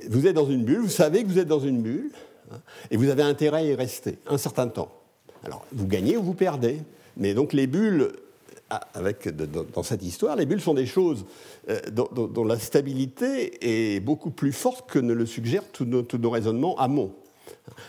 vous 0.08 0.26
êtes 0.26 0.34
dans 0.34 0.46
une 0.46 0.64
bulle, 0.64 0.80
vous 0.80 0.88
savez 0.88 1.22
que 1.22 1.28
vous 1.28 1.38
êtes 1.38 1.48
dans 1.48 1.60
une 1.60 1.82
bulle, 1.82 2.10
hein, 2.50 2.58
et 2.90 2.96
vous 2.96 3.08
avez 3.08 3.22
intérêt 3.22 3.58
à 3.58 3.64
y 3.64 3.74
rester 3.74 4.18
un 4.26 4.38
certain 4.38 4.68
temps. 4.68 4.90
Alors, 5.44 5.64
vous 5.72 5.86
gagnez 5.86 6.16
ou 6.16 6.22
vous 6.22 6.34
perdez. 6.34 6.78
Mais 7.16 7.34
donc 7.34 7.52
les 7.52 7.66
bulles, 7.66 8.12
ah, 8.70 8.80
avec, 8.94 9.28
dans 9.28 9.82
cette 9.82 10.02
histoire, 10.02 10.36
les 10.36 10.46
bulles 10.46 10.60
sont 10.60 10.74
des 10.74 10.86
choses 10.86 11.24
euh, 11.68 11.78
dont, 11.90 12.44
la 12.44 12.58
stabilité 12.58 13.94
est 13.94 14.00
beaucoup 14.00 14.30
plus 14.30 14.52
forte 14.52 14.90
que 14.90 14.98
ne 14.98 15.12
le 15.12 15.26
suggèrent 15.26 15.68
tous 15.72 15.84
nos, 15.84 16.30
raisonnements 16.30 16.78
amont. 16.78 17.12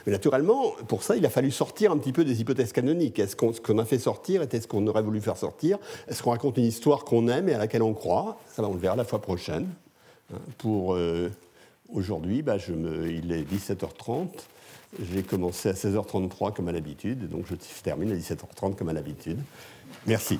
Mais 0.06 0.12
naturellement, 0.12 0.72
pour 0.88 1.04
ça, 1.04 1.16
il 1.16 1.26
a 1.26 1.30
fallu 1.30 1.52
sortir 1.52 1.92
un 1.92 1.98
petit 1.98 2.14
peu 2.14 2.24
des 2.24 2.42
hypothèses 2.42 2.72
canoniques. 2.72 3.20
Est-ce 3.20 3.36
qu'on, 3.36 3.54
ce 3.54 3.62
qu'on 3.62 3.78
a 3.78 3.86
fait 3.86 4.00
sortir 4.00 4.42
était 4.42 4.62
ce 4.62 4.68
qu'on 4.68 4.86
aurait 4.88 5.04
voulu 5.04 5.22
faire 5.22 5.38
sortir 5.38 5.78
Est-ce 6.08 6.24
qu'on 6.24 6.32
raconte 6.32 6.58
une 6.58 6.66
histoire 6.66 7.04
qu'on 7.06 7.28
aime 7.28 7.50
et 7.50 7.54
à 7.54 7.58
laquelle 7.58 7.84
on 7.84 7.94
croit? 7.94 8.38
Ça, 8.54 8.64
on 8.64 8.74
le 8.74 8.80
verra 8.80 8.96
la 8.96 9.06
fois 9.06 9.22
prochaine. 9.22 9.68
Hein, 10.34 10.38
pour 10.58 10.96
euh, 10.96 11.30
Aujourd'hui, 11.94 12.42
bah, 12.42 12.58
il 12.68 13.32
est 13.32 13.44
17h30. 13.44 14.30
J'ai 15.00 15.22
commencé 15.22 15.70
à 15.70 15.74
16h33 15.74 16.54
comme 16.54 16.68
à 16.68 16.72
l'habitude, 16.72 17.30
donc 17.30 17.46
je 17.48 17.56
termine 17.84 18.12
à 18.12 18.16
17h30 18.16 18.76
comme 18.76 18.90
à 18.90 18.94
l'habitude. 18.94 19.40
Merci. 20.08 20.40